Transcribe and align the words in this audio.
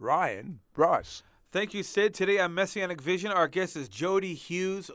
Ryan 0.00 0.60
Bruss. 0.74 1.22
Thank 1.50 1.74
you, 1.74 1.82
Sid. 1.82 2.14
Today 2.14 2.38
on 2.38 2.54
Messianic 2.54 3.00
Vision, 3.02 3.30
our 3.30 3.48
guest 3.48 3.76
is 3.76 3.88
Jody 3.88 4.34
Hughes, 4.34 4.90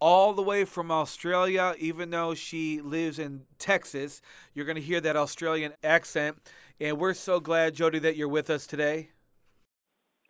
all 0.00 0.32
the 0.32 0.42
way 0.42 0.64
from 0.64 0.90
Australia, 0.90 1.74
even 1.78 2.10
though 2.10 2.34
she 2.34 2.80
lives 2.80 3.18
in 3.18 3.42
Texas. 3.58 4.20
You're 4.52 4.64
going 4.64 4.76
to 4.76 4.82
hear 4.82 5.00
that 5.02 5.16
Australian 5.16 5.74
accent. 5.84 6.38
And 6.80 6.98
we're 6.98 7.14
so 7.14 7.38
glad, 7.38 7.74
Jody, 7.74 8.00
that 8.00 8.16
you're 8.16 8.28
with 8.28 8.50
us 8.50 8.66
today. 8.66 9.10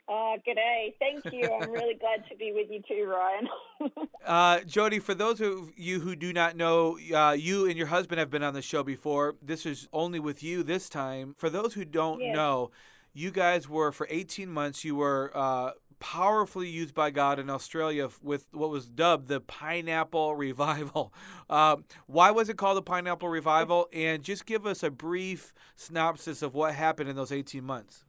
Uh, 0.09 0.37
g'day. 0.47 0.93
Thank 0.99 1.25
you. 1.33 1.49
I'm 1.49 1.71
really 1.71 1.95
glad 1.95 2.29
to 2.29 2.37
be 2.37 2.53
with 2.53 2.67
you 2.69 2.83
too, 2.87 3.09
Ryan. 3.09 3.49
uh, 4.27 4.61
Jody, 4.67 4.99
for 4.99 5.15
those 5.15 5.41
of 5.41 5.71
you 5.77 6.01
who 6.01 6.17
do 6.17 6.33
not 6.33 6.57
know, 6.57 6.99
uh, 7.15 7.31
you 7.39 7.67
and 7.67 7.77
your 7.79 7.87
husband 7.87 8.19
have 8.19 8.29
been 8.29 8.43
on 8.43 8.53
the 8.53 8.61
show 8.61 8.83
before. 8.83 9.37
This 9.41 9.65
is 9.65 9.89
only 9.93 10.19
with 10.19 10.43
you 10.43 10.65
this 10.65 10.89
time. 10.89 11.37
For 11.39 11.49
those 11.49 11.75
who 11.75 11.85
don't 11.85 12.21
Yes. 12.21 12.35
know, 12.35 12.73
you 13.13 13.31
guys 13.31 13.69
were, 13.69 13.93
for 13.93 14.07
18 14.11 14.49
months, 14.49 14.85
you 14.85 14.97
were 14.97 15.31
uh, 15.35 15.73
powerfully 16.01 16.69
used 16.69 16.95
by 16.95 17.11
God 17.11 17.39
in 17.39 17.49
Australia 17.51 18.09
with 18.23 18.49
what 18.53 18.71
was 18.71 18.89
dubbed 18.89 19.29
the 19.29 19.41
Pineapple 19.41 20.35
Revival. 20.37 21.13
Uh, 21.49 21.77
why 22.07 22.31
was 22.31 22.49
it 22.49 22.57
called 22.57 22.79
the 22.79 22.83
Pineapple 22.83 23.29
Revival? 23.29 23.89
And 23.93 24.23
just 24.23 24.47
give 24.47 24.67
us 24.67 24.83
a 24.83 24.91
brief 24.91 25.53
synopsis 25.77 26.43
of 26.43 26.55
what 26.55 26.75
happened 26.75 27.09
in 27.09 27.17
those 27.17 27.33
18 27.33 27.63
months. 27.65 28.05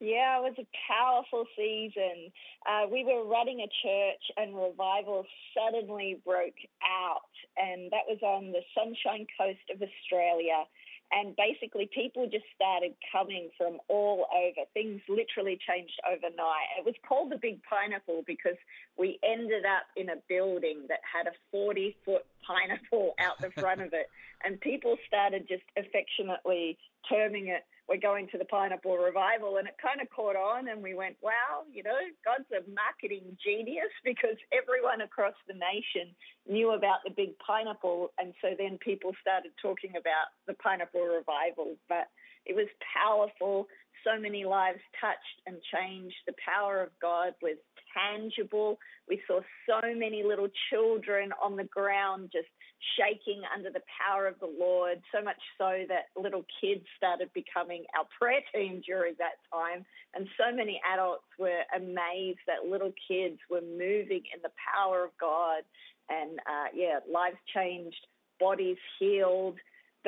yeah, 0.00 0.38
it 0.38 0.42
was 0.42 0.54
a 0.58 0.66
powerful 0.88 1.44
season. 1.56 2.30
Uh, 2.66 2.86
we 2.90 3.04
were 3.04 3.24
running 3.24 3.60
a 3.60 3.68
church 3.82 4.22
and 4.36 4.54
revival 4.56 5.26
suddenly 5.54 6.20
broke 6.24 6.58
out, 6.82 7.30
and 7.56 7.90
that 7.90 8.06
was 8.06 8.18
on 8.22 8.52
the 8.52 8.62
Sunshine 8.74 9.26
Coast 9.38 9.66
of 9.74 9.82
Australia. 9.82 10.64
And 11.10 11.34
basically, 11.36 11.88
people 11.94 12.28
just 12.30 12.44
started 12.54 12.92
coming 13.10 13.48
from 13.56 13.78
all 13.88 14.26
over. 14.34 14.66
Things 14.74 15.00
literally 15.08 15.58
changed 15.66 15.98
overnight. 16.06 16.68
It 16.78 16.84
was 16.84 16.94
called 17.06 17.32
the 17.32 17.38
Big 17.40 17.60
Pineapple 17.64 18.24
because 18.26 18.56
we 18.98 19.18
ended 19.24 19.64
up 19.64 19.86
in 19.96 20.10
a 20.10 20.16
building 20.28 20.82
that 20.88 21.00
had 21.10 21.26
a 21.26 21.32
40 21.50 21.96
foot 22.04 22.26
pineapple 22.46 23.14
out 23.18 23.40
the 23.40 23.50
front 23.60 23.80
of 23.80 23.92
it. 23.92 24.08
And 24.44 24.60
people 24.60 24.96
started 25.04 25.48
just 25.48 25.64
affectionately 25.76 26.78
terming 27.10 27.48
it, 27.48 27.64
we're 27.88 27.96
going 28.00 28.28
to 28.28 28.38
the 28.38 28.44
pineapple 28.44 28.96
revival. 28.96 29.56
And 29.56 29.66
it 29.66 29.74
kind 29.80 30.00
of 30.00 30.08
caught 30.10 30.36
on. 30.36 30.68
And 30.68 30.82
we 30.82 30.94
went, 30.94 31.16
wow, 31.22 31.64
you 31.72 31.82
know, 31.82 31.96
God's 32.24 32.48
a 32.52 32.60
marketing 32.68 33.36
genius 33.42 33.90
because 34.04 34.36
everyone 34.52 35.00
across 35.00 35.34
the 35.48 35.54
nation 35.54 36.12
knew 36.46 36.72
about 36.72 37.00
the 37.04 37.10
big 37.10 37.38
pineapple. 37.40 38.12
And 38.18 38.34
so 38.42 38.52
then 38.56 38.78
people 38.84 39.12
started 39.20 39.52
talking 39.60 39.96
about 39.96 40.36
the 40.46 40.54
pineapple 40.54 41.00
revival. 41.00 41.76
But 41.88 42.12
it 42.48 42.56
was 42.56 42.68
powerful. 42.96 43.68
So 44.04 44.20
many 44.20 44.44
lives 44.44 44.80
touched 45.00 45.38
and 45.46 45.56
changed. 45.74 46.16
The 46.26 46.34
power 46.44 46.82
of 46.82 46.90
God 47.00 47.34
was 47.42 47.56
tangible. 47.92 48.78
We 49.08 49.20
saw 49.26 49.40
so 49.68 49.80
many 49.94 50.22
little 50.22 50.48
children 50.70 51.30
on 51.42 51.56
the 51.56 51.64
ground 51.64 52.30
just 52.32 52.48
shaking 52.96 53.42
under 53.54 53.70
the 53.70 53.82
power 53.90 54.26
of 54.26 54.38
the 54.40 54.46
Lord, 54.46 55.02
so 55.12 55.22
much 55.22 55.38
so 55.58 55.84
that 55.88 56.14
little 56.20 56.44
kids 56.60 56.84
started 56.96 57.30
becoming 57.34 57.84
our 57.98 58.06
prayer 58.18 58.40
team 58.54 58.82
during 58.86 59.14
that 59.18 59.42
time. 59.52 59.84
And 60.14 60.28
so 60.38 60.54
many 60.54 60.80
adults 60.92 61.26
were 61.38 61.62
amazed 61.76 62.40
that 62.46 62.68
little 62.68 62.92
kids 63.08 63.38
were 63.50 63.62
moving 63.62 64.22
in 64.32 64.40
the 64.42 64.54
power 64.72 65.04
of 65.04 65.10
God. 65.20 65.62
And 66.08 66.38
uh, 66.40 66.68
yeah, 66.74 67.00
lives 67.12 67.36
changed, 67.54 68.06
bodies 68.40 68.78
healed. 68.98 69.58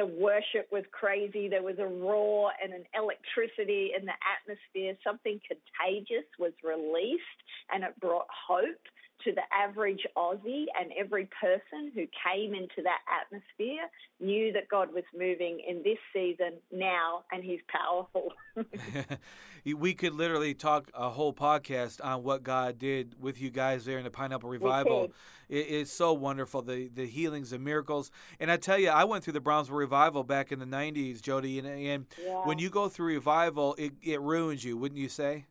The 0.01 0.07
worship 0.07 0.67
was 0.73 0.85
crazy. 0.93 1.47
There 1.47 1.63
was 1.63 1.79
a 1.79 1.87
roar 1.87 2.53
and 2.63 2.73
an 2.73 2.85
electricity 2.97 3.93
in 3.95 4.07
the 4.07 4.17
atmosphere. 4.25 4.97
Something 5.05 5.39
contagious 5.45 6.25
was 6.39 6.53
released, 6.65 7.41
and 7.71 7.85
it 7.85 7.93
brought 8.01 8.25
hope 8.49 8.81
to 9.25 9.33
the 9.33 9.43
average 9.53 10.07
Aussie. 10.17 10.67
And 10.79 10.93
every 10.99 11.29
person 11.41 11.93
who 11.95 12.07
came 12.25 12.55
into 12.55 12.83
that 12.83 13.01
atmosphere 13.09 13.89
knew 14.21 14.53
that 14.53 14.69
God 14.69 14.93
was 14.93 15.05
moving 15.17 15.61
in 15.67 15.83
this 15.83 15.99
season 16.13 16.55
now, 16.73 17.25
and 17.33 17.43
He's 17.43 17.61
powerful. 17.69 18.33
we 19.77 19.95
could 19.95 20.15
literally 20.15 20.55
talk 20.55 20.91
a 20.95 21.11
whole 21.11 21.33
podcast 21.33 22.05
on 22.05 22.23
what 22.23 22.43
God 22.43 22.79
did 22.79 23.15
with 23.21 23.41
you 23.41 23.51
guys 23.51 23.85
there 23.85 23.99
in 23.99 24.05
the 24.05 24.11
Pineapple 24.11 24.49
Revival. 24.49 25.13
It, 25.49 25.67
it's 25.69 25.93
so 25.93 26.13
wonderful, 26.13 26.63
the 26.63 26.89
the 26.89 27.07
healings, 27.07 27.53
and 27.53 27.65
miracles. 27.65 28.11
And 28.39 28.51
I 28.51 28.57
tell 28.57 28.79
you, 28.79 28.89
I 28.89 29.05
went 29.05 29.25
through 29.25 29.35
the 29.35 29.41
Brownsville 29.41 29.77
Revival 29.77 30.25
back 30.25 30.53
in 30.53 30.59
the 30.59 30.67
'90s, 30.67 31.21
Jody, 31.21 31.59
and, 31.59 31.67
and 31.67 32.07
Yeah. 32.23 32.45
when 32.45 32.59
you 32.59 32.71
go 32.71 32.89
through 32.89 33.07
revival, 33.07 33.75
it, 33.79 33.93
it 34.03 34.21
ruins 34.21 34.65
you, 34.65 34.77
wouldn't 34.77 35.01
you 35.01 35.09
say? 35.09 35.47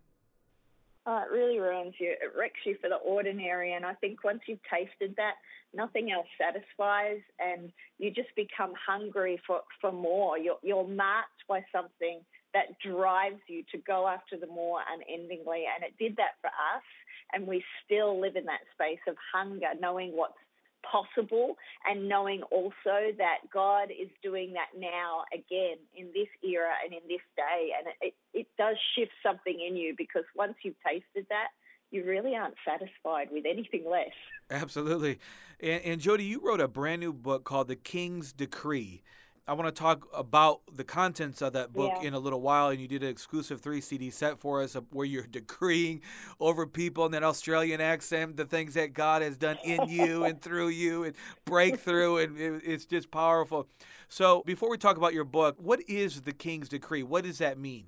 Oh, 1.12 1.24
it 1.26 1.34
really 1.34 1.58
ruins 1.58 1.96
you. 1.98 2.12
It 2.12 2.38
wrecks 2.38 2.60
you 2.68 2.78
for 2.80 2.88
the 2.88 2.98
ordinary. 2.98 3.74
And 3.74 3.84
I 3.84 3.96
think 3.96 4.24
once 4.24 4.42
you've 4.46 4.60
tasted 4.70 5.16
that, 5.18 5.34
nothing 5.74 6.12
else 6.12 6.28
satisfies, 6.38 7.22
and 7.40 7.72
you 7.98 8.12
just 8.12 8.30
become 8.36 8.74
hungry 8.78 9.42
for, 9.48 9.62
for 9.82 9.92
more. 9.92 10.38
You're, 10.38 10.60
you're 10.62 10.88
marked 10.88 11.42
by 11.48 11.66
something 11.72 12.20
that 12.54 12.78
drives 12.86 13.42
you 13.48 13.64
to 13.72 13.80
go 13.80 14.08
after 14.08 14.38
the 14.38 14.46
more 14.46 14.82
unendingly. 14.86 15.66
And 15.74 15.84
it 15.84 15.98
did 15.98 16.16
that 16.18 16.38
for 16.42 16.50
us. 16.50 16.86
And 17.34 17.48
we 17.48 17.64
still 17.84 18.22
live 18.22 18.36
in 18.36 18.46
that 18.46 18.62
space 18.76 19.02
of 19.08 19.16
hunger, 19.34 19.74
knowing 19.82 20.12
what's 20.16 20.38
possible 20.90 21.56
and 21.90 22.08
knowing 22.08 22.42
also 22.52 23.14
that 23.18 23.40
God 23.52 23.90
is 23.92 24.10
doing 24.24 24.54
that 24.54 24.80
now 24.80 25.24
again 25.34 25.78
in 25.96 26.08
this 26.14 26.28
era 26.44 26.74
and 26.84 26.94
in 26.94 27.02
this 27.08 27.22
day. 27.36 27.72
And 27.78 27.88
it, 28.02 28.14
it 28.34 28.48
does 28.58 28.76
shift 28.96 29.12
something 29.24 29.60
in 29.60 29.76
you 29.76 29.96
because 29.98 30.24
once 30.36 30.56
you've 30.64 30.80
tasted 30.86 31.26
that, 31.30 31.50
you 31.92 32.06
really 32.06 32.36
aren't 32.36 32.56
satisfied 32.66 33.30
with 33.32 33.46
anything 33.50 33.84
less. 33.90 34.14
Absolutely. 34.52 35.20
And, 35.60 35.82
and 35.84 36.02
Jody, 36.02 36.24
you 36.24 36.40
wrote 36.44 36.62
a 36.62 36.68
brand 36.68 37.02
new 37.02 37.14
book 37.14 37.44
called 37.44 37.68
The 37.68 37.76
King's 37.76 38.32
Decree. 38.32 39.02
I 39.50 39.54
want 39.54 39.66
to 39.66 39.72
talk 39.72 40.08
about 40.14 40.62
the 40.72 40.84
contents 40.84 41.42
of 41.42 41.54
that 41.54 41.74
book 41.74 41.94
Yeah. 41.96 42.10
in 42.10 42.14
a 42.14 42.20
little 42.20 42.40
while. 42.40 42.70
And 42.70 42.80
you 42.80 42.88
did 42.88 43.02
an 43.02 43.10
exclusive 43.10 43.60
three 43.60 43.82
CD 43.82 44.12
set 44.12 44.38
for 44.38 44.62
us 44.62 44.76
where 44.92 45.08
you're 45.08 45.24
decreeing 45.32 46.02
over 46.40 46.68
people 46.68 47.04
in 47.08 47.12
that 47.14 47.24
Australian 47.24 47.82
accent, 47.82 48.38
the 48.38 48.46
things 48.46 48.76
that 48.76 48.94
God 48.94 49.24
has 49.24 49.38
done 49.38 49.58
in 49.64 49.90
you 49.90 50.24
and 50.26 50.40
through 50.40 50.68
you, 50.68 51.04
and 51.04 51.16
breakthrough. 51.46 52.18
And 52.18 52.40
it, 52.40 52.62
it's 52.64 52.86
just 52.86 53.10
powerful. 53.10 53.68
So, 54.08 54.44
before 54.46 54.70
we 54.70 54.78
talk 54.78 54.98
about 54.98 55.16
your 55.16 55.24
book, 55.24 55.56
what 55.58 55.82
is 55.88 56.22
the 56.22 56.34
King's 56.34 56.70
Decree? 56.70 57.02
What 57.02 57.24
does 57.24 57.40
that 57.40 57.58
mean? 57.58 57.86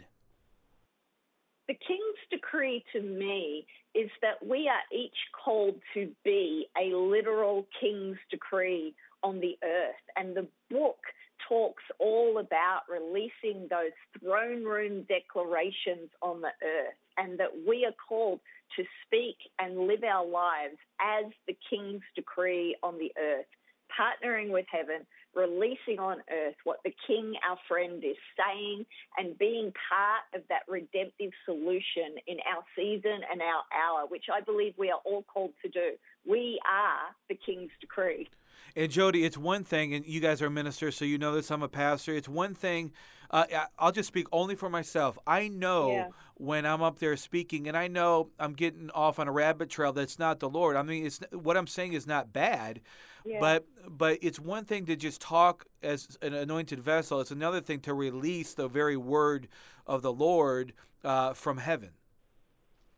The 1.68 1.76
King's 1.76 2.02
decree 2.32 2.84
to 2.94 3.02
me 3.02 3.68
is 3.94 4.10
that 4.24 4.44
we 4.44 4.68
are 4.68 4.82
each 4.92 5.16
called 5.46 5.76
to 5.94 6.10
be 6.26 6.66
a 6.76 6.96
literal 6.96 7.68
King's 7.80 8.18
decree 8.32 8.96
on 9.22 9.40
the 9.40 9.58
earth. 9.64 10.02
And 10.16 10.36
the 10.36 10.48
book 10.72 10.98
talks 11.48 11.84
all 12.00 12.38
about 12.40 12.82
releasing 12.90 13.68
those 13.70 13.92
throne 14.20 14.64
room 14.64 15.04
declarations 15.04 16.10
on 16.22 16.42
the 16.42 16.48
earth, 16.48 16.96
and 17.18 17.40
that 17.40 17.52
we 17.68 17.86
are 17.86 17.96
called 18.08 18.40
to 18.78 18.84
speak 19.06 19.38
and 19.60 19.88
live 19.88 20.04
our 20.04 20.26
lives 20.26 20.78
as 21.02 21.32
the 21.48 21.58
King's 21.70 22.04
decree 22.16 22.76
on 22.84 22.98
the 22.98 23.12
earth, 23.20 23.46
partnering 23.92 24.50
with 24.50 24.66
heaven, 24.72 25.06
releasing 25.36 26.00
on 26.00 26.18
earth 26.32 26.56
what 26.64 26.80
the 26.84 26.94
King, 27.08 27.34
our 27.48 27.58
friend, 27.68 28.04
is 28.04 28.18
saying, 28.38 28.86
and 29.18 29.38
being 29.38 29.72
part 29.90 30.24
of 30.36 30.48
that 30.50 30.62
redemptive 30.68 31.32
solution 31.46 32.16
in 32.28 32.38
our 32.52 32.64
season 32.76 33.22
and 33.32 33.42
our 33.42 33.64
hour, 33.74 34.08
which 34.08 34.26
I 34.34 34.42
believe 34.42 34.74
we 34.78 34.90
are 34.92 35.00
all 35.06 35.24
called 35.24 35.54
to 35.64 35.70
do. 35.70 35.92
We 36.28 36.60
are 36.66 37.16
the 37.30 37.36
King's 37.36 37.72
decree. 37.80 38.30
And 38.76 38.90
Jody, 38.90 39.26
it's 39.26 39.38
one 39.38 39.64
thing, 39.64 39.94
and 39.94 40.06
you 40.06 40.22
guys 40.22 40.42
are 40.42 40.50
ministers, 40.50 40.96
so 40.96 41.04
you 41.04 41.18
know 41.18 41.34
this. 41.36 41.52
I'm 41.52 41.64
a 41.64 41.68
pastor. 41.68 42.14
It's 42.14 42.30
one 42.30 42.54
thing. 42.54 42.92
Uh, 43.32 43.46
I'll 43.80 43.94
just 43.94 44.08
speak 44.08 44.28
only 44.32 44.56
for 44.56 44.70
myself. 44.70 45.18
I 45.26 45.48
know 45.48 45.92
Yeah. 45.92 46.10
when 46.36 46.66
I'm 46.66 46.82
up 46.82 47.00
there 47.00 47.16
speaking, 47.16 47.68
and 47.68 47.78
I 47.78 47.88
know 47.88 48.30
I'm 48.38 48.54
getting 48.54 48.92
off 48.92 49.20
on 49.20 49.28
a 49.28 49.32
rabbit 49.32 49.70
trail 49.70 49.94
that's 49.94 50.20
not 50.20 50.40
the 50.40 50.50
Lord. 50.50 50.76
I 50.76 50.82
mean, 50.84 51.06
it's 51.06 51.22
what 51.32 51.56
I'm 51.56 51.68
saying 51.68 51.94
is 51.94 52.06
not 52.06 52.34
bad, 52.34 52.82
Yeah. 53.24 53.40
but 53.40 53.66
but 53.88 54.20
it's 54.22 54.40
one 54.40 54.66
thing 54.66 54.86
to 54.88 54.98
just 54.98 55.22
talk 55.22 55.66
as 55.82 56.18
an 56.22 56.34
anointed 56.34 56.82
vessel. 56.82 57.22
It's 57.22 57.32
another 57.32 57.62
thing 57.62 57.80
to 57.82 57.94
release 57.94 58.54
the 58.54 58.68
very 58.68 58.98
word 58.98 59.48
of 59.88 60.02
the 60.02 60.12
Lord 60.14 60.74
uh, 61.04 61.34
from 61.34 61.58
heaven. 61.58 61.92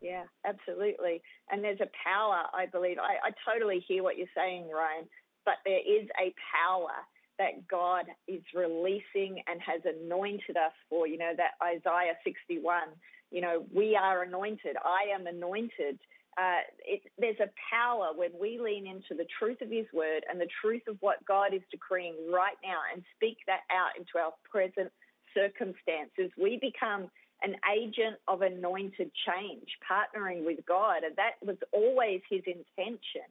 Yeah, 0.00 0.24
absolutely. 0.44 1.22
And 1.50 1.62
there's 1.64 1.80
a 1.80 1.88
power, 2.04 2.42
I 2.52 2.66
believe. 2.66 2.98
I, 2.98 3.28
I 3.28 3.30
totally 3.50 3.80
hear 3.86 4.02
what 4.02 4.18
you're 4.18 4.26
saying, 4.34 4.68
Ryan, 4.68 5.08
but 5.46 5.54
there 5.64 5.78
is 5.78 6.08
a 6.20 6.34
power 6.52 6.90
that 7.38 7.66
God 7.68 8.06
is 8.28 8.42
releasing 8.54 9.42
and 9.46 9.60
has 9.60 9.80
anointed 9.84 10.56
us 10.56 10.72
for. 10.88 11.06
You 11.06 11.18
know, 11.18 11.32
that 11.36 11.52
Isaiah 11.62 12.16
61, 12.24 12.82
you 13.30 13.40
know, 13.40 13.64
we 13.74 13.96
are 13.96 14.22
anointed. 14.22 14.76
I 14.84 15.14
am 15.14 15.26
anointed. 15.26 15.98
Uh, 16.36 16.66
it, 16.84 17.02
there's 17.18 17.40
a 17.40 17.50
power 17.70 18.10
when 18.14 18.30
we 18.40 18.58
lean 18.58 18.86
into 18.86 19.14
the 19.16 19.26
truth 19.38 19.60
of 19.62 19.70
His 19.70 19.86
word 19.92 20.24
and 20.30 20.40
the 20.40 20.48
truth 20.60 20.82
of 20.88 20.96
what 21.00 21.24
God 21.26 21.54
is 21.54 21.62
decreeing 21.70 22.16
right 22.32 22.56
now 22.62 22.80
and 22.92 23.02
speak 23.16 23.38
that 23.46 23.60
out 23.70 23.96
into 23.98 24.18
our 24.18 24.32
present 24.50 24.90
circumstances. 25.34 26.30
We 26.40 26.58
become 26.60 27.10
an 27.42 27.56
agent 27.70 28.16
of 28.26 28.42
anointed 28.42 29.10
change, 29.26 29.68
partnering 29.84 30.44
with 30.46 30.64
God. 30.66 31.04
And 31.04 31.14
that 31.16 31.34
was 31.44 31.56
always 31.72 32.20
his 32.30 32.42
intention 32.46 33.28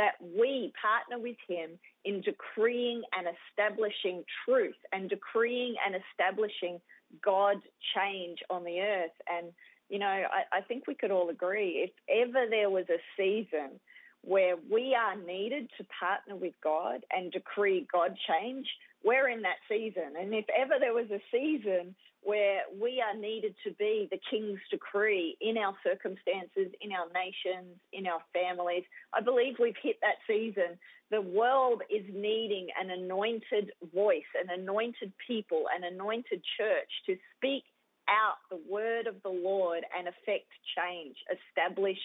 that 0.00 0.14
we 0.22 0.72
partner 0.80 1.22
with 1.22 1.36
him 1.46 1.72
in 2.06 2.22
decreeing 2.22 3.02
and 3.12 3.28
establishing 3.36 4.24
truth 4.46 4.80
and 4.94 5.10
decreeing 5.10 5.74
and 5.84 5.94
establishing 5.94 6.80
God 7.22 7.56
change 7.94 8.38
on 8.48 8.64
the 8.64 8.80
earth. 8.80 9.16
And, 9.30 9.48
you 9.90 9.98
know, 9.98 10.06
I, 10.06 10.56
I 10.56 10.60
think 10.62 10.86
we 10.86 10.94
could 10.94 11.10
all 11.10 11.28
agree 11.28 11.84
if 11.84 11.90
ever 12.08 12.46
there 12.48 12.70
was 12.70 12.86
a 12.88 12.96
season 13.14 13.78
where 14.22 14.56
we 14.72 14.94
are 14.94 15.16
needed 15.16 15.68
to 15.76 15.84
partner 15.98 16.34
with 16.34 16.54
God 16.64 17.04
and 17.10 17.30
decree 17.30 17.86
God 17.92 18.16
change, 18.26 18.66
we're 19.04 19.28
in 19.28 19.42
that 19.42 19.60
season. 19.68 20.14
And 20.18 20.32
if 20.32 20.46
ever 20.58 20.74
there 20.80 20.94
was 20.94 21.10
a 21.10 21.20
season 21.30 21.94
where 22.22 22.60
we 22.80 23.02
are 23.02 23.18
needed 23.18 23.54
to 23.64 23.72
be 23.72 24.08
the 24.10 24.20
king's 24.30 24.60
decree 24.70 25.36
in 25.40 25.56
our 25.56 25.74
circumstances, 25.82 26.68
in 26.80 26.92
our 26.92 27.06
nations, 27.14 27.78
in 27.92 28.06
our 28.06 28.20
families, 28.32 28.84
I 29.14 29.20
believe 29.20 29.54
we've 29.58 29.74
hit 29.82 29.96
that 30.02 30.20
season. 30.26 30.78
The 31.10 31.22
world 31.22 31.82
is 31.90 32.04
needing 32.12 32.68
an 32.80 32.90
anointed 32.90 33.72
voice, 33.94 34.28
an 34.40 34.60
anointed 34.60 35.12
people, 35.26 35.64
an 35.74 35.84
anointed 35.84 36.42
church 36.58 36.90
to 37.06 37.16
speak 37.36 37.64
out 38.08 38.36
the 38.50 38.60
word 38.70 39.06
of 39.06 39.16
the 39.22 39.30
Lord 39.30 39.84
and 39.96 40.08
affect 40.08 40.50
change, 40.76 41.16
establish 41.30 41.98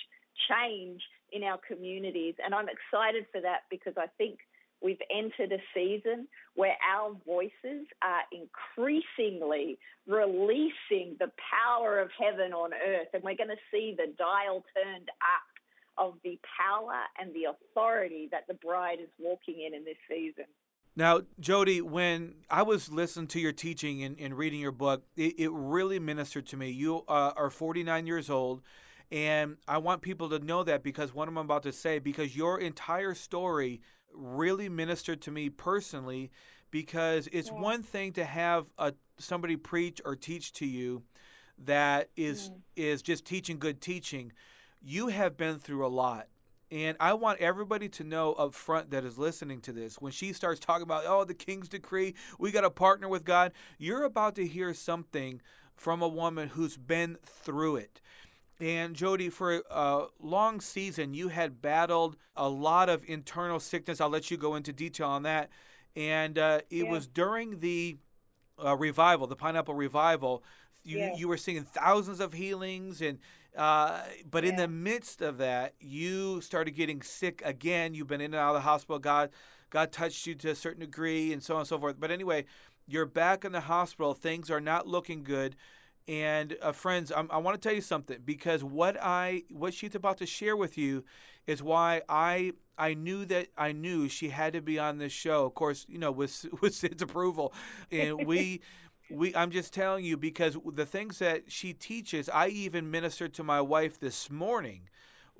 change 0.49 1.01
in 1.31 1.43
our 1.43 1.59
communities. 1.67 2.35
And 2.43 2.53
I'm 2.53 2.67
excited 2.69 3.25
for 3.31 3.41
that 3.41 3.61
because 3.69 3.93
I 3.97 4.07
think 4.17 4.39
we've 4.81 5.01
entered 5.09 5.51
a 5.51 5.61
season 5.73 6.27
where 6.55 6.75
our 6.87 7.15
voices 7.25 7.87
are 8.01 8.23
increasingly 8.31 9.77
releasing 10.07 11.15
the 11.19 11.31
power 11.51 11.99
of 11.99 12.09
heaven 12.19 12.53
on 12.53 12.71
earth. 12.73 13.07
And 13.13 13.23
we're 13.23 13.35
going 13.35 13.49
to 13.49 13.61
see 13.71 13.95
the 13.97 14.13
dial 14.17 14.63
turned 14.73 15.09
up 15.09 15.55
of 15.97 16.15
the 16.23 16.39
power 16.59 17.01
and 17.19 17.33
the 17.33 17.45
authority 17.45 18.27
that 18.31 18.47
the 18.47 18.53
bride 18.55 18.99
is 19.01 19.09
walking 19.19 19.61
in 19.65 19.73
in 19.73 19.85
this 19.85 19.97
season. 20.09 20.45
Now, 20.97 21.21
Jody, 21.39 21.81
when 21.81 22.35
I 22.49 22.61
was 22.61 22.89
listening 22.89 23.27
to 23.27 23.39
your 23.39 23.51
teaching 23.51 24.01
and, 24.03 24.17
and 24.19 24.37
reading 24.37 24.61
your 24.61 24.71
book, 24.71 25.03
it, 25.17 25.35
it, 25.37 25.51
really 25.51 25.99
ministered 25.99 26.45
to 26.47 26.57
me. 26.57 26.69
You 26.69 27.03
uh, 27.09 27.33
are 27.35 27.49
49 27.49 28.07
years 28.07 28.29
old. 28.29 28.61
And 29.11 29.57
I 29.67 29.77
want 29.77 30.01
people 30.01 30.29
to 30.29 30.39
know 30.39 30.63
that 30.63 30.83
because 30.83 31.13
what 31.13 31.27
I'm 31.27 31.37
about 31.37 31.63
to 31.63 31.71
say, 31.71 31.99
because 31.99 32.35
your 32.35 32.59
entire 32.59 33.13
story 33.13 33.81
really 34.15 34.69
ministered 34.69 35.21
to 35.21 35.31
me 35.31 35.49
personally, 35.49 36.31
because 36.71 37.27
it's 37.31 37.49
yeah. 37.49 37.59
one 37.59 37.83
thing 37.83 38.11
to 38.13 38.25
have 38.25 38.71
a, 38.77 38.93
somebody 39.17 39.55
preach 39.55 40.01
or 40.03 40.15
teach 40.15 40.51
to 40.53 40.65
you 40.65 41.03
that 41.57 42.09
is 42.17 42.49
mm. 42.49 42.55
is 42.75 43.01
just 43.01 43.25
teaching 43.25 43.59
good 43.59 43.79
teaching. 43.79 44.31
You 44.81 45.07
have 45.07 45.37
been 45.37 45.59
through 45.59 45.85
a 45.85 45.87
lot. 45.87 46.27
And 46.71 46.97
I 46.99 47.13
want 47.13 47.39
everybody 47.39 47.87
to 47.89 48.03
know 48.03 48.33
up 48.33 48.53
front 48.55 48.89
that 48.89 49.05
is 49.05 49.19
listening 49.19 49.61
to 49.61 49.71
this, 49.71 50.01
when 50.01 50.11
she 50.11 50.33
starts 50.33 50.59
talking 50.59 50.83
about, 50.83 51.03
oh, 51.05 51.23
the 51.23 51.35
king's 51.35 51.69
decree, 51.69 52.15
we 52.39 52.51
got 52.51 52.61
to 52.61 52.71
partner 52.71 53.07
with 53.07 53.23
God, 53.23 53.51
you're 53.77 54.03
about 54.03 54.35
to 54.35 54.47
hear 54.47 54.73
something 54.73 55.41
from 55.75 56.01
a 56.01 56.07
woman 56.07 56.49
who's 56.49 56.75
been 56.75 57.17
through 57.23 57.75
it. 57.75 58.01
And 58.59 58.95
Jody, 58.95 59.29
for 59.29 59.63
a 59.69 60.05
long 60.19 60.61
season, 60.61 61.13
you 61.13 61.27
had 61.27 61.61
battled 61.61 62.15
a 62.35 62.47
lot 62.47 62.87
of 62.87 63.03
internal 63.05 63.59
sickness. 63.59 63.99
I'll 63.99 64.09
let 64.09 64.31
you 64.31 64.37
go 64.37 64.55
into 64.55 64.71
detail 64.71 65.07
on 65.07 65.23
that. 65.23 65.49
And 65.95 66.37
uh, 66.37 66.61
it 66.69 66.85
yeah. 66.85 66.91
was 66.91 67.07
during 67.07 67.59
the 67.59 67.97
uh, 68.63 68.75
revival, 68.77 69.27
the 69.27 69.35
pineapple 69.35 69.73
revival. 69.73 70.43
You, 70.83 70.99
yeah. 70.99 71.15
you 71.15 71.27
were 71.27 71.37
seeing 71.37 71.63
thousands 71.63 72.19
of 72.19 72.33
healings, 72.33 73.01
and 73.01 73.17
uh, 73.57 74.01
but 74.29 74.43
yeah. 74.43 74.51
in 74.51 74.55
the 74.55 74.67
midst 74.67 75.21
of 75.21 75.37
that, 75.39 75.73
you 75.79 76.41
started 76.41 76.71
getting 76.71 77.01
sick 77.01 77.41
again. 77.43 77.93
You've 77.93 78.07
been 78.07 78.21
in 78.21 78.33
and 78.33 78.35
out 78.35 78.49
of 78.49 78.55
the 78.55 78.61
hospital. 78.61 78.99
God, 78.99 79.31
God 79.69 79.91
touched 79.91 80.27
you 80.27 80.35
to 80.35 80.51
a 80.51 80.55
certain 80.55 80.81
degree, 80.81 81.33
and 81.33 81.41
so 81.41 81.55
on 81.55 81.61
and 81.61 81.67
so 81.67 81.79
forth. 81.79 81.99
But 81.99 82.11
anyway, 82.11 82.45
you're 82.87 83.05
back 83.07 83.43
in 83.43 83.51
the 83.51 83.61
hospital. 83.61 84.13
Things 84.13 84.51
are 84.51 84.61
not 84.61 84.87
looking 84.87 85.23
good. 85.23 85.55
And 86.07 86.55
uh, 86.61 86.71
friends, 86.71 87.11
I'm, 87.15 87.29
i 87.31 87.37
want 87.37 87.59
to 87.59 87.67
tell 87.67 87.75
you 87.75 87.81
something 87.81 88.19
because 88.23 88.63
what 88.63 88.95
I 89.01 89.43
what 89.49 89.73
she's 89.73 89.95
about 89.95 90.17
to 90.19 90.25
share 90.25 90.55
with 90.55 90.77
you 90.77 91.03
is 91.47 91.63
why 91.63 92.03
I 92.07 92.53
I 92.77 92.93
knew 92.93 93.25
that 93.25 93.47
I 93.57 93.71
knew 93.71 94.07
she 94.07 94.29
had 94.29 94.53
to 94.53 94.61
be 94.61 94.77
on 94.77 94.99
this 94.99 95.11
show. 95.11 95.45
Of 95.45 95.55
course, 95.55 95.85
you 95.89 95.97
know, 95.97 96.11
with 96.11 96.45
with 96.61 96.75
Sid's 96.75 97.01
approval, 97.01 97.53
and 97.91 98.25
we. 98.25 98.61
we 99.11 99.35
I'm 99.35 99.51
just 99.51 99.71
telling 99.71 100.03
you 100.03 100.17
because 100.17 100.57
the 100.73 100.85
things 100.85 101.19
that 101.19 101.51
she 101.51 101.73
teaches, 101.73 102.27
I 102.27 102.47
even 102.47 102.89
ministered 102.89 103.35
to 103.35 103.43
my 103.43 103.61
wife 103.61 103.99
this 103.99 104.31
morning, 104.31 104.89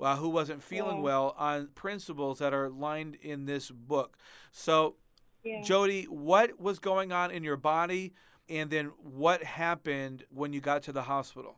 uh, 0.00 0.16
who 0.16 0.28
wasn't 0.28 0.62
feeling 0.62 0.98
yeah. 0.98 1.02
well, 1.02 1.34
on 1.38 1.70
principles 1.74 2.38
that 2.38 2.54
are 2.54 2.68
lined 2.68 3.16
in 3.16 3.46
this 3.46 3.70
book. 3.70 4.18
So, 4.52 4.96
yeah. 5.42 5.62
Jody, 5.62 6.04
what 6.04 6.60
was 6.60 6.78
going 6.78 7.12
on 7.12 7.30
in 7.30 7.42
your 7.42 7.56
body? 7.56 8.12
And 8.48 8.70
then 8.70 8.92
what 9.02 9.42
happened 9.42 10.24
when 10.30 10.52
you 10.52 10.60
got 10.60 10.82
to 10.84 10.92
the 10.92 11.02
hospital? 11.02 11.56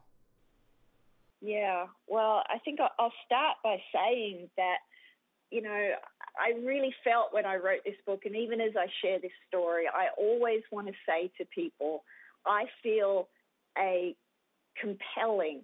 Yeah, 1.40 1.86
well, 2.08 2.42
I 2.48 2.58
think 2.64 2.80
I'll 2.80 3.12
start 3.24 3.58
by 3.62 3.76
saying 3.94 4.48
that, 4.56 4.78
you 5.50 5.62
know, 5.62 5.90
I 6.38 6.58
really 6.64 6.94
felt 7.04 7.32
when 7.32 7.46
I 7.46 7.56
wrote 7.56 7.80
this 7.84 7.94
book, 8.06 8.22
and 8.24 8.34
even 8.34 8.60
as 8.60 8.72
I 8.76 8.86
share 9.02 9.20
this 9.20 9.32
story, 9.46 9.84
I 9.86 10.08
always 10.16 10.62
want 10.72 10.88
to 10.88 10.92
say 11.06 11.30
to 11.38 11.44
people, 11.46 12.02
I 12.44 12.64
feel 12.82 13.28
a 13.78 14.16
compelling 14.80 15.62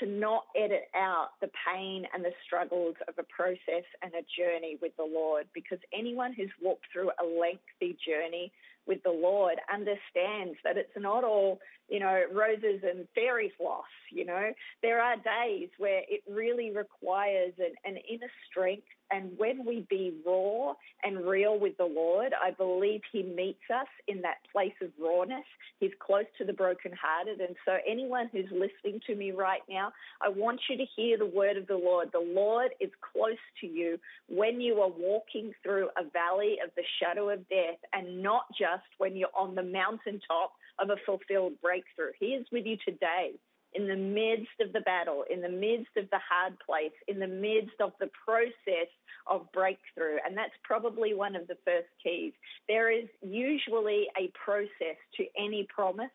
to 0.00 0.06
not 0.06 0.44
edit 0.56 0.84
out 0.94 1.30
the 1.40 1.50
pain 1.66 2.04
and 2.12 2.24
the 2.24 2.32
struggles 2.44 2.94
of 3.08 3.14
a 3.18 3.22
process 3.24 3.84
and 4.02 4.12
a 4.12 4.24
journey 4.36 4.76
with 4.82 4.92
the 4.96 5.04
Lord 5.04 5.46
because 5.54 5.78
anyone 5.92 6.34
who's 6.34 6.50
walked 6.60 6.84
through 6.92 7.10
a 7.10 7.24
lengthy 7.24 7.96
journey 8.06 8.52
with 8.86 9.02
the 9.02 9.10
Lord 9.10 9.56
understands 9.72 10.56
that 10.64 10.76
it's 10.76 10.96
not 10.96 11.24
all, 11.24 11.60
you 11.88 12.00
know, 12.00 12.22
roses 12.32 12.82
and 12.82 13.06
fairy 13.14 13.52
floss, 13.56 13.84
you 14.10 14.24
know. 14.24 14.52
There 14.82 15.00
are 15.00 15.16
days 15.16 15.68
where 15.78 16.02
it 16.08 16.22
really 16.28 16.70
requires 16.70 17.52
an, 17.58 17.74
an 17.84 17.98
inner 18.08 18.30
strength 18.50 18.86
and 19.10 19.30
when 19.36 19.64
we 19.64 19.86
be 19.88 20.14
raw 20.26 20.74
and 21.02 21.26
real 21.26 21.58
with 21.58 21.76
the 21.76 21.84
Lord, 21.84 22.32
I 22.40 22.50
believe 22.50 23.00
He 23.12 23.22
meets 23.22 23.62
us 23.72 23.86
in 24.08 24.22
that 24.22 24.38
place 24.52 24.74
of 24.82 24.90
rawness. 25.00 25.44
He's 25.78 25.92
close 26.00 26.24
to 26.38 26.44
the 26.44 26.52
brokenhearted. 26.52 27.40
And 27.40 27.56
so, 27.64 27.76
anyone 27.88 28.28
who's 28.32 28.50
listening 28.50 29.00
to 29.06 29.14
me 29.14 29.30
right 29.30 29.62
now, 29.68 29.92
I 30.20 30.28
want 30.28 30.60
you 30.68 30.76
to 30.76 30.84
hear 30.96 31.18
the 31.18 31.26
word 31.26 31.56
of 31.56 31.66
the 31.66 31.76
Lord. 31.76 32.10
The 32.12 32.18
Lord 32.18 32.70
is 32.80 32.90
close 33.12 33.36
to 33.60 33.66
you 33.66 33.98
when 34.28 34.60
you 34.60 34.80
are 34.80 34.90
walking 34.90 35.52
through 35.62 35.88
a 35.96 36.08
valley 36.10 36.56
of 36.64 36.70
the 36.76 36.82
shadow 37.00 37.30
of 37.30 37.48
death 37.48 37.78
and 37.92 38.22
not 38.22 38.44
just 38.58 38.86
when 38.98 39.16
you're 39.16 39.28
on 39.38 39.54
the 39.54 39.62
mountaintop 39.62 40.52
of 40.78 40.90
a 40.90 40.96
fulfilled 41.06 41.52
breakthrough. 41.62 42.12
He 42.18 42.26
is 42.26 42.46
with 42.50 42.66
you 42.66 42.76
today 42.84 43.32
in 43.76 43.86
the 43.86 43.96
midst 43.96 44.58
of 44.60 44.72
the 44.72 44.80
battle, 44.80 45.24
in 45.30 45.40
the 45.40 45.48
midst 45.48 45.96
of 45.96 46.08
the 46.10 46.20
hard 46.28 46.54
place, 46.64 46.96
in 47.08 47.18
the 47.18 47.26
midst 47.26 47.80
of 47.80 47.92
the 48.00 48.10
process 48.24 48.88
of 49.26 49.50
breakthrough. 49.52 50.16
And 50.26 50.36
that's 50.36 50.54
probably 50.64 51.14
one 51.14 51.36
of 51.36 51.46
the 51.46 51.56
first 51.64 51.88
keys. 52.02 52.32
There 52.68 52.90
is 52.90 53.08
usually 53.22 54.06
a 54.18 54.30
process 54.32 54.96
to 55.16 55.24
any 55.38 55.66
promise, 55.74 56.10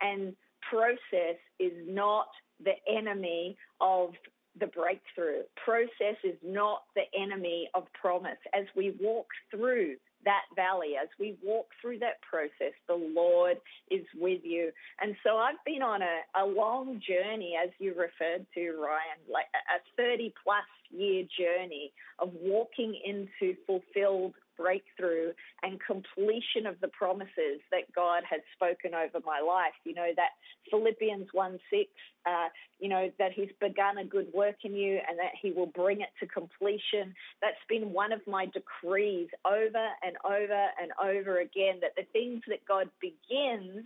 and 0.00 0.34
process 0.70 1.38
is 1.58 1.72
not 1.86 2.28
the 2.64 2.74
enemy 2.88 3.56
of 3.80 4.14
the 4.58 4.66
breakthrough. 4.68 5.42
Process 5.62 6.16
is 6.22 6.36
not 6.44 6.82
the 6.94 7.04
enemy 7.20 7.68
of 7.74 7.84
promise. 8.00 8.38
As 8.54 8.64
we 8.76 8.94
walk 9.00 9.26
through 9.50 9.96
that 10.24 10.44
valley, 10.56 10.94
as 11.00 11.08
we 11.18 11.36
walk 11.42 11.66
through 11.80 11.98
that 12.00 12.20
process, 12.22 12.74
the 12.88 12.94
Lord 12.94 13.58
is 13.90 14.04
with 14.14 14.40
you. 14.42 14.70
And 15.00 15.16
so 15.22 15.36
I've 15.36 15.62
been 15.64 15.82
on 15.82 16.02
a, 16.02 16.42
a 16.42 16.44
long 16.46 17.00
journey, 17.06 17.54
as 17.62 17.70
you 17.78 17.90
referred 17.90 18.46
to, 18.54 18.70
Ryan, 18.72 19.20
like 19.30 19.46
a 19.54 19.80
30 19.96 20.32
plus 20.42 20.64
year 20.96 21.24
journey 21.38 21.92
of 22.18 22.30
walking 22.34 22.98
into 23.04 23.56
fulfilled 23.66 24.34
breakthrough 24.56 25.32
and 25.62 25.80
completion 25.80 26.66
of 26.66 26.80
the 26.80 26.88
promises 26.88 27.60
that 27.70 27.90
God 27.94 28.22
has 28.28 28.40
spoken 28.54 28.94
over 28.94 29.24
my 29.24 29.40
life. 29.40 29.74
You 29.84 29.94
know, 29.94 30.10
that 30.16 30.30
Philippians 30.70 31.28
1 31.32 31.58
6, 31.70 31.90
uh, 32.26 32.48
you 32.78 32.88
know, 32.88 33.10
that 33.18 33.32
He's 33.32 33.50
begun 33.60 33.98
a 33.98 34.04
good 34.04 34.28
work 34.34 34.56
in 34.64 34.74
you 34.74 35.00
and 35.08 35.18
that 35.18 35.32
He 35.40 35.52
will 35.52 35.66
bring 35.66 36.00
it 36.00 36.10
to 36.20 36.26
completion. 36.26 37.14
That's 37.40 37.56
been 37.68 37.92
one 37.92 38.12
of 38.12 38.20
my 38.26 38.46
decrees 38.46 39.28
over 39.46 39.86
and 40.02 40.16
over 40.24 40.66
and 40.80 40.92
over 41.02 41.40
again 41.40 41.80
that 41.80 41.96
the 41.96 42.06
things 42.12 42.42
that 42.48 42.64
God 42.66 42.88
begins, 43.00 43.84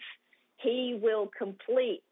He 0.58 0.98
will 1.00 1.30
complete 1.36 2.02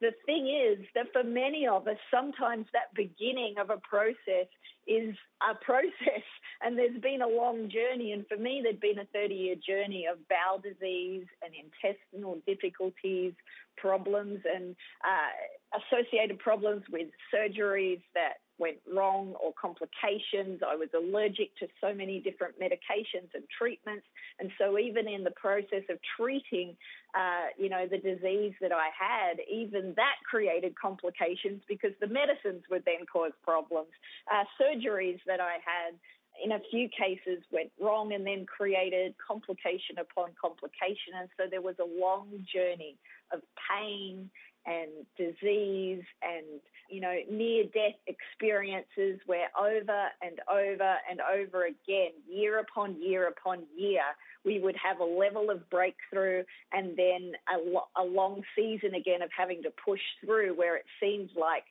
the 0.00 0.12
thing 0.26 0.48
is 0.48 0.86
that 0.94 1.12
for 1.12 1.22
many 1.22 1.66
of 1.66 1.86
us, 1.86 1.96
sometimes 2.10 2.66
that 2.72 2.94
beginning 2.94 3.56
of 3.60 3.70
a 3.70 3.76
process 3.78 4.48
is 4.86 5.14
a 5.42 5.54
process, 5.54 6.24
and 6.62 6.78
there's 6.78 7.00
been 7.00 7.22
a 7.22 7.28
long 7.28 7.70
journey. 7.70 8.12
And 8.12 8.26
for 8.26 8.36
me, 8.36 8.60
there'd 8.62 8.80
been 8.80 8.98
a 8.98 9.06
30 9.12 9.34
year 9.34 9.56
journey 9.56 10.06
of 10.10 10.18
bowel 10.28 10.58
disease 10.58 11.26
and 11.42 11.52
intestinal 11.54 12.38
difficulties, 12.46 13.34
problems, 13.76 14.40
and 14.52 14.74
uh, 15.04 15.78
associated 15.78 16.38
problems 16.38 16.82
with 16.90 17.08
surgeries 17.34 18.00
that 18.14 18.40
went 18.60 18.76
wrong 18.86 19.34
or 19.42 19.52
complications. 19.60 20.60
I 20.60 20.76
was 20.76 20.88
allergic 20.94 21.56
to 21.58 21.66
so 21.80 21.94
many 21.94 22.20
different 22.20 22.60
medications 22.60 23.32
and 23.34 23.42
treatments. 23.56 24.04
And 24.38 24.52
so, 24.58 24.78
even 24.78 25.08
in 25.08 25.24
the 25.24 25.32
process 25.32 25.82
of 25.88 25.98
treating, 26.16 26.76
uh, 27.16 27.50
you 27.58 27.70
know, 27.70 27.86
the 27.90 27.98
disease 27.98 28.52
that 28.60 28.72
I 28.72 28.92
had, 28.92 29.40
even 29.50 29.94
that 29.96 30.20
created 30.28 30.74
complications 30.78 31.62
because 31.66 31.92
the 32.00 32.06
medicines 32.06 32.62
would 32.70 32.84
then 32.84 33.06
cause 33.10 33.32
problems. 33.42 33.90
Uh, 34.30 34.44
surgeries 34.60 35.18
that 35.26 35.40
I 35.40 35.56
had 35.64 35.96
in 36.42 36.52
a 36.52 36.60
few 36.70 36.88
cases 36.88 37.42
went 37.50 37.70
wrong 37.80 38.12
and 38.12 38.26
then 38.26 38.46
created 38.46 39.14
complication 39.18 39.98
upon 39.98 40.30
complication. 40.40 41.18
And 41.18 41.28
so 41.36 41.44
there 41.50 41.60
was 41.60 41.76
a 41.80 42.00
long 42.00 42.28
journey 42.52 42.96
of 43.32 43.40
pain 43.68 44.30
and 44.66 44.90
disease 45.16 46.02
and 46.22 46.60
you 46.88 47.00
know 47.00 47.16
near 47.30 47.64
death 47.64 47.98
experiences 48.06 49.20
where 49.26 49.48
over 49.58 50.08
and 50.22 50.40
over 50.50 50.96
and 51.10 51.20
over 51.20 51.66
again 51.66 52.10
year 52.28 52.58
upon 52.58 53.00
year 53.00 53.28
upon 53.28 53.62
year 53.76 54.02
we 54.44 54.58
would 54.58 54.76
have 54.76 55.00
a 55.00 55.04
level 55.04 55.50
of 55.50 55.68
breakthrough 55.70 56.42
and 56.72 56.96
then 56.96 57.32
a, 57.54 57.58
lo- 57.58 57.88
a 57.96 58.04
long 58.04 58.42
season 58.56 58.94
again 58.94 59.22
of 59.22 59.30
having 59.36 59.62
to 59.62 59.70
push 59.84 60.00
through 60.24 60.54
where 60.54 60.76
it 60.76 60.84
seems 61.00 61.30
like 61.38 61.64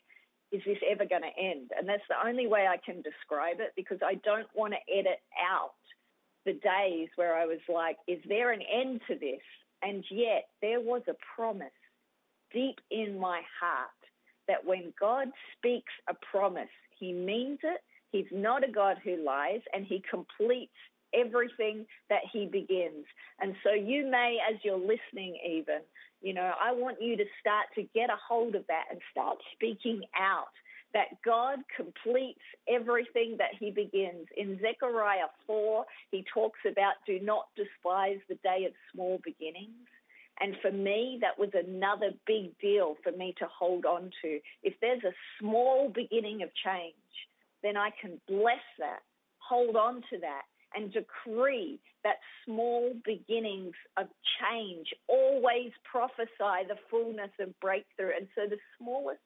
is 0.52 0.62
this 0.66 0.78
ever 0.90 1.06
going 1.06 1.22
to 1.22 1.42
end? 1.42 1.70
And 1.78 1.88
that's 1.88 2.02
the 2.10 2.28
only 2.28 2.48
way 2.48 2.66
I 2.68 2.78
can 2.78 3.04
describe 3.04 3.60
it 3.60 3.74
because 3.76 4.00
I 4.04 4.16
don't 4.16 4.48
want 4.56 4.74
to 4.74 4.94
edit 4.94 5.22
out 5.40 5.74
the 6.46 6.54
days 6.54 7.10
where 7.18 7.36
I 7.36 7.46
was 7.46 7.60
like 7.68 7.98
is 8.08 8.20
there 8.28 8.52
an 8.52 8.62
end 8.62 9.02
to 9.08 9.16
this? 9.16 9.42
And 9.82 10.04
yet 10.10 10.50
there 10.62 10.82
was 10.82 11.04
a 11.08 11.16
promise 11.36 11.68
deep 12.54 12.80
in 12.92 13.20
my 13.20 13.42
heart 13.60 13.90
that 14.48 14.66
when 14.66 14.94
God 15.00 15.28
speaks 15.58 15.94
a 16.10 16.14
promise, 16.32 16.70
he 17.00 17.14
means 17.14 17.60
it. 17.64 17.82
He's 18.12 18.26
not 18.32 18.68
a 18.68 18.72
God 18.72 18.98
who 19.04 19.24
lies, 19.24 19.62
and 19.74 19.86
he 19.86 20.04
completes 20.10 20.74
everything 21.14 21.86
that 22.10 22.22
he 22.32 22.46
begins. 22.46 23.06
And 23.40 23.56
so 23.64 23.74
you 23.74 24.10
may, 24.10 24.38
as 24.50 24.58
you're 24.64 24.78
listening, 24.78 25.38
even, 25.48 25.82
you 26.22 26.34
know, 26.34 26.52
I 26.62 26.72
want 26.72 26.98
you 27.02 27.16
to 27.18 27.26
start 27.40 27.68
to 27.76 27.84
get 27.96 28.10
a 28.10 28.18
hold 28.28 28.56
of 28.56 28.66
that 28.68 28.86
and 28.92 29.00
start 29.12 29.38
speaking 29.54 30.02
out 30.20 30.48
that 30.94 31.22
God 31.24 31.60
completes 31.76 32.42
everything 32.68 33.36
that 33.38 33.52
he 33.60 33.70
begins. 33.70 34.28
In 34.36 34.60
Zechariah 34.60 35.30
4, 35.46 35.86
he 36.12 36.26
talks 36.34 36.60
about 36.70 36.94
do 37.06 37.20
not 37.20 37.48
despise 37.56 38.18
the 38.28 38.36
day 38.44 38.66
of 38.66 38.74
small 38.92 39.20
beginnings. 39.24 39.88
And 40.42 40.56
for 40.62 40.72
me, 40.72 41.20
that 41.22 41.38
was 41.38 41.50
another 41.54 42.12
big 42.26 42.58
deal 42.60 42.96
for 43.04 43.12
me 43.12 43.34
to 43.40 43.46
hold 43.48 43.86
on 43.86 44.12
to. 44.22 44.40
If 44.64 44.74
there's 44.82 45.04
a 45.04 45.14
small 45.40 45.90
beginning 45.90 46.44
of 46.44 46.50
change, 46.66 46.94
then 47.62 47.76
I 47.76 47.90
can 48.02 48.20
bless 48.28 48.64
that, 48.80 49.00
hold 49.40 49.76
on 49.76 49.96
to 50.12 50.20
that, 50.22 50.44
and 50.74 50.94
decree 50.94 51.80
that 52.04 52.18
small 52.46 52.94
beginnings 53.04 53.74
of 53.98 54.08
change 54.40 54.88
always 55.08 55.72
prophesy 55.90 56.68
the 56.68 56.78
fullness 56.90 57.32
of 57.40 57.60
breakthrough. 57.60 58.12
And 58.18 58.28
so 58.36 58.44
the 58.50 58.60
smallest 58.78 59.20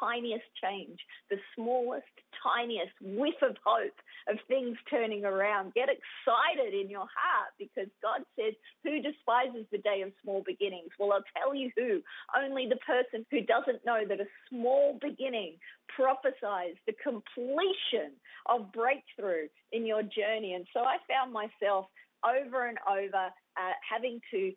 tiniest 0.00 0.44
change, 0.62 0.98
the 1.30 1.36
smallest, 1.54 2.06
tiniest 2.42 2.92
whiff 3.00 3.40
of 3.42 3.56
hope 3.64 3.96
of 4.28 4.36
things 4.48 4.76
turning 4.90 5.24
around. 5.24 5.74
Get 5.74 5.88
excited 5.88 6.74
in 6.74 6.90
your 6.90 7.06
heart 7.06 7.52
because 7.58 7.88
God 8.02 8.22
says, 8.38 8.54
Who 8.84 9.00
despises 9.02 9.66
the 9.70 9.78
day 9.78 10.02
of 10.02 10.12
small 10.22 10.42
beginnings? 10.44 10.90
Well, 10.98 11.12
I'll 11.12 11.30
tell 11.36 11.54
you 11.54 11.70
who. 11.76 12.02
Only 12.36 12.68
the 12.68 12.80
person 12.86 13.24
who 13.30 13.42
doesn't 13.42 13.84
know 13.84 14.02
that 14.08 14.20
a 14.20 14.26
small 14.50 14.98
beginning 15.00 15.56
prophesies 15.94 16.76
the 16.86 16.94
completion 17.02 18.12
of 18.46 18.72
breakthrough 18.72 19.48
in 19.72 19.86
your 19.86 20.02
journey. 20.02 20.54
And 20.54 20.66
so 20.72 20.80
I 20.80 20.96
found 21.08 21.32
myself 21.32 21.86
over 22.24 22.68
and 22.68 22.78
over 22.90 23.30
uh, 23.56 23.72
having 23.88 24.20
to 24.32 24.52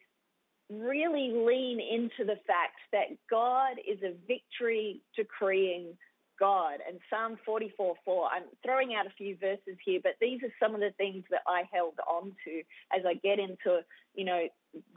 really 0.70 1.32
lean 1.34 1.80
into 1.80 2.26
the 2.26 2.40
fact 2.46 2.78
that 2.92 3.18
God 3.30 3.78
is 3.88 4.00
a 4.04 4.14
victory 4.28 5.02
decreeing 5.16 5.98
God. 6.40 6.80
And 6.88 7.00
Psalm 7.10 7.38
44 7.46 7.96
4, 8.06 8.30
I'm 8.34 8.44
throwing 8.64 8.96
out 8.96 9.06
a 9.06 9.14
few 9.18 9.36
verses 9.38 9.78
here, 9.84 10.00
but 10.02 10.14
these 10.22 10.42
are 10.44 10.54
some 10.64 10.74
of 10.74 10.80
the 10.80 10.92
things 10.98 11.24
that 11.30 11.42
I 11.48 11.64
held 11.72 11.96
on 12.08 12.32
to 12.46 12.62
as 12.98 13.06
I 13.06 13.16
get 13.16 13.40
into, 13.40 13.82
you 14.16 14.26
know, 14.26 14.48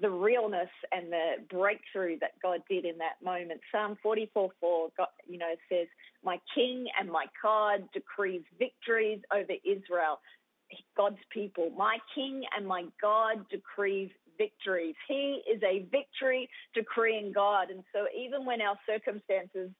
the 0.01 0.11
realness 0.11 0.69
and 0.93 1.11
the 1.11 1.33
breakthrough 1.51 2.19
that 2.21 2.33
God 2.43 2.61
did 2.69 2.85
in 2.85 2.99
that 2.99 3.25
moment. 3.25 3.61
Psalm 3.73 3.99
44 4.03 4.51
4, 4.61 4.89
God, 4.97 5.07
you 5.27 5.39
know, 5.39 5.55
says, 5.69 5.89
My 6.25 6.39
King 6.55 6.87
and 6.99 7.11
my 7.11 7.27
God 7.43 7.89
decrees 7.93 8.43
victories 8.59 9.21
over 9.35 9.53
Israel. 9.65 10.21
God's 10.97 11.19
people. 11.31 11.71
My 11.77 11.99
King 12.15 12.45
and 12.57 12.67
my 12.67 12.85
God 13.01 13.45
decrees 13.51 14.11
victories. 14.43 14.97
He 15.09 15.43
is 15.53 15.61
a 15.63 15.87
victory 15.91 16.49
decreeing 16.75 17.33
God. 17.33 17.71
And 17.71 17.83
so 17.93 18.07
even 18.17 18.45
when 18.45 18.61
our 18.61 18.79
circumstances 18.89 19.71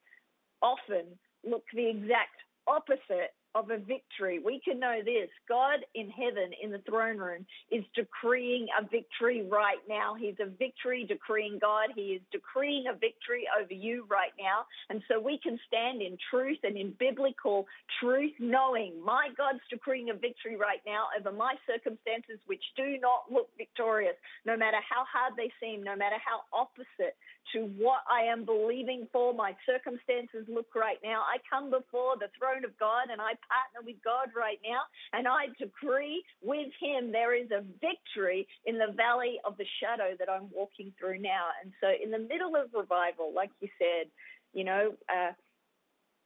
often 0.61 1.07
look 1.45 1.65
the 1.75 1.89
exact 1.89 2.37
opposite 2.67 3.33
of 3.55 3.71
a 3.71 3.79
victory. 3.79 4.39
We 4.39 4.61
can 4.65 4.81
know 4.81 5.01
this 5.05 5.29
God 5.49 5.81
in 5.95 6.09
heaven, 6.11 6.51
in 6.63 6.71
the 6.71 6.83
throne 6.89 7.19
room, 7.19 7.47
is 7.71 7.85
decreeing 7.95 8.67
a 8.79 8.83
victory 8.83 9.43
right 9.43 9.83
now. 9.89 10.15
He's 10.19 10.37
a 10.41 10.47
victory 10.47 11.05
decreeing 11.07 11.59
God. 11.61 11.91
He 11.95 12.17
is 12.17 12.23
decreeing 12.33 12.85
a 12.89 12.95
victory 12.95 13.45
over 13.61 13.73
you 13.73 14.07
right 14.11 14.33
now. 14.39 14.65
And 14.89 15.03
so 15.09 15.21
we 15.21 15.39
can 15.43 15.59
stand 15.67 16.03
in 16.03 16.17
truth 16.31 16.59
and 16.63 16.77
in 16.77 16.95
biblical 16.99 17.67
truth, 18.01 18.33
knowing 18.39 18.95
my 19.05 19.29
God's 19.37 19.61
decreeing 19.71 20.11
a 20.11 20.15
victory 20.15 20.57
right 20.57 20.81
now 20.87 21.07
over 21.19 21.35
my 21.35 21.55
circumstances, 21.67 22.39
which 22.47 22.63
do 22.77 22.99
not 23.01 23.31
look 23.31 23.49
victorious, 23.59 24.17
no 24.47 24.57
matter 24.57 24.79
how 24.89 25.05
hard 25.13 25.35
they 25.37 25.51
seem, 25.61 25.83
no 25.83 25.97
matter 25.97 26.17
how 26.25 26.41
opposite 26.57 27.17
to 27.53 27.69
what 27.77 28.01
I 28.11 28.23
am 28.31 28.45
believing 28.45 29.09
for. 29.13 29.35
My 29.35 29.55
circumstances 29.67 30.47
look 30.49 30.75
right 30.75 30.99
now. 31.03 31.23
I 31.27 31.39
come 31.49 31.71
before 31.71 32.17
the 32.17 32.31
throne 32.39 32.65
of 32.65 32.77
God 32.79 33.11
and 33.11 33.21
I 33.21 33.35
partner 33.49 33.85
with 33.85 33.97
God 34.05 34.31
right 34.37 34.59
now 34.63 34.83
and 35.13 35.27
I 35.29 35.53
decree 35.59 36.23
with 36.43 36.69
Him 36.81 37.13
there 37.13 37.35
is 37.35 37.51
a 37.51 37.63
victory 37.81 38.47
in 38.67 38.79
the 38.79 38.93
valley 38.97 39.39
of 39.45 39.57
the 39.57 39.67
shadow 39.81 40.17
that 40.19 40.29
I'm 40.31 40.49
walking 40.53 40.93
through 40.99 41.21
now. 41.21 41.49
And 41.63 41.73
so, 41.81 41.89
in 41.89 42.11
the 42.11 42.19
middle 42.19 42.57
of 42.57 42.73
revival, 42.75 43.33
like 43.35 43.51
you 43.61 43.69
said, 43.79 44.11
you 44.53 44.65
know, 44.65 44.95
uh, 45.09 45.33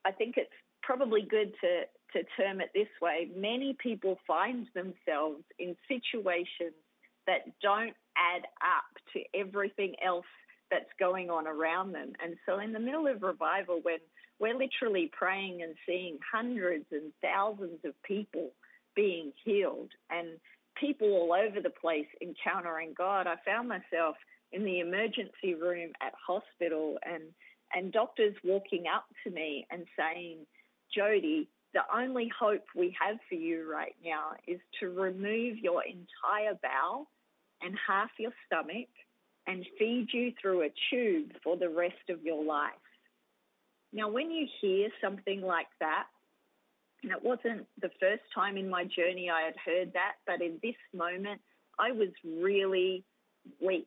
I 0.05 0.13
think 0.13 0.37
it's 0.37 0.51
probably 0.83 1.23
good 1.23 1.53
to 1.61 1.83
to 2.13 2.25
term 2.37 2.61
it 2.61 2.71
this 2.75 2.89
way. 3.03 3.29
Many 3.37 3.77
people 3.83 4.19
find 4.27 4.67
themselves 4.75 5.43
in 5.59 5.77
situations 5.89 6.79
that 7.27 7.41
don't 7.61 7.95
add 8.17 8.43
up 8.63 8.89
to 9.13 9.21
everything 9.39 9.95
else 10.05 10.25
that's 10.71 10.91
going 10.99 11.31
on 11.31 11.47
around 11.47 11.93
them. 11.93 12.13
And 12.23 12.37
so, 12.47 12.61
in 12.61 12.73
the 12.73 12.81
middle 12.81 13.07
of 13.07 13.23
revival, 13.23 13.81
when 13.83 13.99
we're 14.39 14.57
literally 14.57 15.11
praying 15.17 15.63
and 15.63 15.75
seeing 15.87 16.19
hundreds 16.33 16.87
and 16.93 17.13
thousands 17.23 17.81
of 17.85 17.95
people 18.03 18.51
being 18.95 19.33
healed 19.45 19.91
and 20.11 20.29
people 20.79 21.09
all 21.09 21.33
over 21.33 21.61
the 21.61 21.71
place 21.71 22.07
encountering 22.21 22.95
God, 22.97 23.27
I 23.27 23.37
found 23.45 23.69
myself 23.69 24.17
in 24.53 24.65
the 24.65 24.81
emergency 24.81 25.55
room 25.55 25.91
at 26.03 26.13
hospital 26.27 26.99
and 27.05 27.25
and 27.75 27.93
doctors 27.93 28.35
walking 28.45 28.85
up 28.87 29.07
to 29.25 29.31
me 29.31 29.67
and 29.73 29.87
saying, 29.99 30.39
Jody, 30.95 31.49
the 31.75 31.81
only 31.95 32.31
hope 32.39 32.63
we 32.77 32.97
have 33.01 33.19
for 33.29 33.35
you 33.35 33.71
right 33.71 33.95
now 34.05 34.31
is 34.47 34.61
to 34.81 34.89
remove 34.89 35.59
your 35.59 35.83
entire 35.83 36.57
bowel 36.63 37.09
and 37.61 37.77
half 37.87 38.11
your 38.19 38.31
stomach 38.47 38.89
and 39.49 39.67
feed 39.79 40.07
you 40.13 40.33
through 40.41 40.63
a 40.63 40.73
tube 40.91 41.33
for 41.43 41.57
the 41.57 41.69
rest 41.69 42.09
of 42.09 42.23
your 42.23 42.45
life. 42.45 42.71
Now, 43.93 44.09
when 44.11 44.31
you 44.31 44.47
hear 44.61 44.89
something 45.01 45.41
like 45.41 45.69
that, 45.81 46.07
And 47.03 47.13
it 47.13 47.23
wasn't 47.23 47.67
the 47.81 47.91
first 48.01 48.23
time 48.35 48.57
in 48.57 48.69
my 48.69 48.85
journey 48.85 49.31
I 49.31 49.43
had 49.43 49.55
heard 49.65 49.93
that, 49.93 50.15
but 50.27 50.43
in 50.43 50.59
this 50.63 50.75
moment, 50.93 51.41
I 51.79 51.93
was 51.93 52.09
really 52.25 53.05
weak. 53.61 53.87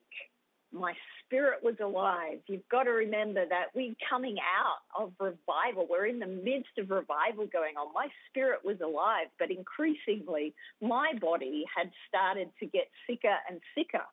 My 0.71 0.93
spirit 1.25 1.63
was 1.63 1.75
alive. 1.83 2.39
You've 2.47 2.67
got 2.69 2.83
to 2.83 2.91
remember 2.91 3.43
that 3.49 3.75
we're 3.75 3.95
coming 4.07 4.37
out 4.39 5.03
of 5.03 5.11
revival. 5.19 5.87
We're 5.89 6.05
in 6.05 6.19
the 6.19 6.27
midst 6.27 6.77
of 6.77 6.91
revival 6.91 7.47
going 7.51 7.75
on. 7.75 7.91
My 7.93 8.07
spirit 8.29 8.59
was 8.63 8.77
alive, 8.79 9.27
but 9.39 9.49
increasingly, 9.49 10.53
my 10.79 11.11
body 11.19 11.65
had 11.75 11.91
started 12.07 12.51
to 12.59 12.67
get 12.67 12.87
sicker 13.05 13.35
and 13.49 13.59
sicker, 13.75 14.05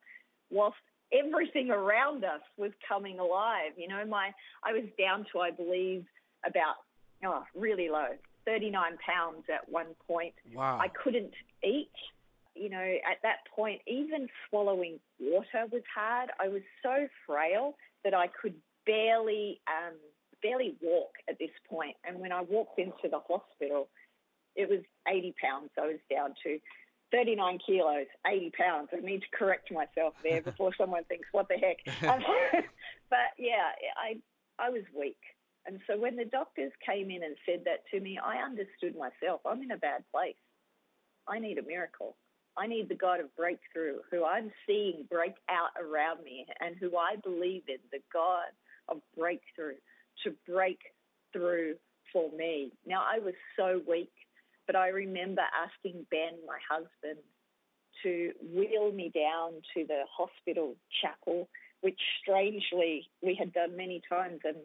whilst 0.50 0.78
everything 1.12 1.70
around 1.70 2.24
us 2.24 2.40
was 2.56 2.72
coming 2.86 3.18
alive. 3.18 3.72
You 3.76 3.88
know, 3.88 4.04
my 4.06 4.30
I 4.64 4.72
was 4.72 4.84
down 4.98 5.26
to, 5.32 5.40
I 5.40 5.50
believe, 5.50 6.04
about 6.46 6.76
oh, 7.24 7.44
really 7.54 7.88
low, 7.88 8.08
39 8.44 8.98
pounds 9.04 9.44
at 9.52 9.68
one 9.68 9.94
point. 10.06 10.34
Wow. 10.54 10.78
I 10.80 10.88
couldn't 10.88 11.32
eat. 11.64 11.90
You 12.54 12.70
know, 12.70 12.78
at 13.10 13.18
that 13.22 13.38
point, 13.54 13.82
even 13.86 14.28
swallowing 14.48 14.98
water 15.20 15.66
was 15.70 15.82
hard. 15.94 16.30
I 16.40 16.48
was 16.48 16.62
so 16.82 17.06
frail 17.26 17.74
that 18.02 18.14
I 18.14 18.28
could 18.28 18.54
barely, 18.86 19.60
um, 19.68 19.94
barely 20.42 20.74
walk 20.80 21.10
at 21.28 21.38
this 21.38 21.50
point. 21.68 21.96
And 22.06 22.18
when 22.18 22.32
I 22.32 22.40
walked 22.40 22.78
into 22.78 23.10
the 23.10 23.20
hospital, 23.28 23.88
it 24.54 24.70
was 24.70 24.80
80 25.06 25.34
pounds 25.42 25.70
I 25.78 25.86
was 25.86 25.98
down 26.10 26.34
to. 26.44 26.58
39 27.12 27.58
kilos, 27.66 28.06
80 28.26 28.52
pounds. 28.58 28.88
I 28.92 29.00
need 29.00 29.20
to 29.20 29.36
correct 29.36 29.70
myself 29.72 30.14
there 30.22 30.42
before 30.42 30.72
someone 30.78 31.04
thinks, 31.04 31.28
what 31.32 31.48
the 31.48 31.56
heck? 31.56 31.78
Um, 32.08 32.20
but 33.10 33.32
yeah, 33.38 33.72
I, 33.96 34.18
I 34.58 34.70
was 34.70 34.82
weak. 34.98 35.18
And 35.66 35.80
so 35.86 35.98
when 35.98 36.16
the 36.16 36.24
doctors 36.24 36.72
came 36.84 37.10
in 37.10 37.22
and 37.24 37.36
said 37.44 37.62
that 37.64 37.82
to 37.92 38.00
me, 38.00 38.18
I 38.24 38.36
understood 38.36 38.94
myself. 38.96 39.40
I'm 39.44 39.62
in 39.62 39.72
a 39.72 39.76
bad 39.76 40.04
place. 40.12 40.36
I 41.26 41.38
need 41.38 41.58
a 41.58 41.62
miracle. 41.62 42.16
I 42.56 42.66
need 42.66 42.88
the 42.88 42.94
God 42.94 43.20
of 43.20 43.34
breakthrough 43.36 43.98
who 44.10 44.24
I'm 44.24 44.50
seeing 44.66 45.06
break 45.10 45.34
out 45.50 45.70
around 45.80 46.24
me 46.24 46.46
and 46.60 46.76
who 46.80 46.96
I 46.96 47.16
believe 47.16 47.62
in, 47.68 47.78
the 47.92 48.00
God 48.12 48.54
of 48.88 48.98
breakthrough, 49.16 49.74
to 50.24 50.32
break 50.48 50.78
through 51.32 51.74
for 52.12 52.30
me. 52.32 52.72
Now, 52.86 53.02
I 53.04 53.18
was 53.18 53.34
so 53.58 53.82
weak, 53.86 54.12
but 54.66 54.76
I 54.76 54.88
remember 54.88 55.42
asking 55.54 56.06
Ben, 56.10 56.38
my 56.46 56.58
husband, 56.68 57.22
to 58.02 58.32
wheel 58.54 58.92
me 58.92 59.10
down 59.14 59.62
to 59.74 59.86
the 59.86 60.02
hospital 60.10 60.74
chapel, 61.00 61.48
which 61.80 62.00
strangely 62.20 63.08
we 63.22 63.34
had 63.34 63.52
done 63.52 63.76
many 63.76 64.02
times 64.08 64.40
and 64.44 64.56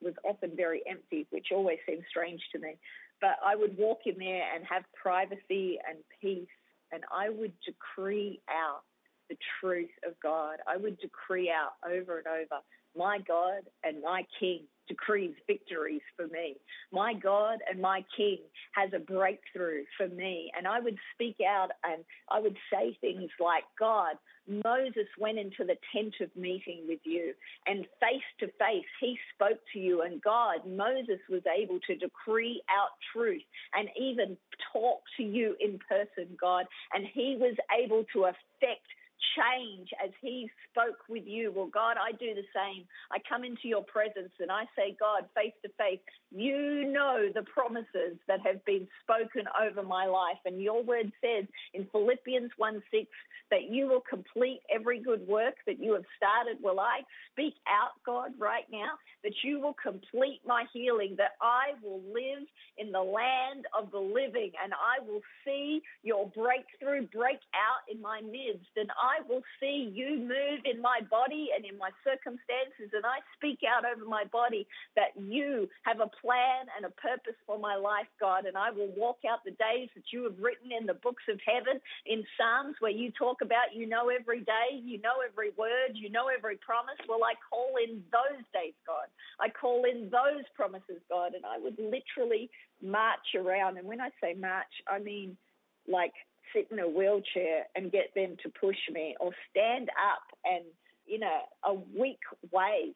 was 0.00 0.14
often 0.24 0.52
very 0.56 0.82
empty, 0.88 1.26
which 1.30 1.48
always 1.52 1.78
seemed 1.86 2.04
strange 2.08 2.40
to 2.52 2.58
me. 2.58 2.76
But 3.20 3.36
I 3.44 3.56
would 3.56 3.76
walk 3.76 4.00
in 4.06 4.14
there 4.18 4.54
and 4.54 4.64
have 4.64 4.84
privacy 4.94 5.78
and 5.88 5.98
peace 6.20 6.48
and 6.92 7.04
I 7.12 7.28
would 7.28 7.52
decree 7.64 8.40
out 8.48 8.82
the 9.28 9.36
truth 9.60 9.90
of 10.06 10.14
God. 10.22 10.58
I 10.66 10.76
would 10.76 10.98
decree 10.98 11.50
out 11.50 11.72
over 11.86 12.18
and 12.18 12.26
over, 12.26 12.62
my 12.98 13.18
God 13.26 13.62
and 13.84 14.02
my 14.02 14.26
King 14.38 14.62
decrees 14.88 15.34
victories 15.46 16.00
for 16.16 16.26
me. 16.28 16.56
My 16.92 17.14
God 17.14 17.58
and 17.70 17.80
my 17.80 18.04
King 18.16 18.38
has 18.72 18.90
a 18.94 18.98
breakthrough 18.98 19.84
for 19.96 20.08
me. 20.08 20.50
And 20.56 20.66
I 20.66 20.80
would 20.80 20.96
speak 21.14 21.36
out 21.46 21.68
and 21.84 22.04
I 22.30 22.40
would 22.40 22.56
say 22.72 22.96
things 23.00 23.30
like, 23.38 23.64
God, 23.78 24.16
Moses 24.64 25.06
went 25.18 25.38
into 25.38 25.64
the 25.64 25.76
tent 25.94 26.14
of 26.22 26.34
meeting 26.34 26.84
with 26.88 27.00
you, 27.04 27.34
and 27.66 27.84
face 28.00 28.22
to 28.40 28.46
face, 28.46 28.86
he 28.98 29.18
spoke 29.34 29.58
to 29.74 29.78
you. 29.78 30.02
And 30.02 30.22
God, 30.22 30.66
Moses 30.66 31.20
was 31.28 31.42
able 31.46 31.78
to 31.86 31.96
decree 31.96 32.62
out 32.70 32.88
truth 33.12 33.42
and 33.74 33.88
even 34.00 34.38
talk 34.72 35.00
to 35.18 35.22
you 35.22 35.54
in 35.60 35.78
person, 35.86 36.34
God. 36.40 36.64
And 36.94 37.04
he 37.12 37.36
was 37.38 37.56
able 37.78 38.04
to 38.14 38.24
affect 38.24 38.88
change 39.36 39.88
as 40.02 40.10
He 40.20 40.50
spoke 40.70 40.98
with 41.08 41.24
you. 41.26 41.52
Well, 41.54 41.70
God, 41.72 41.96
I 41.96 42.12
do 42.12 42.34
the 42.34 42.46
same. 42.54 42.84
I 43.12 43.18
come 43.28 43.44
into 43.44 43.68
your 43.68 43.84
presence 43.84 44.32
and 44.40 44.50
I 44.50 44.64
say, 44.76 44.96
God, 44.98 45.24
face 45.34 45.54
to 45.62 45.70
face, 45.78 46.00
you 46.34 46.90
know 46.92 47.28
the 47.34 47.42
promises 47.42 48.18
that 48.26 48.40
have 48.44 48.64
been 48.64 48.86
spoken 49.02 49.44
over 49.60 49.82
my 49.82 50.06
life. 50.06 50.38
And 50.44 50.60
your 50.60 50.82
word 50.82 51.10
says 51.20 51.46
in 51.74 51.86
Philippians 51.92 52.50
1 52.56 52.82
6 52.90 53.06
that 53.50 53.70
you 53.70 53.88
will 53.88 54.02
complete 54.08 54.60
every 54.74 55.00
good 55.00 55.26
work 55.26 55.54
that 55.66 55.80
you 55.80 55.94
have 55.94 56.04
started. 56.16 56.62
Will 56.62 56.80
I 56.80 57.00
speak 57.32 57.54
out, 57.66 57.92
God, 58.04 58.32
right 58.38 58.66
now, 58.70 58.98
that 59.24 59.32
you 59.42 59.60
will 59.60 59.74
complete 59.82 60.40
my 60.46 60.64
healing, 60.72 61.14
that 61.16 61.32
I 61.40 61.72
will 61.82 62.02
live 62.12 62.46
in 62.76 62.92
the 62.92 63.00
land 63.00 63.66
of 63.76 63.90
the 63.90 63.98
living 63.98 64.52
and 64.62 64.72
I 64.74 65.04
will 65.04 65.20
see 65.44 65.82
your 66.02 66.28
breakthrough 66.28 67.06
break 67.08 67.40
out 67.54 67.82
in 67.90 68.00
my 68.00 68.20
midst. 68.20 68.70
And 68.76 68.90
I 69.00 69.26
will 69.28 69.42
see 69.60 69.90
you 69.94 70.18
move 70.18 70.60
in 70.64 70.80
my 70.80 71.00
body 71.10 71.48
and 71.56 71.64
in 71.64 71.78
my 71.78 71.90
circumstances. 72.04 72.92
And 72.92 73.04
I 73.04 73.18
speak 73.36 73.60
out 73.64 73.84
over 73.84 74.04
my 74.04 74.24
body 74.30 74.66
that 74.96 75.16
you 75.16 75.68
have 75.82 76.00
a 76.00 76.10
plan 76.20 76.66
and 76.76 76.86
a 76.86 76.92
purpose 77.00 77.38
for 77.46 77.58
my 77.58 77.76
life, 77.76 78.08
God. 78.20 78.46
And 78.46 78.56
I 78.56 78.70
will 78.70 78.90
walk 78.96 79.18
out 79.28 79.44
the 79.44 79.52
days 79.52 79.88
that 79.94 80.12
you 80.12 80.24
have 80.24 80.38
written 80.38 80.70
in 80.72 80.86
the 80.86 80.94
books 80.94 81.22
of 81.28 81.38
heaven 81.44 81.80
in 82.06 82.24
Psalms 82.36 82.76
where 82.80 82.92
you 82.92 83.10
talk 83.12 83.42
about 83.42 83.74
you 83.74 83.86
know 83.86 84.08
every 84.08 84.40
day, 84.40 84.78
you 84.82 85.00
know 85.00 85.22
every 85.26 85.50
word, 85.56 85.94
you 85.94 86.10
know 86.10 86.28
every 86.28 86.56
promise. 86.56 86.98
Well, 87.08 87.24
I 87.24 87.34
call 87.48 87.74
in 87.82 88.02
those 88.10 88.44
days, 88.52 88.74
God. 88.86 89.08
I 89.40 89.48
call 89.48 89.84
in 89.84 90.10
those 90.10 90.44
promises, 90.54 91.00
God. 91.08 91.34
And 91.34 91.44
I 91.44 91.58
would 91.58 91.78
literally 91.78 92.50
march 92.82 93.34
around. 93.36 93.78
And 93.78 93.86
when 93.86 94.00
I 94.00 94.10
say 94.22 94.34
march, 94.34 94.72
I 94.86 94.98
mean 94.98 95.36
like 95.86 96.12
sit 96.54 96.68
in 96.70 96.78
a 96.78 96.88
wheelchair 96.88 97.64
and 97.76 97.92
get 97.92 98.14
them 98.14 98.36
to 98.42 98.48
push 98.60 98.78
me 98.92 99.14
or 99.20 99.32
stand 99.50 99.88
up 99.90 100.22
and, 100.44 100.64
in 101.08 101.22
a, 101.22 101.68
a 101.70 101.74
weak 101.98 102.20
way, 102.52 102.92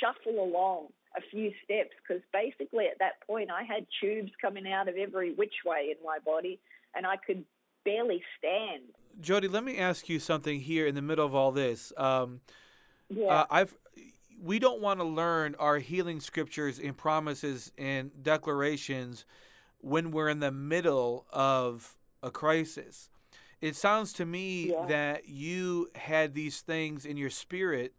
shuffle 0.00 0.42
along 0.42 0.88
a 1.16 1.20
few 1.30 1.50
steps 1.64 1.90
because 2.02 2.22
basically 2.32 2.86
at 2.86 2.98
that 2.98 3.26
point 3.26 3.50
I 3.50 3.62
had 3.62 3.86
tubes 4.00 4.30
coming 4.40 4.70
out 4.70 4.88
of 4.88 4.96
every 4.96 5.32
which 5.34 5.54
way 5.66 5.88
in 5.90 5.96
my 6.04 6.18
body 6.24 6.58
and 6.94 7.06
I 7.06 7.16
could 7.16 7.44
barely 7.84 8.22
stand. 8.38 8.82
Jody, 9.20 9.48
let 9.48 9.64
me 9.64 9.78
ask 9.78 10.08
you 10.08 10.20
something 10.20 10.60
here 10.60 10.86
in 10.86 10.94
the 10.94 11.02
middle 11.02 11.26
of 11.26 11.34
all 11.34 11.50
this. 11.50 11.92
Um, 11.96 12.40
yeah. 13.08 13.26
Uh, 13.26 13.46
I've 13.50 13.74
we 14.42 14.58
don't 14.58 14.80
want 14.80 15.00
to 15.00 15.04
learn 15.04 15.54
our 15.58 15.78
healing 15.78 16.20
scriptures 16.20 16.78
and 16.78 16.96
promises 16.96 17.72
and 17.76 18.10
declarations 18.22 19.26
when 19.78 20.10
we're 20.10 20.28
in 20.28 20.40
the 20.40 20.50
middle 20.50 21.26
of 21.30 21.96
a 22.22 22.30
crisis. 22.30 23.10
It 23.60 23.76
sounds 23.76 24.12
to 24.14 24.24
me 24.24 24.70
yeah. 24.70 24.86
that 24.86 25.28
you 25.28 25.90
had 25.94 26.34
these 26.34 26.62
things 26.62 27.04
in 27.04 27.18
your 27.18 27.30
spirit 27.30 27.94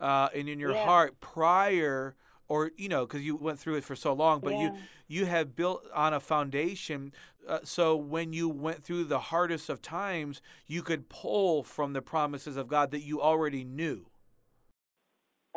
uh, 0.00 0.28
and 0.34 0.48
in 0.48 0.58
your 0.58 0.72
yeah. 0.72 0.84
heart 0.84 1.20
prior, 1.20 2.16
or 2.48 2.72
you 2.76 2.88
know, 2.88 3.06
because 3.06 3.22
you 3.22 3.36
went 3.36 3.58
through 3.58 3.76
it 3.76 3.84
for 3.84 3.96
so 3.96 4.12
long, 4.12 4.40
but 4.40 4.54
yeah. 4.54 4.62
you 4.62 4.72
you 5.08 5.26
have 5.26 5.56
built 5.56 5.86
on 5.94 6.14
a 6.14 6.20
foundation. 6.20 7.12
Uh, 7.46 7.60
so 7.62 7.94
when 7.94 8.32
you 8.32 8.48
went 8.48 8.82
through 8.82 9.04
the 9.04 9.18
hardest 9.18 9.68
of 9.68 9.80
times, 9.80 10.42
you 10.66 10.82
could 10.82 11.08
pull 11.08 11.62
from 11.62 11.92
the 11.92 12.02
promises 12.02 12.56
of 12.56 12.66
God 12.68 12.90
that 12.90 13.02
you 13.02 13.20
already 13.20 13.62
knew. 13.62 14.06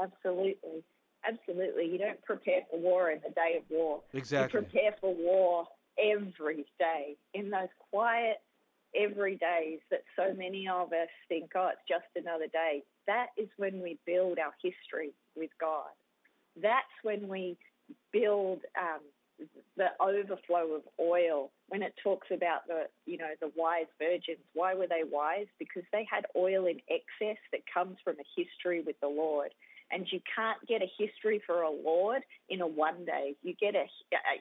Absolutely. 0.02 0.84
Absolutely. 1.28 1.86
You 1.86 1.98
don't 1.98 2.22
prepare 2.24 2.62
for 2.70 2.80
war 2.80 3.12
in 3.12 3.20
the 3.28 3.34
day 3.34 3.58
of 3.58 3.64
war. 3.70 4.02
Exactly. 4.14 4.60
You 4.60 4.66
prepare 4.66 4.96
for 5.02 5.14
war 5.14 5.68
every 5.98 6.66
day 6.80 7.18
in 7.34 7.50
those 7.50 7.68
quiet 7.92 8.38
every 8.96 9.36
days 9.36 9.80
that 9.92 10.04
so 10.16 10.34
many 10.34 10.68
of 10.68 10.92
us 10.92 11.10
think, 11.28 11.52
oh, 11.56 11.70
it's 11.72 11.82
just 11.88 12.06
another 12.16 12.48
day. 12.48 12.84
That 13.08 13.28
is 13.38 13.48
when 13.58 13.82
we 13.82 13.98
build 14.06 14.40
our 14.40 14.54
history 14.62 15.14
with 15.36 15.52
God. 15.60 15.90
That's 16.62 16.96
when 17.04 17.28
we 17.28 17.58
build 18.12 18.62
um, 18.78 19.02
the 19.78 19.88
overflow 20.02 20.76
of 20.76 20.82
oil. 21.00 21.52
When 21.70 21.82
it 21.82 21.94
talks 22.04 22.28
about 22.32 22.68
the, 22.68 22.84
you 23.06 23.18
know, 23.18 23.30
the 23.40 23.52
wise 23.56 23.86
virgins, 23.98 24.44
why 24.54 24.74
were 24.74 24.88
they 24.88 25.04
wise? 25.10 25.48
Because 25.58 25.84
they 25.92 26.06
had 26.12 26.26
oil 26.36 26.66
in 26.66 26.80
excess 26.90 27.38
that 27.52 27.62
comes 27.72 27.98
from 28.04 28.16
a 28.16 28.42
history 28.42 28.82
with 28.82 29.00
the 29.02 29.08
Lord 29.08 29.52
and 29.92 30.06
you 30.12 30.20
can't 30.36 30.60
get 30.68 30.82
a 30.82 30.92
history 30.98 31.42
for 31.46 31.62
a 31.62 31.72
Lord 31.72 32.22
in 32.50 32.62
a 32.62 32.68
one 32.68 33.06
day. 33.06 33.36
You 33.42 33.56
get 33.60 33.76
a 33.76 33.86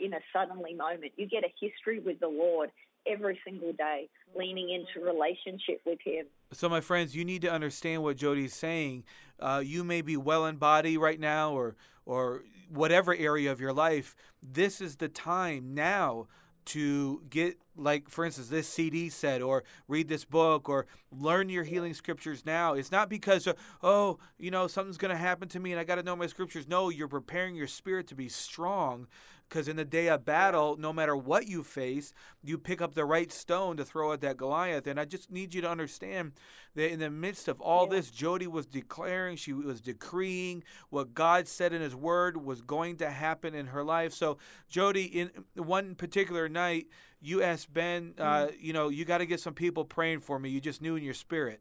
in 0.04 0.14
a 0.14 0.20
suddenly 0.32 0.74
moment. 0.74 1.12
You 1.16 1.26
get 1.26 1.44
a 1.44 1.52
history 1.60 2.00
with 2.00 2.20
the 2.20 2.28
Lord 2.28 2.70
every 3.06 3.38
single 3.44 3.72
day, 3.72 4.08
leaning 4.36 4.70
into 4.70 5.06
relationship 5.06 5.80
with 5.84 5.98
Him. 6.04 6.26
So, 6.52 6.68
my 6.68 6.80
friends, 6.80 7.14
you 7.14 7.24
need 7.24 7.42
to 7.42 7.50
understand 7.50 8.02
what 8.02 8.16
Jody's 8.16 8.54
saying. 8.54 9.04
Uh, 9.38 9.62
you 9.64 9.84
may 9.84 10.02
be 10.02 10.16
well 10.16 10.46
in 10.46 10.56
body 10.56 10.96
right 10.96 11.20
now, 11.20 11.52
or 11.52 11.76
or 12.06 12.44
whatever 12.68 13.14
area 13.14 13.52
of 13.52 13.60
your 13.60 13.72
life. 13.72 14.16
This 14.42 14.80
is 14.80 14.96
the 14.96 15.08
time 15.08 15.74
now 15.74 16.26
to 16.68 17.22
get 17.30 17.58
like 17.76 18.10
for 18.10 18.26
instance 18.26 18.48
this 18.48 18.68
cd 18.68 19.08
said 19.08 19.40
or 19.40 19.64
read 19.86 20.06
this 20.06 20.26
book 20.26 20.68
or 20.68 20.86
learn 21.10 21.48
your 21.48 21.64
healing 21.64 21.94
scriptures 21.94 22.44
now 22.44 22.74
it's 22.74 22.92
not 22.92 23.08
because 23.08 23.48
oh 23.82 24.18
you 24.36 24.50
know 24.50 24.66
something's 24.66 24.98
going 24.98 25.10
to 25.10 25.16
happen 25.16 25.48
to 25.48 25.58
me 25.58 25.72
and 25.72 25.80
i 25.80 25.84
got 25.84 25.94
to 25.94 26.02
know 26.02 26.14
my 26.14 26.26
scriptures 26.26 26.68
no 26.68 26.90
you're 26.90 27.08
preparing 27.08 27.54
your 27.54 27.66
spirit 27.66 28.06
to 28.06 28.14
be 28.14 28.28
strong 28.28 29.06
Because 29.48 29.66
in 29.66 29.76
the 29.76 29.84
day 29.84 30.08
of 30.08 30.24
battle, 30.24 30.76
no 30.78 30.92
matter 30.92 31.16
what 31.16 31.46
you 31.46 31.62
face, 31.62 32.12
you 32.42 32.58
pick 32.58 32.82
up 32.82 32.94
the 32.94 33.04
right 33.04 33.32
stone 33.32 33.76
to 33.78 33.84
throw 33.84 34.12
at 34.12 34.20
that 34.20 34.36
Goliath. 34.36 34.86
And 34.86 35.00
I 35.00 35.06
just 35.06 35.30
need 35.30 35.54
you 35.54 35.62
to 35.62 35.70
understand 35.70 36.32
that 36.74 36.92
in 36.92 36.98
the 36.98 37.10
midst 37.10 37.48
of 37.48 37.60
all 37.60 37.84
yeah. 37.84 37.96
this, 37.96 38.10
Jody 38.10 38.46
was 38.46 38.66
declaring, 38.66 39.36
she 39.36 39.52
was 39.52 39.80
decreeing 39.80 40.64
what 40.90 41.14
God 41.14 41.48
said 41.48 41.72
in 41.72 41.80
His 41.80 41.94
Word 41.94 42.36
was 42.36 42.60
going 42.60 42.96
to 42.98 43.10
happen 43.10 43.54
in 43.54 43.68
her 43.68 43.82
life. 43.82 44.12
So, 44.12 44.36
Jody, 44.68 45.04
in 45.04 45.30
one 45.54 45.94
particular 45.94 46.48
night, 46.48 46.88
you 47.20 47.42
asked 47.42 47.72
Ben, 47.72 48.14
uh, 48.18 48.22
mm-hmm. 48.22 48.56
you 48.60 48.72
know, 48.72 48.90
you 48.90 49.04
got 49.04 49.18
to 49.18 49.26
get 49.26 49.40
some 49.40 49.54
people 49.54 49.84
praying 49.84 50.20
for 50.20 50.38
me. 50.38 50.50
You 50.50 50.60
just 50.60 50.82
knew 50.82 50.94
in 50.96 51.02
your 51.02 51.14
spirit. 51.14 51.60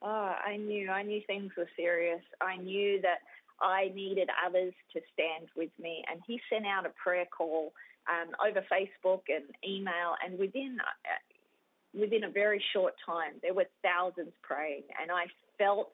Oh, 0.00 0.32
I 0.46 0.56
knew. 0.56 0.90
I 0.90 1.02
knew 1.02 1.20
things 1.26 1.50
were 1.56 1.68
serious. 1.76 2.22
I 2.40 2.56
knew 2.56 3.00
that 3.02 3.18
I 3.60 3.90
needed 3.94 4.28
others 4.46 4.72
to 4.92 5.00
stand 5.12 5.48
with 5.56 5.70
me. 5.80 6.04
And 6.10 6.20
he 6.26 6.40
sent 6.50 6.66
out 6.66 6.86
a 6.86 6.92
prayer 7.02 7.26
call 7.26 7.72
um, 8.08 8.32
over 8.44 8.64
Facebook 8.72 9.22
and 9.28 9.44
email, 9.66 10.14
and 10.24 10.38
within 10.38 10.78
uh, 10.80 11.98
within 11.98 12.24
a 12.24 12.30
very 12.30 12.62
short 12.72 12.94
time, 13.04 13.34
there 13.42 13.54
were 13.54 13.66
thousands 13.82 14.32
praying, 14.42 14.84
and 15.00 15.10
I 15.10 15.24
felt 15.58 15.92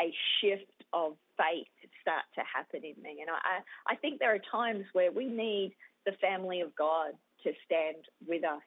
a 0.00 0.12
shift 0.40 0.84
of 0.92 1.14
faith 1.36 1.68
start 2.00 2.24
to 2.34 2.42
happen 2.44 2.84
in 2.84 3.00
me. 3.02 3.22
And 3.22 3.30
I, 3.30 3.62
I 3.90 3.96
think 3.96 4.18
there 4.18 4.34
are 4.34 4.42
times 4.50 4.84
where 4.92 5.10
we 5.10 5.26
need 5.26 5.74
the 6.04 6.12
family 6.20 6.60
of 6.60 6.74
God 6.76 7.12
to 7.44 7.52
stand 7.64 8.04
with 8.26 8.44
us 8.44 8.62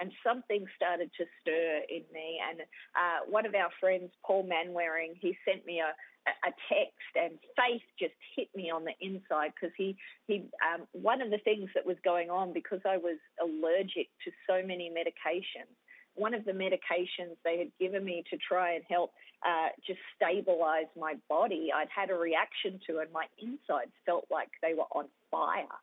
and 0.00 0.12
something 0.26 0.64
started 0.76 1.10
to 1.18 1.24
stir 1.40 1.80
in 1.88 2.02
me. 2.12 2.40
And 2.48 2.60
uh, 2.60 3.28
one 3.28 3.46
of 3.46 3.54
our 3.54 3.70
friends, 3.80 4.10
Paul 4.24 4.44
Manwaring, 4.44 5.14
he 5.20 5.36
sent 5.44 5.66
me 5.66 5.80
a, 5.80 5.92
a 6.28 6.52
text, 6.68 7.12
and 7.14 7.38
faith 7.56 7.82
just 7.98 8.14
hit 8.36 8.48
me 8.54 8.70
on 8.70 8.84
the 8.84 8.94
inside 9.00 9.52
because 9.54 9.74
he 9.76 9.96
he 10.26 10.44
um, 10.62 10.86
one 10.92 11.22
of 11.22 11.30
the 11.30 11.38
things 11.38 11.70
that 11.74 11.86
was 11.86 11.96
going 12.04 12.30
on 12.30 12.52
because 12.52 12.80
I 12.84 12.96
was 12.96 13.18
allergic 13.42 14.08
to 14.24 14.30
so 14.46 14.66
many 14.66 14.90
medications. 14.90 15.72
One 16.14 16.34
of 16.34 16.44
the 16.44 16.52
medications 16.52 17.36
they 17.44 17.58
had 17.58 17.70
given 17.78 18.04
me 18.04 18.24
to 18.30 18.36
try 18.36 18.74
and 18.74 18.82
help 18.88 19.12
uh, 19.46 19.68
just 19.86 20.00
stabilize 20.16 20.90
my 20.98 21.14
body, 21.28 21.70
I'd 21.74 21.88
had 21.94 22.10
a 22.10 22.14
reaction 22.14 22.80
to, 22.88 22.98
and 22.98 23.12
my 23.12 23.26
insides 23.38 23.92
felt 24.04 24.24
like 24.30 24.48
they 24.60 24.74
were 24.74 24.90
on 24.92 25.06
fire. 25.30 25.78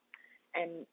And 0.53 0.85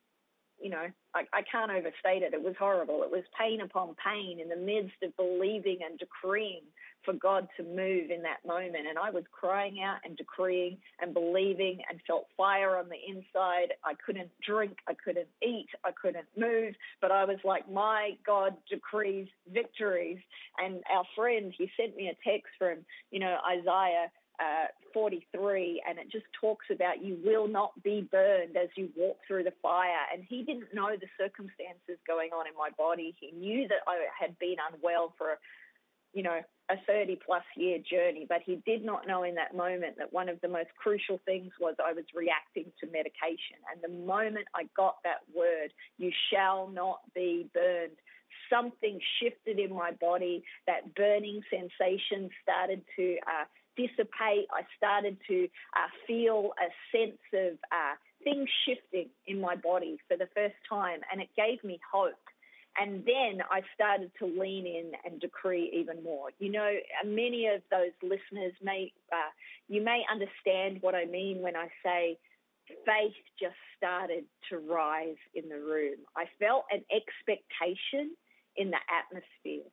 you 0.62 0.70
know, 0.70 0.86
I, 1.14 1.22
I 1.32 1.42
can't 1.50 1.70
overstate 1.70 2.22
it. 2.22 2.32
It 2.32 2.42
was 2.42 2.54
horrible. 2.58 3.02
It 3.02 3.10
was 3.10 3.24
pain 3.38 3.60
upon 3.60 3.96
pain 4.02 4.38
in 4.40 4.48
the 4.48 4.56
midst 4.56 5.02
of 5.02 5.16
believing 5.16 5.80
and 5.84 5.98
decreeing 5.98 6.62
for 7.04 7.14
God 7.14 7.48
to 7.56 7.64
move 7.64 8.10
in 8.10 8.22
that 8.22 8.46
moment. 8.46 8.86
And 8.88 8.98
I 8.98 9.10
was 9.10 9.24
crying 9.32 9.82
out 9.82 9.98
and 10.04 10.16
decreeing 10.16 10.78
and 11.00 11.12
believing 11.12 11.80
and 11.90 12.00
felt 12.06 12.26
fire 12.36 12.76
on 12.76 12.86
the 12.88 12.96
inside. 13.08 13.74
I 13.84 13.94
couldn't 14.06 14.30
drink, 14.46 14.78
I 14.88 14.94
couldn't 14.94 15.28
eat, 15.42 15.68
I 15.84 15.90
couldn't 15.90 16.26
move, 16.36 16.74
but 17.00 17.10
I 17.10 17.24
was 17.24 17.38
like, 17.44 17.70
my 17.70 18.12
God 18.24 18.54
decrees 18.70 19.28
victories. 19.52 20.18
And 20.58 20.82
our 20.94 21.04
friend, 21.16 21.52
he 21.56 21.70
sent 21.76 21.96
me 21.96 22.08
a 22.08 22.30
text 22.30 22.52
from, 22.58 22.78
you 23.10 23.18
know, 23.18 23.38
Isaiah 23.50 24.10
uh, 24.42 24.66
43, 24.92 25.82
and 25.88 25.98
it 25.98 26.10
just 26.10 26.26
talks 26.38 26.66
about 26.70 27.02
you 27.02 27.18
will 27.24 27.46
not 27.46 27.70
be 27.82 28.08
burned 28.10 28.56
as 28.56 28.68
you 28.76 28.90
walk 28.96 29.18
through 29.26 29.44
the 29.44 29.54
fire. 29.62 30.04
And 30.12 30.24
he 30.28 30.42
didn't 30.42 30.74
know 30.74 30.90
the 30.98 31.06
circumstances 31.18 31.98
going 32.06 32.30
on 32.30 32.46
in 32.46 32.54
my 32.56 32.70
body. 32.76 33.14
He 33.20 33.30
knew 33.32 33.68
that 33.68 33.86
I 33.86 34.06
had 34.18 34.38
been 34.38 34.56
unwell 34.72 35.14
for, 35.16 35.38
you 36.12 36.22
know, 36.22 36.40
a 36.70 36.76
30 36.86 37.18
plus 37.24 37.44
year 37.56 37.78
journey, 37.78 38.26
but 38.28 38.40
he 38.44 38.62
did 38.66 38.84
not 38.84 39.06
know 39.06 39.22
in 39.22 39.34
that 39.36 39.54
moment 39.54 39.96
that 39.98 40.12
one 40.12 40.28
of 40.28 40.40
the 40.40 40.48
most 40.48 40.70
crucial 40.76 41.20
things 41.24 41.52
was 41.60 41.74
I 41.84 41.92
was 41.92 42.04
reacting 42.14 42.72
to 42.80 42.86
medication. 42.86 43.60
And 43.70 43.82
the 43.82 44.04
moment 44.04 44.46
I 44.54 44.64
got 44.76 44.96
that 45.04 45.22
word, 45.34 45.72
you 45.98 46.10
shall 46.32 46.68
not 46.68 47.00
be 47.14 47.48
burned, 47.54 47.98
something 48.50 49.00
shifted 49.20 49.58
in 49.58 49.74
my 49.74 49.92
body. 49.92 50.44
That 50.66 50.94
burning 50.94 51.42
sensation 51.50 52.30
started 52.42 52.82
to 52.96 53.16
uh, 53.26 53.44
dissipate. 53.76 54.46
I 54.52 54.62
started 54.76 55.16
to 55.28 55.48
uh, 55.76 55.88
feel 56.06 56.52
a 56.58 56.68
sense 56.96 57.18
of 57.32 57.58
uh, 57.70 57.94
things 58.24 58.48
shifting 58.66 59.08
in 59.26 59.40
my 59.40 59.56
body 59.56 59.98
for 60.08 60.16
the 60.16 60.28
first 60.34 60.56
time, 60.68 61.00
and 61.10 61.20
it 61.20 61.28
gave 61.36 61.62
me 61.64 61.80
hope. 61.92 62.14
And 62.80 63.04
then 63.04 63.42
I 63.50 63.60
started 63.74 64.10
to 64.18 64.26
lean 64.26 64.66
in 64.66 64.92
and 65.04 65.20
decree 65.20 65.70
even 65.74 66.02
more. 66.02 66.30
You 66.38 66.50
know, 66.52 66.72
many 67.04 67.46
of 67.46 67.60
those 67.70 67.92
listeners 68.02 68.54
may, 68.62 68.92
uh, 69.12 69.30
you 69.68 69.82
may 69.82 70.02
understand 70.10 70.78
what 70.80 70.94
I 70.94 71.04
mean 71.04 71.42
when 71.42 71.54
I 71.54 71.68
say 71.84 72.18
faith 72.86 73.12
just 73.38 73.56
started 73.76 74.24
to 74.48 74.58
rise 74.58 75.20
in 75.34 75.48
the 75.48 75.58
room. 75.58 75.96
I 76.16 76.24
felt 76.38 76.64
an 76.70 76.82
expectation 76.90 78.16
in 78.56 78.70
the 78.70 78.80
atmosphere. 78.88 79.68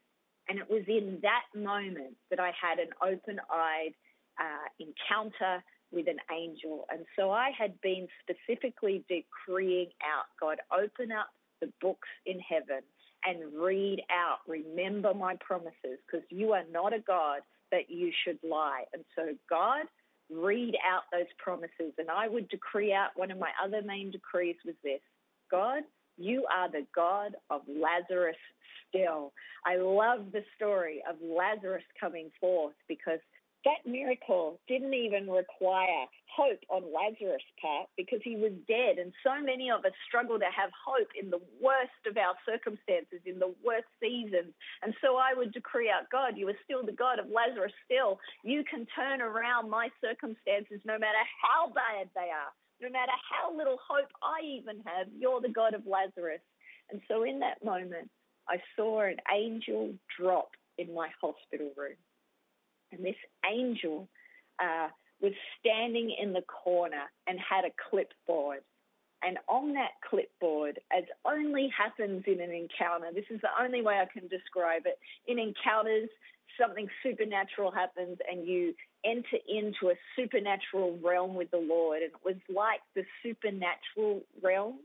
And 0.50 0.60
it 0.60 0.70
was 0.70 0.84
in 0.88 1.20
that 1.22 1.44
moment 1.56 2.16
that 2.30 2.40
I 2.40 2.52
had 2.60 2.80
an 2.80 2.90
open 3.04 3.40
eyed 3.54 3.94
uh, 4.40 4.68
encounter 4.80 5.64
with 5.92 6.08
an 6.08 6.18
angel. 6.32 6.86
And 6.90 7.06
so 7.16 7.32
I 7.32 7.52
had 7.58 7.80
been 7.82 8.08
specifically 8.22 9.04
decreeing 9.08 9.90
out 10.04 10.26
God, 10.40 10.58
open 10.72 11.12
up 11.12 11.28
the 11.62 11.72
books 11.82 12.08
in 12.26 12.40
heaven 12.40 12.82
and 13.26 13.54
read 13.54 14.02
out, 14.12 14.40
remember 14.48 15.14
my 15.14 15.36
promises, 15.40 16.00
because 16.06 16.26
you 16.30 16.54
are 16.54 16.64
not 16.72 16.94
a 16.94 17.00
God 17.00 17.42
that 17.72 17.90
you 17.90 18.12
should 18.24 18.40
lie. 18.44 18.84
And 18.94 19.04
so, 19.16 19.36
God, 19.50 19.86
read 20.32 20.76
out 20.90 21.04
those 21.12 21.28
promises. 21.38 21.94
And 21.98 22.10
I 22.10 22.28
would 22.28 22.48
decree 22.50 22.94
out 22.94 23.10
one 23.16 23.32
of 23.32 23.38
my 23.38 23.50
other 23.64 23.82
main 23.82 24.12
decrees 24.12 24.56
was 24.66 24.76
this 24.84 25.02
God, 25.52 25.84
you 26.20 26.46
are 26.54 26.70
the 26.70 26.86
God 26.94 27.36
of 27.50 27.62
Lazarus 27.68 28.38
still. 28.90 29.34
I 29.66 29.78
love 29.78 30.32
the 30.32 30.44
story 30.56 31.02
of 31.10 31.16
Lazarus 31.22 31.84
coming 32.00 32.32
forth 32.40 32.76
because 32.88 33.20
that 33.66 33.84
miracle 33.84 34.60
didn't 34.68 34.94
even 34.94 35.30
require 35.30 36.08
hope 36.32 36.64
on 36.70 36.84
Lazarus' 36.94 37.44
part 37.60 37.90
because 37.98 38.20
he 38.24 38.38
was 38.38 38.54
dead. 38.68 38.98
And 38.98 39.12
so 39.24 39.36
many 39.44 39.70
of 39.70 39.84
us 39.84 39.92
struggle 40.08 40.40
to 40.40 40.48
have 40.48 40.72
hope 40.72 41.10
in 41.20 41.30
the 41.30 41.44
worst 41.60 42.00
of 42.08 42.16
our 42.16 42.36
circumstances, 42.48 43.20
in 43.26 43.40
the 43.40 43.52
worst 43.60 43.92
seasons. 44.00 44.56
And 44.82 44.96
so 45.04 45.18
I 45.18 45.36
would 45.36 45.52
decree 45.52 45.92
out, 45.92 46.08
God, 46.10 46.38
you 46.38 46.48
are 46.48 46.64
still 46.64 46.86
the 46.86 46.96
God 46.96 47.20
of 47.20 47.28
Lazarus, 47.28 47.76
still. 47.84 48.20
You 48.44 48.64
can 48.64 48.88
turn 48.96 49.20
around 49.20 49.70
my 49.70 49.90
circumstances 50.00 50.80
no 50.86 50.96
matter 50.96 51.24
how 51.44 51.68
bad 51.76 52.08
they 52.16 52.32
are, 52.32 52.56
no 52.82 52.90
matter 52.90 53.12
how 53.30 53.56
little 53.56 53.78
hope 53.88 54.10
I 54.24 54.46
even 54.46 54.82
have. 54.86 55.08
You're 55.18 55.42
the 55.42 55.50
God 55.50 55.74
of 55.74 55.86
Lazarus. 55.86 56.42
And 56.92 57.02
so 57.08 57.24
in 57.24 57.40
that 57.40 57.64
moment, 57.64 58.10
I 58.48 58.58
saw 58.76 59.02
an 59.02 59.18
angel 59.34 59.94
drop 60.18 60.50
in 60.78 60.94
my 60.94 61.10
hospital 61.22 61.72
room. 61.78 61.98
And 62.92 63.04
this 63.04 63.16
angel 63.50 64.08
uh, 64.62 64.88
was 65.22 65.34
standing 65.60 66.16
in 66.20 66.34
the 66.34 66.42
corner 66.42 67.04
and 67.28 67.38
had 67.40 67.66
a 67.66 67.72
clipboard. 67.90 68.62
And 69.24 69.38
on 69.48 69.74
that 69.74 70.00
clipboard, 70.10 70.80
as 70.96 71.04
only 71.26 71.70
happens 71.76 72.24
in 72.26 72.40
an 72.42 72.52
encounter, 72.52 73.08
this 73.14 73.26
is 73.30 73.42
the 73.42 73.50
only 73.62 73.82
way 73.82 74.00
I 74.00 74.06
can 74.06 74.28
describe 74.28 74.84
it. 74.86 74.98
In 75.28 75.40
encounters, 75.40 76.10
something 76.60 76.88
supernatural 77.04 77.72
happens 77.72 78.18
and 78.30 78.48
you 78.48 78.74
enter 79.06 79.38
into 79.48 79.92
a 79.92 79.96
supernatural 80.16 80.98
realm 81.04 81.36
with 81.36 81.52
the 81.52 81.58
Lord. 81.58 82.02
And 82.02 82.12
it 82.12 82.26
was 82.26 82.36
like 82.54 82.82
the 82.96 83.04
supernatural 83.24 84.22
realm 84.42 84.80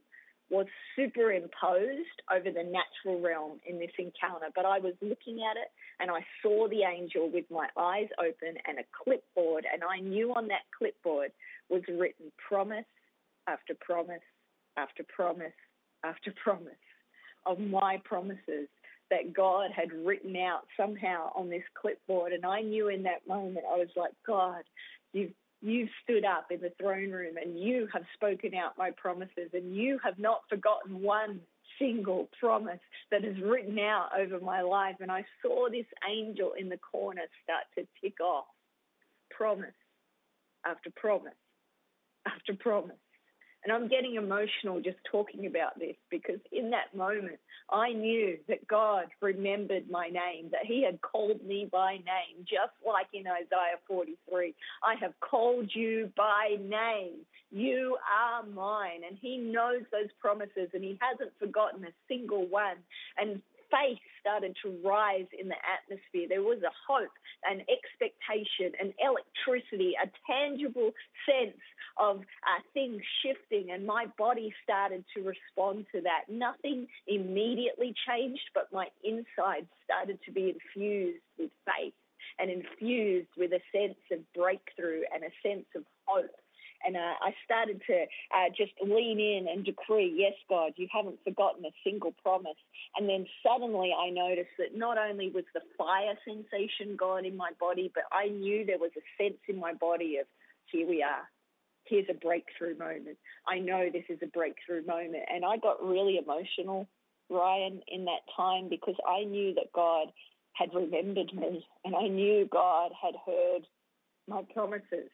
was 0.50 0.66
superimposed 0.94 2.20
over 2.30 2.50
the 2.50 2.62
natural 2.62 3.20
realm 3.20 3.60
in 3.66 3.78
this 3.78 3.90
encounter. 3.98 4.46
But 4.54 4.66
I 4.66 4.78
was 4.78 4.94
looking 5.00 5.40
at 5.50 5.56
it 5.56 5.70
and 6.00 6.10
I 6.10 6.20
saw 6.42 6.68
the 6.68 6.82
angel 6.82 7.30
with 7.32 7.46
my 7.50 7.68
eyes 7.76 8.08
open 8.18 8.56
and 8.66 8.78
a 8.78 8.84
clipboard, 9.04 9.64
and 9.72 9.82
I 9.82 10.00
knew 10.00 10.34
on 10.34 10.48
that 10.48 10.62
clipboard 10.76 11.32
was 11.70 11.82
written 11.88 12.30
promise 12.46 12.84
after 13.48 13.74
promise 13.80 14.20
after 14.76 15.04
promise 15.04 15.52
after 16.04 16.32
promise 16.42 16.72
of 17.46 17.58
my 17.58 18.00
promises 18.04 18.68
that 19.10 19.34
God 19.34 19.70
had 19.74 19.92
written 19.92 20.36
out 20.36 20.62
somehow 20.76 21.30
on 21.34 21.48
this 21.48 21.62
clipboard. 21.80 22.32
And 22.32 22.44
I 22.44 22.62
knew 22.62 22.88
in 22.88 23.02
that 23.04 23.26
moment, 23.28 23.64
I 23.70 23.76
was 23.76 23.88
like, 23.96 24.12
God, 24.26 24.62
you've 25.12 25.32
you've 25.62 25.88
stood 26.02 26.24
up 26.26 26.48
in 26.50 26.60
the 26.60 26.72
throne 26.78 27.10
room 27.10 27.36
and 27.42 27.58
you 27.58 27.88
have 27.92 28.02
spoken 28.12 28.54
out 28.54 28.76
my 28.76 28.90
promises 28.90 29.48
and 29.54 29.74
you 29.74 29.98
have 30.04 30.18
not 30.18 30.42
forgotten 30.50 31.00
one 31.00 31.40
single 31.78 32.28
promise 32.38 32.80
that 33.10 33.24
is 33.24 33.36
written 33.42 33.78
out 33.78 34.10
over 34.18 34.38
my 34.40 34.60
life. 34.60 34.96
And 35.00 35.10
I 35.10 35.24
saw 35.40 35.70
this 35.70 35.86
angel 36.08 36.52
in 36.58 36.68
the 36.68 36.76
corner 36.76 37.22
start 37.42 37.64
to 37.76 37.86
tick 38.02 38.20
off 38.20 38.44
promise 39.30 39.74
after 40.66 40.90
promise 40.94 41.32
after 42.26 42.54
promise. 42.54 42.92
And 43.64 43.72
I'm 43.72 43.88
getting 43.88 44.16
emotional 44.16 44.80
just 44.80 44.98
talking 45.10 45.46
about 45.46 45.78
this 45.78 45.96
because 46.10 46.40
in 46.52 46.70
that 46.70 46.94
moment, 46.94 47.38
I 47.70 47.92
knew 47.92 48.36
that 48.46 48.66
God 48.68 49.06
remembered 49.22 49.90
my 49.90 50.08
name, 50.08 50.50
that 50.52 50.66
He 50.66 50.84
had 50.84 51.00
called 51.00 51.42
me 51.42 51.68
by 51.72 51.94
name, 51.94 52.44
just 52.44 52.74
like 52.86 53.06
in 53.14 53.26
Isaiah 53.26 53.80
43. 53.88 54.54
I 54.82 54.94
have 55.00 55.14
called 55.20 55.70
you 55.74 56.12
by 56.14 56.56
name. 56.60 57.20
You 57.50 57.96
are 58.04 58.44
mine. 58.44 59.00
And 59.08 59.16
He 59.20 59.38
knows 59.38 59.82
those 59.90 60.10
promises 60.20 60.68
and 60.74 60.84
He 60.84 60.98
hasn't 61.00 61.32
forgotten 61.38 61.84
a 61.84 61.92
single 62.06 62.46
one. 62.46 62.76
And 63.16 63.40
faith 63.74 63.98
started 64.20 64.56
to 64.62 64.78
rise 64.86 65.26
in 65.38 65.48
the 65.48 65.58
atmosphere. 65.66 66.26
There 66.28 66.42
was 66.42 66.62
a 66.62 66.72
hope, 66.86 67.10
an 67.44 67.60
expectation, 67.66 68.72
an 68.80 68.94
electricity, 69.02 69.94
a 69.98 70.08
tangible 70.30 70.92
sense 71.26 71.58
of 71.98 72.18
uh, 72.18 72.60
things 72.72 73.02
shifting, 73.22 73.72
and 73.72 73.86
my 73.86 74.06
body 74.16 74.54
started 74.62 75.04
to 75.16 75.22
respond 75.22 75.86
to 75.92 76.00
that. 76.02 76.24
Nothing 76.28 76.86
immediately 77.06 77.94
changed, 78.06 78.48
but 78.54 78.72
my 78.72 78.86
inside 79.02 79.66
started 79.84 80.18
to 80.24 80.32
be 80.32 80.54
infused 80.54 81.22
with 81.38 81.50
faith 81.66 81.94
and 82.38 82.50
infused 82.50 83.28
with 83.36 83.52
a 83.52 83.60
sense 83.70 83.98
of 84.10 84.20
breakthrough 84.34 85.02
and 85.12 85.22
a 85.24 85.32
sense 85.42 85.66
of 85.76 85.82
hope 86.06 86.30
and 86.84 86.96
uh, 86.96 87.14
I 87.20 87.34
started 87.44 87.80
to 87.86 88.04
uh, 88.34 88.48
just 88.56 88.72
lean 88.82 89.20
in 89.20 89.48
and 89.48 89.64
decree, 89.64 90.12
yes, 90.16 90.34
God, 90.48 90.72
you 90.76 90.88
haven't 90.92 91.18
forgotten 91.24 91.64
a 91.64 91.70
single 91.82 92.12
promise. 92.22 92.58
And 92.96 93.08
then 93.08 93.26
suddenly 93.42 93.92
I 93.92 94.10
noticed 94.10 94.54
that 94.58 94.76
not 94.76 94.98
only 94.98 95.30
was 95.30 95.44
the 95.54 95.60
fire 95.78 96.14
sensation 96.26 96.96
gone 96.96 97.24
in 97.24 97.36
my 97.36 97.50
body, 97.58 97.90
but 97.94 98.04
I 98.12 98.28
knew 98.28 98.64
there 98.64 98.78
was 98.78 98.92
a 98.96 99.22
sense 99.22 99.38
in 99.48 99.58
my 99.58 99.72
body 99.74 100.18
of, 100.20 100.26
here 100.66 100.88
we 100.88 101.02
are. 101.02 101.28
Here's 101.84 102.06
a 102.08 102.14
breakthrough 102.14 102.76
moment. 102.78 103.18
I 103.46 103.58
know 103.58 103.88
this 103.92 104.04
is 104.08 104.18
a 104.22 104.26
breakthrough 104.26 104.84
moment. 104.86 105.24
And 105.32 105.44
I 105.44 105.58
got 105.58 105.84
really 105.84 106.18
emotional, 106.18 106.88
Ryan, 107.28 107.80
in 107.88 108.04
that 108.06 108.24
time 108.36 108.68
because 108.68 108.96
I 109.06 109.24
knew 109.24 109.54
that 109.54 109.72
God 109.74 110.08
had 110.54 110.70
remembered 110.72 111.32
me 111.34 111.66
and 111.84 111.94
I 111.94 112.08
knew 112.08 112.48
God 112.50 112.92
had 113.00 113.14
heard 113.26 113.66
my 114.28 114.42
promises. 114.54 115.10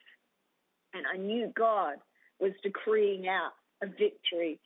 And 0.95 1.05
I 1.13 1.17
knew 1.17 1.53
God 1.57 1.97
was 2.41 2.53
decreeing 2.63 3.29
out 3.29 3.53
a 3.83 3.87
victory 3.87 4.59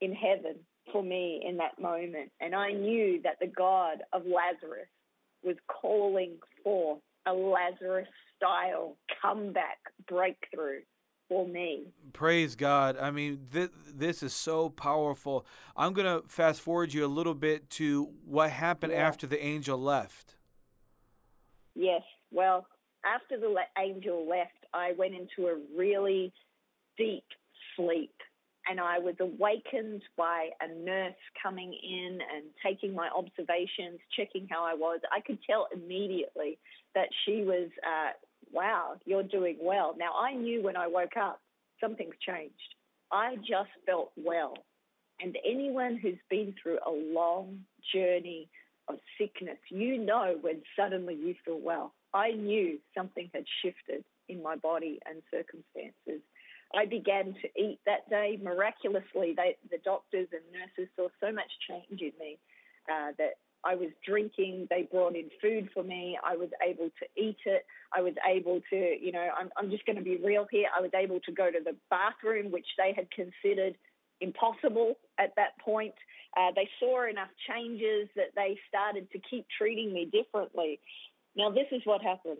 in 0.00 0.12
heaven 0.12 0.56
for 0.92 1.02
me 1.02 1.42
in 1.46 1.56
that 1.56 1.80
moment. 1.80 2.30
And 2.40 2.54
I 2.54 2.72
knew 2.72 3.20
that 3.22 3.38
the 3.40 3.46
God 3.46 4.02
of 4.12 4.22
Lazarus 4.24 4.88
was 5.42 5.56
calling 5.68 6.36
for 6.62 6.98
a 7.26 7.32
Lazarus 7.32 8.08
style 8.36 8.96
comeback 9.22 9.78
breakthrough 10.08 10.80
for 11.28 11.46
me. 11.46 11.86
Praise 12.12 12.54
God. 12.54 12.96
I 12.96 13.10
mean, 13.10 13.46
this, 13.50 13.70
this 13.92 14.22
is 14.22 14.32
so 14.32 14.70
powerful. 14.70 15.44
I'm 15.76 15.92
going 15.92 16.06
to 16.06 16.26
fast 16.28 16.60
forward 16.60 16.94
you 16.94 17.04
a 17.04 17.08
little 17.08 17.34
bit 17.34 17.68
to 17.70 18.10
what 18.24 18.50
happened 18.50 18.92
yeah. 18.92 19.06
after 19.06 19.26
the 19.26 19.42
angel 19.44 19.78
left. 19.78 20.36
Yes. 21.74 22.02
Well, 22.30 22.66
after 23.04 23.38
the 23.38 23.54
angel 23.78 24.28
left, 24.28 24.65
I 24.76 24.92
went 24.98 25.14
into 25.14 25.48
a 25.48 25.56
really 25.76 26.32
deep 26.98 27.24
sleep 27.76 28.12
and 28.68 28.80
I 28.80 28.98
was 28.98 29.14
awakened 29.20 30.02
by 30.16 30.48
a 30.60 30.68
nurse 30.68 31.14
coming 31.40 31.72
in 31.72 32.18
and 32.34 32.44
taking 32.64 32.94
my 32.94 33.08
observations, 33.16 34.00
checking 34.16 34.48
how 34.50 34.64
I 34.64 34.74
was. 34.74 35.00
I 35.12 35.20
could 35.20 35.38
tell 35.48 35.68
immediately 35.72 36.58
that 36.94 37.08
she 37.24 37.42
was, 37.42 37.68
uh, 37.86 38.10
wow, 38.52 38.94
you're 39.04 39.22
doing 39.22 39.56
well. 39.62 39.94
Now, 39.96 40.12
I 40.18 40.34
knew 40.34 40.62
when 40.62 40.76
I 40.76 40.88
woke 40.88 41.16
up, 41.16 41.40
something's 41.80 42.14
changed. 42.26 42.74
I 43.12 43.36
just 43.36 43.70
felt 43.86 44.10
well. 44.16 44.54
And 45.20 45.38
anyone 45.48 45.96
who's 46.02 46.18
been 46.28 46.52
through 46.60 46.78
a 46.84 46.90
long 46.90 47.60
journey 47.94 48.48
of 48.88 48.96
sickness, 49.16 49.58
you 49.70 49.98
know 49.98 50.36
when 50.40 50.60
suddenly 50.76 51.14
you 51.14 51.34
feel 51.44 51.60
well. 51.60 51.94
I 52.12 52.32
knew 52.32 52.78
something 52.96 53.30
had 53.32 53.44
shifted 53.62 54.04
in 54.28 54.42
my 54.42 54.56
body 54.56 54.98
and 55.08 55.22
circumstances. 55.30 56.22
I 56.74 56.84
began 56.84 57.34
to 57.42 57.48
eat 57.60 57.78
that 57.86 58.08
day. 58.10 58.38
Miraculously, 58.42 59.34
they, 59.36 59.56
the 59.70 59.78
doctors 59.84 60.28
and 60.32 60.42
nurses 60.52 60.90
saw 60.96 61.08
so 61.20 61.32
much 61.32 61.50
change 61.68 62.00
in 62.00 62.12
me 62.18 62.38
uh, 62.90 63.12
that 63.18 63.38
I 63.64 63.74
was 63.74 63.90
drinking. 64.06 64.66
They 64.68 64.88
brought 64.90 65.16
in 65.16 65.30
food 65.40 65.68
for 65.72 65.82
me. 65.82 66.18
I 66.24 66.36
was 66.36 66.50
able 66.66 66.90
to 67.00 67.06
eat 67.22 67.38
it. 67.46 67.64
I 67.94 68.00
was 68.00 68.14
able 68.28 68.60
to, 68.70 68.76
you 68.76 69.12
know, 69.12 69.28
I'm, 69.38 69.50
I'm 69.56 69.70
just 69.70 69.86
going 69.86 69.96
to 69.96 70.02
be 70.02 70.16
real 70.16 70.46
here. 70.50 70.66
I 70.76 70.80
was 70.80 70.90
able 70.94 71.20
to 71.20 71.32
go 71.32 71.50
to 71.50 71.58
the 71.64 71.76
bathroom, 71.90 72.50
which 72.50 72.66
they 72.78 72.92
had 72.94 73.08
considered 73.10 73.76
impossible 74.20 74.94
at 75.18 75.34
that 75.36 75.58
point. 75.64 75.94
Uh, 76.36 76.50
they 76.54 76.68
saw 76.80 77.08
enough 77.08 77.30
changes 77.48 78.08
that 78.16 78.34
they 78.34 78.58
started 78.68 79.10
to 79.12 79.18
keep 79.30 79.46
treating 79.56 79.92
me 79.92 80.10
differently. 80.12 80.78
Now, 81.36 81.50
this 81.50 81.66
is 81.70 81.82
what 81.84 82.02
happened. 82.02 82.38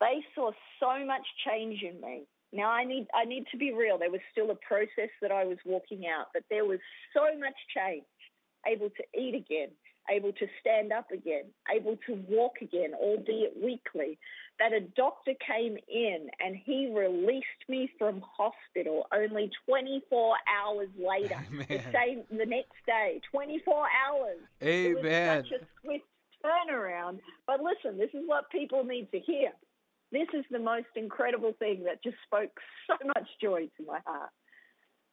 They 0.00 0.24
saw 0.34 0.52
so 0.80 1.04
much 1.04 1.26
change 1.46 1.82
in 1.82 2.00
me. 2.00 2.24
Now, 2.52 2.70
I 2.70 2.84
need, 2.84 3.06
I 3.14 3.24
need 3.24 3.44
to 3.50 3.58
be 3.58 3.72
real. 3.74 3.98
There 3.98 4.10
was 4.10 4.20
still 4.32 4.50
a 4.50 4.54
process 4.54 5.10
that 5.20 5.30
I 5.30 5.44
was 5.44 5.58
walking 5.66 6.04
out, 6.06 6.26
but 6.32 6.44
there 6.50 6.64
was 6.64 6.78
so 7.12 7.38
much 7.38 7.56
change. 7.76 8.04
Able 8.66 8.90
to 8.90 9.20
eat 9.20 9.34
again, 9.34 9.68
able 10.10 10.32
to 10.32 10.46
stand 10.60 10.92
up 10.92 11.10
again, 11.12 11.44
able 11.72 11.96
to 12.06 12.14
walk 12.28 12.54
again, 12.60 12.92
albeit 12.94 13.54
weakly, 13.62 14.18
that 14.58 14.72
a 14.72 14.80
doctor 14.80 15.32
came 15.46 15.76
in 15.88 16.28
and 16.44 16.56
he 16.56 16.92
released 16.92 17.46
me 17.68 17.90
from 17.98 18.22
hospital 18.36 19.06
only 19.14 19.50
24 19.66 20.36
hours 20.48 20.88
later, 20.98 21.38
the 21.68 21.80
same 21.92 22.24
the 22.30 22.46
next 22.46 22.74
day, 22.86 23.20
24 23.30 23.86
hours. 24.08 24.38
Amen. 24.62 24.96
It 24.96 25.04
was 25.04 25.44
such 25.44 25.60
a 25.60 25.64
swift 25.82 26.04
turnaround. 26.44 27.20
But 27.46 27.60
listen, 27.60 27.98
this 27.98 28.10
is 28.14 28.22
what 28.26 28.50
people 28.50 28.84
need 28.84 29.10
to 29.12 29.20
hear. 29.20 29.52
This 30.10 30.28
is 30.32 30.44
the 30.50 30.58
most 30.58 30.88
incredible 30.96 31.52
thing 31.58 31.84
that 31.84 32.02
just 32.02 32.16
spoke 32.24 32.52
so 32.86 32.96
much 33.06 33.28
joy 33.42 33.68
to 33.76 33.86
my 33.86 34.00
heart. 34.06 34.30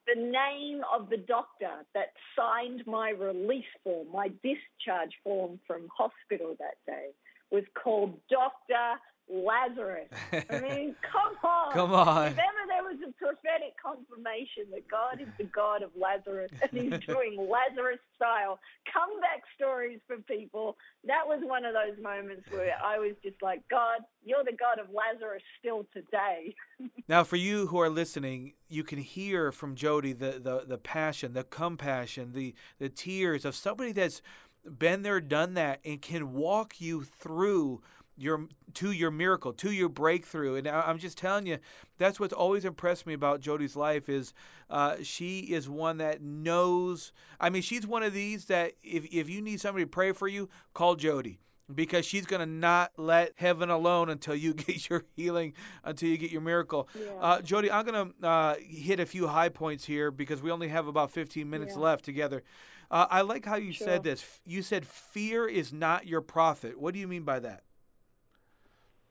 The 0.07 0.21
name 0.21 0.81
of 0.93 1.09
the 1.09 1.17
doctor 1.17 1.83
that 1.93 2.13
signed 2.37 2.83
my 2.85 3.09
release 3.09 3.65
form, 3.83 4.11
my 4.11 4.29
discharge 4.43 5.11
form 5.23 5.59
from 5.65 5.87
hospital 5.95 6.55
that 6.59 6.77
day, 6.85 7.07
was 7.51 7.63
called 7.81 8.19
Dr. 8.29 8.99
Lazarus. 9.29 10.07
I 10.31 10.59
mean, 10.61 10.95
come 11.01 11.35
on. 11.43 11.73
Come 11.73 11.93
on. 11.93 12.27
If 12.27 12.33
ever 12.33 12.63
there 12.67 12.83
was 12.83 12.97
a 13.07 13.11
prophetic 13.13 13.73
confirmation 13.81 14.69
that 14.71 14.87
God 14.87 15.21
is 15.21 15.27
the 15.37 15.45
God 15.45 15.81
of 15.81 15.89
Lazarus 15.99 16.51
and 16.61 16.71
he's 16.71 16.99
doing 17.07 17.37
Lazarus 17.37 17.99
style 18.15 18.59
comeback 18.91 19.43
stories 19.55 19.99
for 20.07 20.17
people, 20.17 20.77
that 21.05 21.25
was 21.25 21.39
one 21.43 21.65
of 21.65 21.73
those 21.73 22.01
moments 22.01 22.43
where 22.51 22.75
I 22.83 22.99
was 22.99 23.13
just 23.23 23.41
like, 23.41 23.61
God, 23.69 24.01
you're 24.23 24.43
the 24.43 24.55
God 24.55 24.79
of 24.79 24.87
Lazarus 24.93 25.43
still 25.59 25.85
today. 25.93 26.55
now, 27.07 27.23
for 27.23 27.37
you 27.37 27.67
who 27.67 27.79
are 27.79 27.89
listening, 27.89 28.53
you 28.69 28.83
can 28.83 28.99
hear 28.99 29.51
from 29.51 29.75
Jody 29.75 30.13
the, 30.13 30.39
the, 30.39 30.65
the 30.67 30.77
passion, 30.77 31.33
the 31.33 31.43
compassion, 31.43 32.33
the, 32.33 32.53
the 32.79 32.89
tears 32.89 33.45
of 33.45 33.55
somebody 33.55 33.91
that's 33.91 34.21
been 34.65 35.03
there, 35.03 35.21
done 35.21 35.53
that, 35.55 35.79
and 35.85 36.01
can 36.01 36.33
walk 36.33 36.81
you 36.81 37.03
through 37.03 37.81
your 38.17 38.47
to 38.75 38.91
your 38.91 39.11
miracle, 39.11 39.53
to 39.53 39.71
your 39.71 39.89
breakthrough. 39.89 40.55
And 40.55 40.67
I'm 40.67 40.97
just 40.97 41.17
telling 41.17 41.45
you, 41.45 41.57
that's 41.97 42.19
what's 42.19 42.33
always 42.33 42.65
impressed 42.65 43.05
me 43.05 43.13
about 43.13 43.41
Jody's 43.41 43.75
life 43.75 44.09
is 44.09 44.33
uh, 44.69 44.97
she 45.03 45.39
is 45.39 45.69
one 45.69 45.97
that 45.97 46.21
knows. 46.21 47.11
I 47.39 47.49
mean, 47.49 47.61
she's 47.61 47.85
one 47.87 48.03
of 48.03 48.13
these 48.13 48.45
that 48.45 48.73
if 48.83 49.05
if 49.11 49.29
you 49.29 49.41
need 49.41 49.61
somebody 49.61 49.85
to 49.85 49.89
pray 49.89 50.11
for 50.11 50.27
you, 50.27 50.49
call 50.73 50.95
Jody 50.95 51.39
because 51.73 52.05
she's 52.05 52.25
going 52.25 52.41
to 52.41 52.45
not 52.45 52.91
let 52.97 53.33
heaven 53.37 53.69
alone 53.69 54.09
until 54.09 54.35
you 54.35 54.53
get 54.53 54.89
your 54.89 55.03
healing, 55.15 55.53
until 55.83 56.09
you 56.09 56.17
get 56.17 56.31
your 56.31 56.41
miracle. 56.41 56.87
Yeah. 56.93 57.11
Uh, 57.19 57.41
Jody, 57.41 57.71
I'm 57.71 57.85
going 57.85 58.13
to 58.21 58.27
uh, 58.27 58.55
hit 58.59 58.99
a 58.99 59.05
few 59.05 59.27
high 59.27 59.49
points 59.49 59.85
here 59.85 60.11
because 60.11 60.41
we 60.41 60.51
only 60.51 60.67
have 60.67 60.87
about 60.87 61.11
15 61.11 61.49
minutes 61.49 61.73
yeah. 61.75 61.81
left 61.81 62.05
together. 62.05 62.43
Uh, 62.91 63.07
I 63.09 63.21
like 63.21 63.45
how 63.45 63.55
you 63.55 63.71
sure. 63.71 63.87
said 63.87 64.03
this. 64.03 64.23
You 64.45 64.61
said 64.61 64.85
fear 64.85 65.47
is 65.47 65.73
not 65.73 66.07
your 66.07 66.21
prophet. 66.21 66.79
What 66.79 66.93
do 66.93 66.99
you 66.99 67.07
mean 67.07 67.23
by 67.23 67.39
that? 67.39 67.63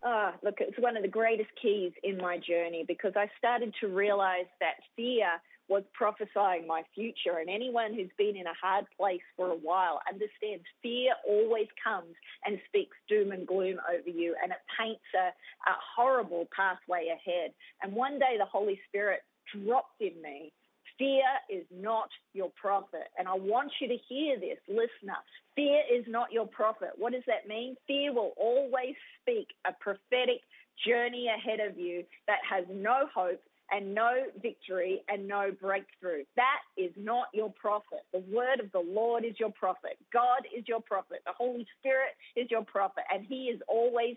Oh, 0.07 0.33
look, 0.43 0.57
it's 0.61 0.79
one 0.79 0.99
of 0.99 1.03
the 1.03 1.09
greatest 1.09 1.49
keys 1.61 1.93
in 2.03 2.19
my 2.19 2.37
journey 2.37 2.85
because 2.87 3.13
I 3.17 3.27
started 3.39 3.75
to 3.81 3.89
realize 3.89 4.45
that 4.61 4.75
fear 4.97 5.27
was 5.69 5.83
prophesying 5.95 6.67
my 6.67 6.83
future. 6.95 7.39
And 7.41 7.49
anyone 7.49 7.95
who's 7.95 8.11
been 8.19 8.37
in 8.37 8.47
a 8.47 8.53
hard 8.61 8.85
place 8.99 9.25
for 9.35 9.49
a 9.49 9.57
while 9.57 10.01
understands 10.07 10.65
fear 10.83 11.13
always 11.27 11.69
comes 11.83 12.15
and 12.45 12.59
speaks 12.69 12.97
doom 13.09 13.33
and 13.33 13.47
gloom 13.47 13.79
over 13.89 14.11
you, 14.11 14.37
and 14.43 14.53
it 14.53 14.59
paints 14.79 15.09
a, 15.15 15.29
a 15.29 15.75
horrible 15.97 16.47
pathway 16.55 17.09
ahead. 17.09 17.53
And 17.83 17.95
one 17.95 18.19
day 18.19 18.37
the 18.39 18.45
Holy 18.45 18.79
Spirit 18.89 19.21
dropped 19.55 20.01
in 20.01 20.21
me 20.23 20.53
Fear 20.99 21.25
is 21.51 21.65
not 21.73 22.09
your 22.33 22.51
prophet. 22.61 23.09
And 23.19 23.27
I 23.27 23.35
want 23.35 23.73
you 23.81 23.89
to 23.89 23.97
hear 24.09 24.39
this, 24.39 24.59
listener. 24.69 25.19
Fear 25.57 25.83
is 25.93 26.05
not 26.07 26.33
your 26.33 26.47
prophet. 26.47 26.91
What 26.97 27.13
does 27.13 27.23
that 27.27 27.49
mean? 27.49 27.77
Fear 27.87 28.15
will 28.15 28.33
always 28.37 28.95
speak 29.21 29.49
a 29.67 29.73
prophetic 29.81 30.41
journey 30.87 31.29
ahead 31.29 31.61
of 31.61 31.79
you 31.79 32.05
that 32.27 32.39
has 32.49 32.65
no 32.71 33.07
hope, 33.15 33.41
and 33.71 33.95
no 33.95 34.13
victory 34.43 35.03
and 35.09 35.27
no 35.27 35.51
breakthrough. 35.61 36.25
That 36.37 36.61
is 36.77 36.93
not 36.97 37.27
your 37.33 37.53
prophet. 37.53 38.05
The 38.13 38.25
word 38.31 38.61
of 38.61 38.71
the 38.73 38.85
Lord 38.87 39.25
is 39.25 39.35
your 39.39 39.53
prophet. 39.53 39.99
God 40.13 40.43
is 40.57 40.65
your 40.69 40.81
prophet. 40.81 41.21
The 41.27 41.33
Holy 41.37 41.67
Spirit 41.81 42.13
is 42.37 42.51
your 42.51 42.65
prophet. 42.65 43.05
And 43.13 43.25
he 43.27 43.45
is 43.45 43.61
always 43.69 44.17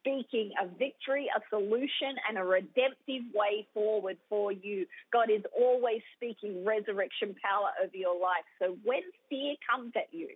speaking 0.00 0.50
a 0.62 0.66
victory, 0.78 1.28
a 1.36 1.40
solution, 1.50 2.16
and 2.28 2.38
a 2.38 2.44
redemptive 2.44 3.24
way 3.34 3.66
forward 3.74 4.16
for 4.28 4.52
you. 4.52 4.86
God 5.12 5.30
is 5.30 5.42
always 5.56 6.02
speaking 6.16 6.64
resurrection 6.64 7.34
power 7.42 7.70
over 7.82 7.96
your 7.96 8.14
life. 8.20 8.44
So 8.60 8.76
when 8.84 9.02
fear 9.28 9.54
comes 9.68 9.92
at 9.96 10.12
you, 10.12 10.28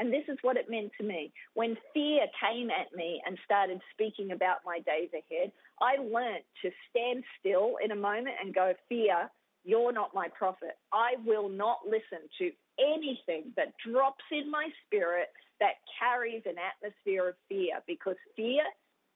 and 0.00 0.10
this 0.10 0.24
is 0.28 0.38
what 0.40 0.56
it 0.56 0.70
meant 0.70 0.90
to 0.98 1.06
me. 1.06 1.30
When 1.52 1.76
fear 1.92 2.22
came 2.40 2.70
at 2.70 2.96
me 2.96 3.20
and 3.26 3.38
started 3.44 3.80
speaking 3.92 4.32
about 4.32 4.64
my 4.64 4.78
days 4.80 5.10
ahead, 5.12 5.52
I 5.80 5.96
learnt 6.02 6.42
to 6.62 6.70
stand 6.88 7.22
still 7.38 7.74
in 7.84 7.90
a 7.90 7.96
moment 7.96 8.36
and 8.42 8.54
go, 8.54 8.72
Fear, 8.88 9.30
you're 9.62 9.92
not 9.92 10.14
my 10.14 10.28
prophet. 10.28 10.78
I 10.90 11.16
will 11.26 11.50
not 11.50 11.80
listen 11.84 12.26
to 12.38 12.50
anything 12.80 13.52
that 13.56 13.74
drops 13.86 14.24
in 14.32 14.50
my 14.50 14.68
spirit 14.86 15.28
that 15.60 15.74
carries 16.00 16.42
an 16.46 16.56
atmosphere 16.56 17.28
of 17.28 17.34
fear 17.46 17.74
because 17.86 18.16
fear, 18.34 18.62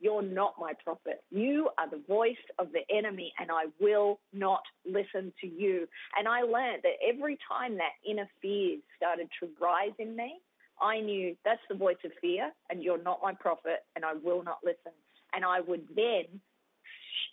you're 0.00 0.20
not 0.20 0.56
my 0.60 0.74
prophet. 0.84 1.24
You 1.30 1.70
are 1.78 1.88
the 1.88 2.02
voice 2.06 2.44
of 2.58 2.68
the 2.72 2.82
enemy, 2.94 3.32
and 3.38 3.50
I 3.50 3.66
will 3.80 4.20
not 4.34 4.60
listen 4.84 5.32
to 5.40 5.46
you. 5.46 5.88
And 6.18 6.28
I 6.28 6.42
learned 6.42 6.82
that 6.82 7.00
every 7.02 7.38
time 7.48 7.78
that 7.78 7.92
inner 8.06 8.28
fear 8.42 8.76
started 8.98 9.28
to 9.40 9.48
rise 9.58 9.94
in 9.98 10.14
me, 10.14 10.40
I 10.84 11.00
knew 11.00 11.34
that's 11.44 11.62
the 11.70 11.74
voice 11.74 11.96
of 12.04 12.12
fear, 12.20 12.52
and 12.68 12.82
you're 12.82 13.02
not 13.02 13.20
my 13.22 13.32
prophet, 13.32 13.84
and 13.96 14.04
I 14.04 14.12
will 14.12 14.44
not 14.44 14.58
listen. 14.62 14.92
And 15.32 15.44
I 15.44 15.60
would 15.60 15.88
then 15.96 16.24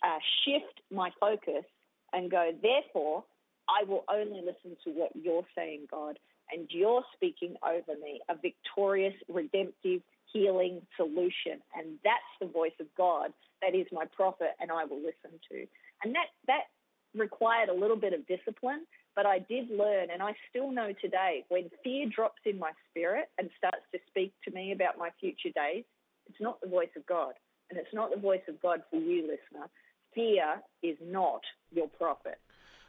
uh, 0.02 0.18
shift 0.44 0.80
my 0.90 1.10
focus 1.20 1.64
and 2.14 2.30
go, 2.30 2.50
therefore, 2.62 3.24
I 3.68 3.84
will 3.84 4.04
only 4.10 4.40
listen 4.40 4.76
to 4.84 4.90
what 4.90 5.10
you're 5.14 5.46
saying, 5.54 5.86
God. 5.90 6.18
And 6.50 6.66
you're 6.70 7.04
speaking 7.14 7.54
over 7.62 7.98
me 8.00 8.20
a 8.28 8.34
victorious, 8.34 9.14
redemptive, 9.28 10.00
healing 10.32 10.80
solution. 10.96 11.60
And 11.76 11.98
that's 12.02 12.32
the 12.40 12.46
voice 12.46 12.76
of 12.80 12.86
God 12.96 13.32
that 13.60 13.74
is 13.74 13.86
my 13.92 14.06
prophet, 14.06 14.50
and 14.60 14.70
I 14.72 14.84
will 14.84 14.98
listen 14.98 15.38
to. 15.50 15.66
And 16.02 16.14
that, 16.14 16.26
that 16.48 16.64
required 17.14 17.68
a 17.68 17.74
little 17.74 17.96
bit 17.96 18.12
of 18.12 18.26
discipline 18.26 18.86
but 19.14 19.26
I 19.26 19.38
did 19.40 19.70
learn, 19.70 20.08
and 20.12 20.22
I 20.22 20.34
still 20.50 20.70
know 20.70 20.92
today, 21.00 21.44
when 21.48 21.70
fear 21.84 22.08
drops 22.08 22.40
in 22.46 22.58
my 22.58 22.70
spirit 22.90 23.28
and 23.38 23.50
starts 23.58 23.84
to 23.92 23.98
speak 24.08 24.32
to 24.44 24.50
me 24.54 24.72
about 24.72 24.98
my 24.98 25.10
future 25.20 25.50
days, 25.54 25.84
it's 26.28 26.40
not 26.40 26.60
the 26.60 26.68
voice 26.68 26.88
of 26.96 27.06
God. 27.06 27.34
And 27.70 27.78
it's 27.78 27.92
not 27.94 28.10
the 28.14 28.20
voice 28.20 28.42
of 28.48 28.60
God 28.60 28.82
for 28.90 28.96
you, 28.96 29.22
listener. 29.22 29.68
Fear 30.14 30.62
is 30.82 30.96
not 31.02 31.40
your 31.70 31.88
prophet. 31.88 32.38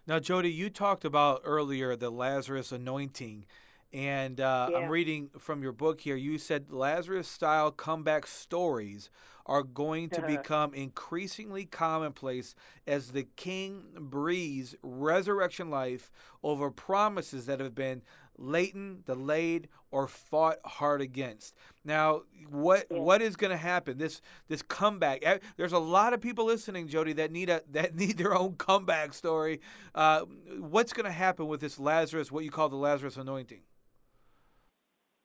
Now, 0.06 0.20
Jodie, 0.20 0.54
you 0.54 0.70
talked 0.70 1.06
about 1.06 1.42
earlier 1.46 1.96
the 1.96 2.10
Lazarus 2.10 2.72
anointing. 2.72 3.46
And 3.94 4.42
uh, 4.42 4.70
yeah. 4.72 4.78
I'm 4.78 4.90
reading 4.90 5.30
from 5.38 5.62
your 5.62 5.72
book 5.72 6.02
here. 6.02 6.16
You 6.16 6.40
said 6.40 6.72
Lazarus 6.72 7.28
style 7.28 7.72
comeback 7.72 8.26
stories 8.26 9.12
are 9.46 9.62
going 9.64 10.10
to 10.10 10.22
become 10.22 10.74
increasingly 10.74 11.66
commonplace 11.66 12.56
as 12.88 13.12
the 13.12 13.24
king 13.36 13.84
breathes 14.00 14.76
resurrection 14.82 15.70
life 15.70 16.12
over 16.42 16.72
promises 16.72 17.46
that 17.46 17.60
have 17.60 17.76
been 17.76 18.02
latent, 18.38 19.06
delayed, 19.06 19.68
or 19.92 20.08
fought 20.08 20.58
hard 20.66 21.02
against. 21.02 21.54
Now, 21.86 22.22
what 22.50 22.88
yeah. 22.90 22.98
what 22.98 23.22
is 23.22 23.36
going 23.36 23.52
to 23.52 23.58
happen? 23.58 23.98
This 23.98 24.22
this 24.48 24.62
comeback. 24.64 25.20
Eh, 25.24 25.38
there's 25.58 25.74
a 25.74 25.80
lot 25.80 26.14
of 26.14 26.22
people 26.22 26.46
listening, 26.46 26.88
Jodie, 26.88 27.16
that 27.18 27.32
need 27.32 27.50
a 27.50 27.62
that 27.72 27.96
need 27.96 28.18
their 28.18 28.36
own 28.36 28.56
comeback 28.56 29.14
story. 29.14 29.62
Uh, 29.94 30.22
what's 30.58 30.94
going 30.94 31.06
to 31.06 31.12
happen 31.12 31.48
with 31.48 31.62
this 31.62 31.80
Lazarus? 31.80 32.32
What 32.32 32.44
you 32.44 32.52
call 32.52 32.70
the 32.70 32.76
Lazarus 32.76 33.18
anointing? 33.18 33.62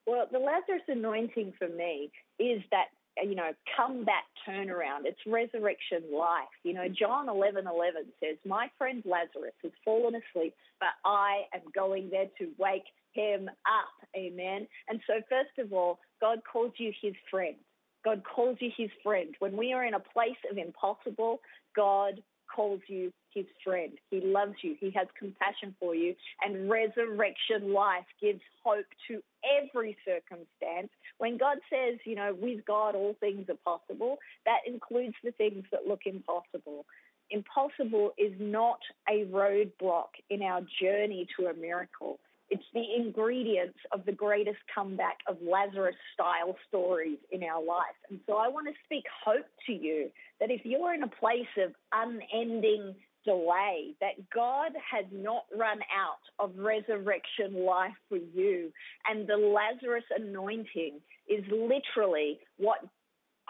Well, 0.08 0.26
the 0.32 0.38
Lazarus 0.38 0.82
anointing 0.88 1.52
for 1.58 1.68
me 1.68 2.10
is 2.38 2.62
that 2.70 2.86
you 3.22 3.34
know, 3.34 3.50
comeback 3.76 4.24
turnaround. 4.48 5.04
It's 5.04 5.18
resurrection 5.26 6.04
life. 6.16 6.48
You 6.62 6.74
know, 6.74 6.86
John 6.88 7.28
11 7.28 7.66
11 7.66 8.04
says, 8.22 8.36
My 8.46 8.68
friend 8.78 9.02
Lazarus 9.04 9.54
has 9.62 9.72
fallen 9.84 10.14
asleep, 10.14 10.54
but 10.80 10.90
I 11.04 11.42
am 11.52 11.62
going 11.74 12.10
there 12.10 12.28
to 12.38 12.48
wake 12.58 12.84
him 13.12 13.48
up. 13.48 14.08
Amen. 14.16 14.66
And 14.88 15.00
so, 15.06 15.14
first 15.28 15.58
of 15.58 15.72
all, 15.72 15.98
God 16.20 16.40
calls 16.50 16.72
you 16.78 16.92
his 17.02 17.14
friend. 17.30 17.56
God 18.04 18.22
calls 18.24 18.56
you 18.60 18.70
his 18.76 18.90
friend. 19.02 19.34
When 19.40 19.56
we 19.56 19.72
are 19.72 19.84
in 19.84 19.94
a 19.94 20.00
place 20.00 20.38
of 20.50 20.58
impossible, 20.58 21.40
God 21.74 22.22
calls 22.54 22.80
you 22.86 23.12
his 23.32 23.46
friend. 23.64 23.92
He 24.10 24.20
loves 24.20 24.54
you. 24.62 24.76
He 24.78 24.90
has 24.96 25.06
compassion 25.18 25.74
for 25.80 25.94
you. 25.94 26.14
And 26.42 26.70
resurrection 26.70 27.72
life 27.72 28.06
gives 28.20 28.40
hope 28.64 28.86
to 29.08 29.22
every 29.60 29.96
circumstance. 30.04 30.90
When 31.18 31.38
God 31.38 31.58
says, 31.70 31.98
you 32.04 32.14
know, 32.14 32.36
with 32.40 32.64
God 32.66 32.94
all 32.94 33.16
things 33.20 33.48
are 33.48 33.58
possible, 33.64 34.18
that 34.44 34.60
includes 34.66 35.14
the 35.22 35.32
things 35.32 35.64
that 35.72 35.86
look 35.86 36.02
impossible. 36.06 36.84
Impossible 37.30 38.12
is 38.16 38.32
not 38.38 38.80
a 39.08 39.26
roadblock 39.26 40.08
in 40.30 40.42
our 40.42 40.62
journey 40.80 41.26
to 41.38 41.46
a 41.46 41.54
miracle. 41.54 42.18
It's 42.50 42.64
the 42.72 42.84
ingredients 42.96 43.78
of 43.92 44.06
the 44.06 44.12
greatest 44.12 44.58
comeback 44.74 45.18
of 45.26 45.36
Lazarus 45.42 45.96
style 46.14 46.56
stories 46.66 47.18
in 47.30 47.42
our 47.42 47.62
life. 47.62 47.96
And 48.08 48.20
so 48.26 48.36
I 48.36 48.48
want 48.48 48.68
to 48.68 48.72
speak 48.84 49.04
hope 49.24 49.44
to 49.66 49.72
you 49.72 50.08
that 50.40 50.50
if 50.50 50.62
you're 50.64 50.94
in 50.94 51.02
a 51.02 51.08
place 51.08 51.52
of 51.58 51.72
unending 51.92 52.94
delay, 53.28 53.94
that 54.00 54.16
God 54.34 54.72
has 54.90 55.04
not 55.12 55.44
run 55.54 55.78
out 55.92 56.24
of 56.38 56.56
resurrection 56.56 57.64
life 57.64 57.92
for 58.08 58.16
you. 58.16 58.72
And 59.08 59.26
the 59.26 59.36
Lazarus 59.36 60.04
anointing 60.16 61.00
is 61.28 61.44
literally 61.50 62.38
what 62.56 62.78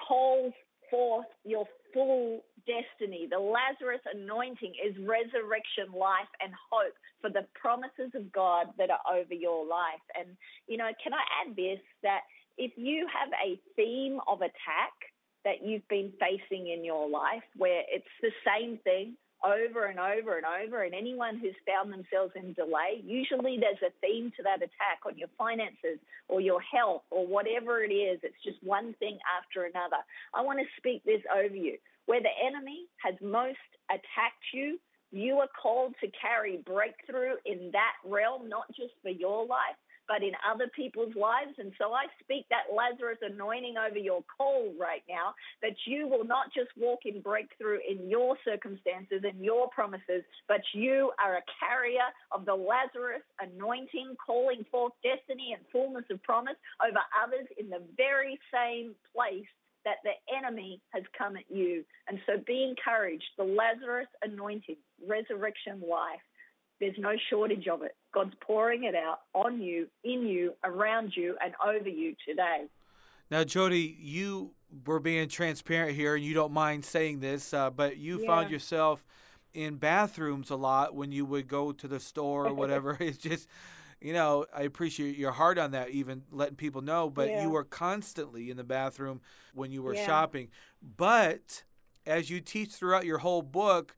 calls 0.09 0.53
forth 0.91 1.27
your 1.45 1.67
full 1.95 2.41
destiny. 2.67 3.29
The 3.31 3.39
Lazarus 3.39 4.01
anointing 4.15 4.73
is 4.85 4.97
resurrection 4.99 5.95
life 5.95 6.31
and 6.43 6.53
hope 6.71 6.95
for 7.21 7.31
the 7.31 7.47
promises 7.55 8.13
of 8.15 8.33
God 8.33 8.67
that 8.79 8.91
are 8.91 9.05
over 9.15 9.35
your 9.35 9.67
life. 9.67 10.03
And, 10.19 10.37
you 10.67 10.77
know, 10.77 10.91
can 11.03 11.13
I 11.15 11.23
add 11.43 11.57
this 11.57 11.81
that 12.03 12.21
if 12.57 12.73
you 12.77 13.07
have 13.07 13.31
a 13.47 13.61
theme 13.77 14.19
of 14.27 14.41
attack 14.41 14.97
that 15.45 15.65
you've 15.65 15.87
been 15.89 16.13
facing 16.19 16.69
in 16.69 16.85
your 16.85 17.09
life 17.09 17.47
where 17.57 17.83
it's 17.89 18.15
the 18.21 18.33
same 18.45 18.79
thing, 18.85 19.17
over 19.45 19.87
and 19.87 19.99
over 19.99 20.37
and 20.37 20.47
over. 20.47 20.83
And 20.83 20.95
anyone 20.95 21.39
who's 21.39 21.55
found 21.67 21.93
themselves 21.93 22.33
in 22.35 22.53
delay, 22.55 23.03
usually 23.05 23.59
there's 23.59 23.83
a 23.83 23.95
theme 24.01 24.33
to 24.37 24.43
that 24.43 24.59
attack 24.59 25.07
on 25.07 25.17
your 25.17 25.29
finances 25.39 25.99
or 26.29 26.41
your 26.41 26.61
health 26.61 27.03
or 27.11 27.27
whatever 27.27 27.83
it 27.83 27.93
is. 27.93 28.21
It's 28.23 28.43
just 28.45 28.63
one 28.63 28.95
thing 28.99 29.19
after 29.39 29.65
another. 29.65 30.03
I 30.35 30.43
want 30.43 30.59
to 30.59 30.67
speak 30.77 31.05
this 31.05 31.23
over 31.35 31.55
you. 31.55 31.79
Where 32.07 32.21
the 32.23 32.35
enemy 32.45 32.87
has 33.05 33.15
most 33.21 33.61
attacked 33.91 34.49
you, 34.55 34.79
you 35.13 35.37
are 35.37 35.49
called 35.61 35.95
to 36.01 36.09
carry 36.21 36.59
breakthrough 36.65 37.37
in 37.45 37.71
that 37.73 37.97
realm, 38.05 38.49
not 38.49 38.67
just 38.69 38.93
for 39.03 39.11
your 39.11 39.47
life, 39.47 39.77
but 40.09 40.23
in 40.23 40.33
other 40.41 40.69
people's 40.75 41.15
lives. 41.15 41.53
And 41.59 41.73
so 41.79 41.93
I 41.93 42.07
speak 42.25 42.47
that 42.49 42.75
Lazarus 42.75 43.19
anointing 43.23 43.77
over 43.77 43.99
your 43.99 44.25
call 44.37 44.73
right 44.81 45.03
now, 45.09 45.35
that 45.63 45.77
you 45.87 46.09
will 46.09 46.25
not 46.25 46.53
just 46.53 46.71
walk 46.77 47.01
in 47.05 47.21
breakthrough 47.21 47.79
in 47.89 48.09
your 48.09 48.37
circumstances 48.45 49.23
and 49.23 49.45
your 49.45 49.69
promises, 49.69 50.25
but 50.49 50.63
you 50.73 51.13
are 51.23 51.37
a 51.37 51.49
carrier 51.61 52.09
of 52.33 52.47
the 52.47 52.55
Lazarus 52.55 53.23
anointing, 53.39 54.17
calling 54.25 54.65
forth 54.71 54.95
destiny 55.05 55.55
and 55.57 55.63
fullness 55.71 56.05
of 56.11 56.23
promise 56.23 56.57
over 56.83 56.99
others 57.13 57.47
in 57.59 57.69
the 57.69 57.83
very 57.97 58.41
same 58.53 58.95
place 59.15 59.47
that 59.85 60.03
the 60.05 60.17
enemy 60.37 60.81
has 60.91 61.03
come 61.17 61.37
at 61.37 61.45
you. 61.49 61.85
And 62.09 62.19
so 62.27 62.43
be 62.47 62.65
encouraged. 62.65 63.25
The 63.37 63.45
Lazarus 63.45 64.09
anointing, 64.23 64.77
resurrection 65.07 65.81
life, 65.89 66.21
there's 66.81 66.97
no 66.99 67.13
shortage 67.31 67.67
of 67.69 67.83
it. 67.83 67.97
God's 68.13 68.35
pouring 68.41 68.85
it 68.85 68.95
out 68.95 69.21
on 69.35 69.61
you, 69.61 69.89
in 70.05 70.27
you, 70.27 70.55
around 70.65 71.13
you, 71.17 71.37
and 71.45 71.55
over 71.65 71.89
you 71.89 72.15
today. 72.27 72.67
Now, 73.31 73.45
Jodie, 73.45 73.97
you 73.99 74.53
were 74.87 75.01
being 75.01 75.29
transparent 75.29 75.97
here, 75.97 76.15
and 76.15 76.25
you 76.25 76.35
don't 76.35 76.53
mind 76.53 76.85
saying 76.85 77.21
this, 77.21 77.53
uh, 77.53 77.71
but 77.71 77.97
you 77.97 78.21
yeah. 78.21 78.27
found 78.27 78.51
yourself 78.51 79.05
in 79.53 79.77
bathrooms 79.77 80.51
a 80.51 80.57
lot 80.57 80.95
when 80.95 81.13
you 81.13 81.25
would 81.25 81.49
go 81.49 81.73
to 81.73 81.89
the 81.89 82.01
store 82.01 82.47
or 82.47 82.55
whatever. 82.55 82.97
it's 83.01 83.19
just, 83.19 83.49
you 84.01 84.13
know, 84.13 84.47
I 84.55 84.63
appreciate 84.63 85.17
your 85.17 85.33
heart 85.33 85.59
on 85.59 85.73
that, 85.73 85.91
even 85.91 86.23
letting 86.31 86.57
people 86.57 86.81
know, 86.81 87.11
but 87.11 87.29
yeah. 87.29 87.43
you 87.43 87.51
were 87.51 87.65
constantly 87.65 88.51
in 88.51 88.57
the 88.57 88.65
bathroom 88.65 89.21
when 89.55 89.73
you 89.73 89.83
were 89.83 89.95
yeah. 89.95 90.07
shopping. 90.07 90.49
But 90.97 91.65
as 92.07 92.31
you 92.31 92.41
teach 92.41 92.71
throughout 92.71 93.05
your 93.05 93.19
whole 93.19 93.43
book, 93.43 93.97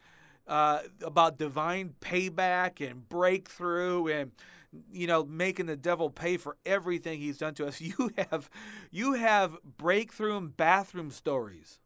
uh, 0.51 0.80
about 1.03 1.38
divine 1.38 1.94
payback 2.01 2.86
and 2.86 3.09
breakthrough 3.09 4.09
and 4.09 4.32
you 4.92 5.07
know 5.07 5.24
making 5.24 5.66
the 5.66 5.76
devil 5.76 6.11
pay 6.11 6.36
for 6.36 6.57
everything 6.66 7.20
he's 7.20 7.38
done 7.38 7.55
to 7.55 7.66
us 7.66 7.80
you 7.80 8.11
have 8.18 8.51
you 8.90 9.14
have 9.14 9.57
breakthrough 9.78 10.36
and 10.36 10.57
bathroom 10.57 11.11
stories 11.11 11.78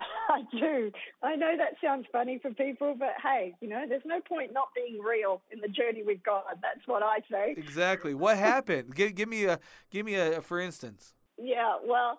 I 0.28 0.42
do. 0.50 0.90
I 1.22 1.36
know 1.36 1.56
that 1.58 1.74
sounds 1.84 2.06
funny 2.10 2.38
for 2.40 2.52
people, 2.52 2.94
but 2.98 3.14
hey, 3.22 3.54
you 3.60 3.68
know, 3.68 3.84
there's 3.88 4.02
no 4.04 4.20
point 4.20 4.52
not 4.52 4.68
being 4.74 5.00
real 5.00 5.42
in 5.50 5.60
the 5.60 5.68
journey 5.68 6.02
with 6.02 6.22
God. 6.24 6.44
That's 6.62 6.86
what 6.86 7.02
I 7.02 7.18
say. 7.30 7.54
Exactly. 7.56 8.14
What 8.14 8.38
happened? 8.38 8.94
give, 8.94 9.14
give 9.14 9.28
me 9.28 9.44
a 9.44 9.58
give 9.90 10.06
me 10.06 10.14
a 10.14 10.40
for 10.40 10.58
instance. 10.58 11.14
Yeah, 11.38 11.76
well, 11.84 12.18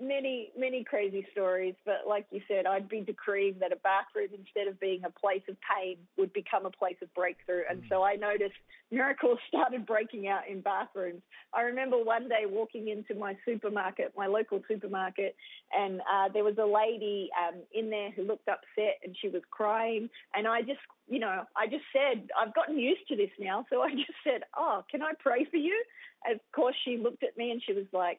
many, 0.00 0.50
many 0.58 0.82
crazy 0.82 1.26
stories, 1.32 1.74
but 1.84 2.02
like 2.08 2.26
you 2.30 2.40
said, 2.48 2.66
I'd 2.66 2.88
be 2.88 3.00
decreeing 3.00 3.56
that 3.60 3.72
a 3.72 3.76
bathroom, 3.76 4.28
instead 4.36 4.66
of 4.66 4.80
being 4.80 5.02
a 5.04 5.10
place 5.10 5.42
of 5.48 5.56
pain, 5.60 5.96
would 6.16 6.32
become 6.32 6.66
a 6.66 6.70
place 6.70 6.96
of 7.00 7.12
breakthrough. 7.14 7.62
And 7.70 7.82
mm. 7.82 7.88
so 7.88 8.02
I 8.02 8.16
noticed 8.16 8.54
miracles 8.90 9.38
started 9.48 9.86
breaking 9.86 10.26
out 10.26 10.48
in 10.50 10.60
bathrooms. 10.60 11.22
I 11.52 11.62
remember 11.62 11.96
one 11.96 12.28
day 12.28 12.44
walking 12.46 12.88
into 12.88 13.14
my 13.14 13.36
supermarket, 13.44 14.12
my 14.16 14.26
local 14.26 14.60
supermarket, 14.68 15.36
and 15.72 16.00
uh, 16.00 16.28
there 16.32 16.44
was 16.44 16.58
a 16.58 16.66
lady 16.66 17.30
um, 17.46 17.60
in 17.72 17.88
there 17.88 18.10
who 18.10 18.24
looked 18.24 18.48
upset 18.48 18.98
and 19.04 19.16
she 19.20 19.28
was 19.28 19.42
crying. 19.50 20.10
And 20.34 20.48
I 20.48 20.62
just, 20.62 20.80
you 21.08 21.20
know, 21.20 21.44
I 21.56 21.66
just 21.66 21.84
said, 21.92 22.28
I've 22.40 22.54
gotten 22.54 22.78
used 22.78 23.06
to 23.08 23.16
this 23.16 23.30
now. 23.38 23.64
So 23.70 23.82
I 23.82 23.90
just 23.94 24.18
said, 24.24 24.42
Oh, 24.56 24.82
can 24.90 25.02
I 25.02 25.12
pray 25.18 25.46
for 25.50 25.56
you? 25.56 25.84
Of 26.30 26.40
course, 26.54 26.74
she 26.84 26.96
looked 26.96 27.22
at 27.22 27.36
me 27.36 27.50
and 27.50 27.62
she 27.64 27.74
was 27.74 27.86
like, 27.92 28.18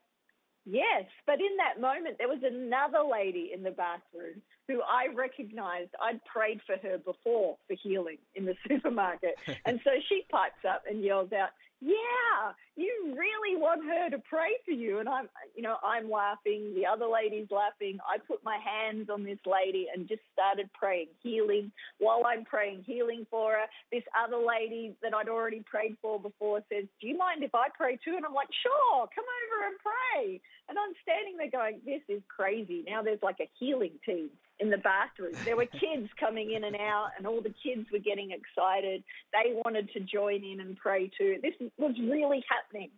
Yes, 0.65 1.05
but 1.27 1.35
in 1.35 1.57
that 1.57 1.79
moment, 1.79 2.17
there 2.17 2.27
was 2.27 2.41
another 2.43 3.03
lady 3.09 3.51
in 3.53 3.61
the 3.61 3.71
bathroom 3.71 4.41
who 4.67 4.81
I 4.81 5.13
recognized. 5.13 5.91
I'd 6.01 6.23
prayed 6.25 6.59
for 6.65 6.75
her 6.81 6.97
before 6.97 7.57
for 7.67 7.75
healing 7.81 8.17
in 8.33 8.45
the 8.45 8.55
supermarket. 8.67 9.35
and 9.65 9.79
so 9.83 9.91
she 10.09 10.25
pipes 10.31 10.65
up 10.67 10.83
and 10.89 11.03
yells 11.03 11.31
out, 11.33 11.49
yeah, 11.81 12.53
you 12.75 13.15
really 13.17 13.55
want 13.55 13.83
her 13.85 14.09
to 14.09 14.21
pray 14.29 14.59
for 14.65 14.71
you. 14.71 14.99
And 14.99 15.07
I'm, 15.07 15.29
you 15.55 15.61
know, 15.61 15.77
I'm 15.83 16.09
laughing. 16.09 16.73
The 16.75 16.85
other 16.85 17.05
lady's 17.07 17.47
laughing. 17.49 17.99
I 18.03 18.17
put 18.17 18.43
my 18.43 18.57
hands 18.57 19.09
on 19.09 19.23
this 19.23 19.39
lady 19.45 19.87
and 19.93 20.07
just 20.07 20.21
started 20.33 20.69
praying 20.73 21.07
healing. 21.23 21.71
While 21.99 22.23
I'm 22.27 22.43
praying 22.43 22.83
healing 22.85 23.25
for 23.31 23.53
her, 23.53 23.65
this 23.91 24.03
other 24.17 24.37
lady 24.37 24.95
that 25.01 25.13
I'd 25.13 25.29
already 25.29 25.63
prayed 25.65 25.95
for 26.01 26.19
before 26.19 26.61
says, 26.71 26.85
do 26.99 27.07
you 27.07 27.17
mind 27.17 27.43
if 27.43 27.55
I 27.55 27.67
pray 27.75 27.97
too? 28.03 28.15
And 28.17 28.25
I'm 28.25 28.33
like, 28.33 28.49
sure, 28.61 29.07
come 29.15 29.25
over 29.25 29.67
and 29.67 29.77
pray. 29.79 30.41
And 30.67 30.77
I'm 30.77 30.93
standing 31.01 31.37
there 31.37 31.51
going, 31.51 31.79
this 31.85 32.01
is 32.09 32.21
crazy. 32.27 32.83
Now 32.87 33.01
there's 33.01 33.23
like 33.23 33.37
a 33.39 33.49
healing 33.57 33.93
team 34.05 34.29
in 34.59 34.69
the 34.69 34.77
bathroom. 34.77 35.33
There 35.43 35.57
were 35.57 35.65
kids 35.65 36.09
coming 36.17 36.53
in 36.53 36.63
and 36.63 36.77
out, 36.77 37.09
and 37.17 37.27
all 37.27 37.41
the 37.41 37.53
kids 37.61 37.87
were 37.91 37.99
getting 37.99 38.31
excited. 38.31 39.03
They 39.33 39.53
wanted 39.65 39.91
to 39.91 39.99
join 39.99 40.43
in 40.45 40.61
and 40.61 40.77
pray 40.77 41.11
too. 41.17 41.35
This 41.41 41.53
was 41.77 41.93
really 41.99 42.43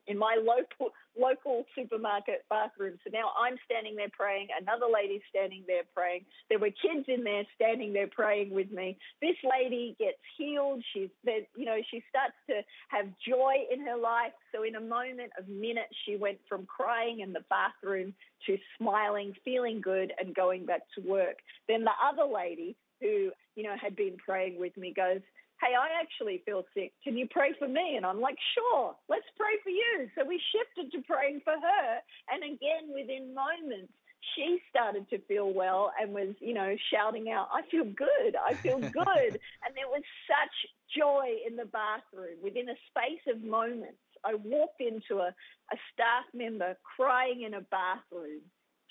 in 0.08 0.18
my 0.18 0.38
local 0.42 0.92
local 1.20 1.66
supermarket 1.76 2.46
bathroom. 2.50 2.98
So 3.04 3.10
now 3.12 3.32
I'm 3.38 3.58
standing 3.66 3.96
there 3.96 4.12
praying. 4.14 4.48
Another 4.62 4.86
lady's 4.86 5.22
standing 5.30 5.64
there 5.68 5.84
praying. 5.96 6.26
There 6.50 6.60
were 6.60 6.70
kids 6.70 7.06
in 7.08 7.24
there 7.24 7.44
standing 7.56 7.92
there 7.92 8.08
praying 8.08 8.52
with 8.52 8.72
me. 8.72 8.98
This 9.22 9.36
lady 9.44 9.96
gets 10.00 10.22
healed. 10.38 10.84
She's, 10.94 11.10
you 11.26 11.66
know, 11.66 11.78
she 11.90 12.04
starts 12.10 12.36
to 12.50 12.62
have 12.90 13.08
joy 13.28 13.66
in 13.72 13.86
her 13.86 13.98
life. 13.98 14.34
So 14.54 14.64
in 14.64 14.76
a 14.76 14.82
moment 14.82 15.32
of 15.40 15.48
minutes, 15.48 15.94
she 16.06 16.16
went 16.16 16.38
from 16.48 16.66
crying 16.66 17.22
in 17.22 17.34
the 17.34 17.44
bathroom 17.50 18.14
to 18.46 18.58
smiling, 18.78 19.34
feeling 19.44 19.82
good, 19.82 20.14
and 20.20 20.36
going 20.36 20.66
back 20.66 20.82
to 20.96 21.02
work. 21.02 21.38
Then 21.68 21.84
the 21.84 21.98
other 22.04 22.32
lady 22.32 22.76
who, 23.02 23.32
you 23.56 23.64
know, 23.64 23.76
had 23.80 23.96
been 23.96 24.18
praying 24.18 24.60
with 24.60 24.76
me 24.78 24.94
goes, 24.96 25.22
hey, 25.62 25.74
I 25.74 26.02
actually 26.02 26.42
feel 26.46 26.64
sick. 26.74 26.94
Can 27.04 27.18
you 27.18 27.28
pray 27.30 27.54
for 27.58 27.68
me? 27.68 27.96
And 27.98 28.06
I'm 28.06 28.22
like, 28.22 28.38
sure, 28.54 28.96
let's 29.10 29.26
pray 29.38 29.58
for 29.64 29.70
you. 29.70 30.10
So 30.18 30.26
we 30.26 30.42
shifted 30.54 30.92
to 30.92 31.04
praying 31.04 31.42
for 31.44 31.54
her. 31.54 31.90
And 32.32 32.44
again, 32.44 32.94
within 32.94 33.34
moments, 33.34 33.94
she 34.36 34.60
started 34.70 35.10
to 35.10 35.20
feel 35.28 35.54
well 35.54 35.92
and 36.00 36.14
was, 36.14 36.36
you 36.40 36.54
know, 36.54 36.76
shouting 36.94 37.30
out, 37.32 37.50
I 37.54 37.62
feel 37.70 37.86
good. 37.86 38.36
I 38.36 38.54
feel 38.54 38.80
good. 39.02 39.32
and 39.64 39.72
there 39.76 39.90
was 39.90 40.04
such 40.28 40.56
joy 40.96 41.38
in 41.48 41.56
the 41.56 41.66
bathroom 41.66 42.38
within 42.44 42.70
a 42.70 42.78
space 42.90 43.24
of 43.28 43.44
moments. 43.44 43.98
I 44.26 44.36
walked 44.36 44.82
into 44.82 45.22
a, 45.22 45.30
a 45.30 45.78
staff 45.94 46.26
member 46.34 46.76
crying 46.96 47.44
in 47.44 47.54
a 47.54 47.62
bathroom 47.62 48.42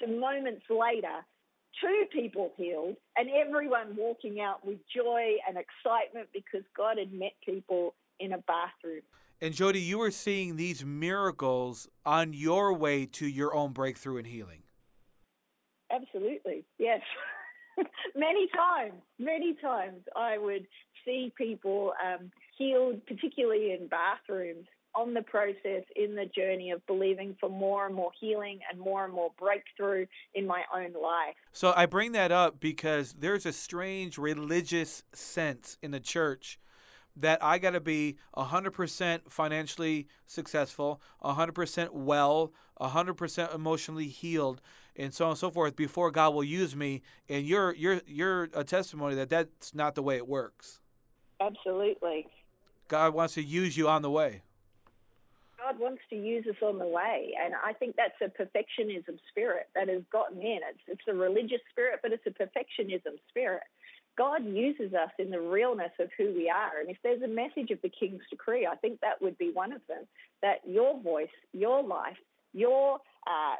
to 0.00 0.06
moments 0.06 0.62
later 0.70 1.24
two 1.80 2.04
people 2.12 2.52
healed 2.56 2.96
and 3.16 3.28
everyone 3.30 3.96
walking 3.96 4.40
out 4.40 4.64
with 4.64 4.78
joy 4.94 5.36
and 5.46 5.56
excitement 5.56 6.28
because 6.32 6.62
God 6.76 6.98
had 6.98 7.12
met 7.12 7.32
people 7.44 7.94
in 8.20 8.32
a 8.32 8.38
bathroom. 8.38 9.02
And 9.40 9.52
Jodie, 9.52 9.84
you 9.84 9.98
were 9.98 10.10
seeing 10.10 10.56
these 10.56 10.84
miracles 10.84 11.88
on 12.06 12.32
your 12.32 12.72
way 12.72 13.04
to 13.06 13.26
your 13.26 13.54
own 13.54 13.72
breakthrough 13.72 14.18
and 14.18 14.26
healing. 14.26 14.62
Absolutely, 15.92 16.64
yes. 16.78 17.00
many 18.16 18.48
times, 18.48 18.94
many 19.18 19.54
times 19.60 20.00
I 20.16 20.38
would 20.38 20.66
see 21.04 21.32
people 21.36 21.92
um, 22.04 22.30
healed, 22.56 23.04
particularly 23.06 23.72
in 23.72 23.88
bathrooms, 23.88 24.66
on 24.96 25.14
the 25.14 25.22
process 25.22 25.84
in 25.94 26.14
the 26.14 26.26
journey 26.26 26.70
of 26.70 26.84
believing 26.86 27.36
for 27.38 27.48
more 27.48 27.86
and 27.86 27.94
more 27.94 28.10
healing 28.18 28.60
and 28.70 28.80
more 28.80 29.04
and 29.04 29.12
more 29.12 29.30
breakthrough 29.38 30.06
in 30.34 30.46
my 30.46 30.62
own 30.74 30.92
life. 30.94 31.34
So 31.52 31.72
I 31.76 31.86
bring 31.86 32.12
that 32.12 32.32
up 32.32 32.58
because 32.58 33.14
there's 33.18 33.44
a 33.44 33.52
strange 33.52 34.16
religious 34.16 35.04
sense 35.12 35.76
in 35.82 35.90
the 35.90 36.00
church 36.00 36.58
that 37.16 37.42
I 37.42 37.58
got 37.58 37.70
to 37.70 37.80
be 37.80 38.16
100% 38.36 39.20
financially 39.30 40.06
successful, 40.26 41.00
100% 41.24 41.92
well, 41.92 42.52
100% 42.80 43.54
emotionally 43.54 44.08
healed, 44.08 44.60
and 44.94 45.12
so 45.12 45.26
on 45.26 45.30
and 45.32 45.38
so 45.38 45.50
forth 45.50 45.76
before 45.76 46.10
God 46.10 46.34
will 46.34 46.44
use 46.44 46.76
me. 46.76 47.02
And 47.28 47.46
you're 47.46 47.74
you're 47.74 48.00
you're 48.06 48.48
a 48.54 48.64
testimony 48.64 49.14
that 49.16 49.30
that's 49.30 49.74
not 49.74 49.94
the 49.94 50.02
way 50.02 50.16
it 50.16 50.28
works. 50.28 50.80
Absolutely. 51.40 52.26
God 52.88 53.14
wants 53.14 53.34
to 53.34 53.42
use 53.42 53.76
you 53.76 53.88
on 53.88 54.02
the 54.02 54.10
way. 54.10 54.42
God 55.66 55.80
wants 55.80 56.02
to 56.10 56.16
use 56.16 56.46
us 56.48 56.56
on 56.62 56.78
the 56.78 56.86
way. 56.86 57.34
And 57.42 57.54
I 57.54 57.72
think 57.72 57.96
that's 57.96 58.20
a 58.22 58.42
perfectionism 58.42 59.18
spirit 59.30 59.68
that 59.74 59.88
has 59.88 60.02
gotten 60.12 60.40
in. 60.40 60.60
It's, 60.68 60.80
it's 60.86 61.02
a 61.08 61.14
religious 61.14 61.60
spirit, 61.70 62.00
but 62.02 62.12
it's 62.12 62.26
a 62.26 62.30
perfectionism 62.30 63.18
spirit. 63.28 63.64
God 64.16 64.44
uses 64.44 64.94
us 64.94 65.10
in 65.18 65.30
the 65.30 65.40
realness 65.40 65.90
of 65.98 66.08
who 66.16 66.32
we 66.34 66.48
are. 66.48 66.80
And 66.80 66.88
if 66.88 66.96
there's 67.02 67.22
a 67.22 67.28
message 67.28 67.70
of 67.70 67.82
the 67.82 67.90
King's 67.90 68.22
decree, 68.30 68.66
I 68.66 68.76
think 68.76 69.00
that 69.00 69.20
would 69.20 69.36
be 69.38 69.50
one 69.52 69.72
of 69.72 69.80
them 69.88 70.04
that 70.40 70.60
your 70.66 71.00
voice, 71.00 71.28
your 71.52 71.82
life, 71.82 72.16
your, 72.52 72.98
uh, 73.26 73.56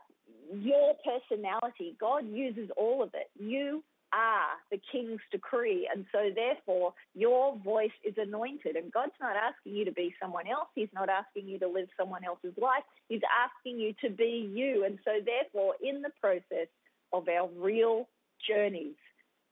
your 0.54 0.94
personality, 1.04 1.96
God 2.00 2.24
uses 2.28 2.70
all 2.76 3.02
of 3.02 3.10
it. 3.14 3.30
You 3.38 3.82
are 4.12 4.56
the 4.70 4.80
king's 4.92 5.20
decree. 5.30 5.88
And 5.92 6.04
so, 6.12 6.30
therefore, 6.34 6.94
your 7.14 7.56
voice 7.58 7.96
is 8.04 8.14
anointed. 8.16 8.76
And 8.76 8.92
God's 8.92 9.18
not 9.20 9.36
asking 9.36 9.74
you 9.74 9.84
to 9.84 9.92
be 9.92 10.14
someone 10.20 10.46
else. 10.46 10.68
He's 10.74 10.92
not 10.94 11.08
asking 11.08 11.48
you 11.48 11.58
to 11.60 11.68
live 11.68 11.88
someone 11.98 12.24
else's 12.24 12.54
life. 12.60 12.84
He's 13.08 13.22
asking 13.30 13.80
you 13.80 13.94
to 14.02 14.10
be 14.10 14.50
you. 14.52 14.84
And 14.84 14.98
so, 15.04 15.12
therefore, 15.24 15.74
in 15.82 16.02
the 16.02 16.10
process 16.20 16.68
of 17.12 17.28
our 17.28 17.48
real 17.58 18.08
journeys, 18.48 18.96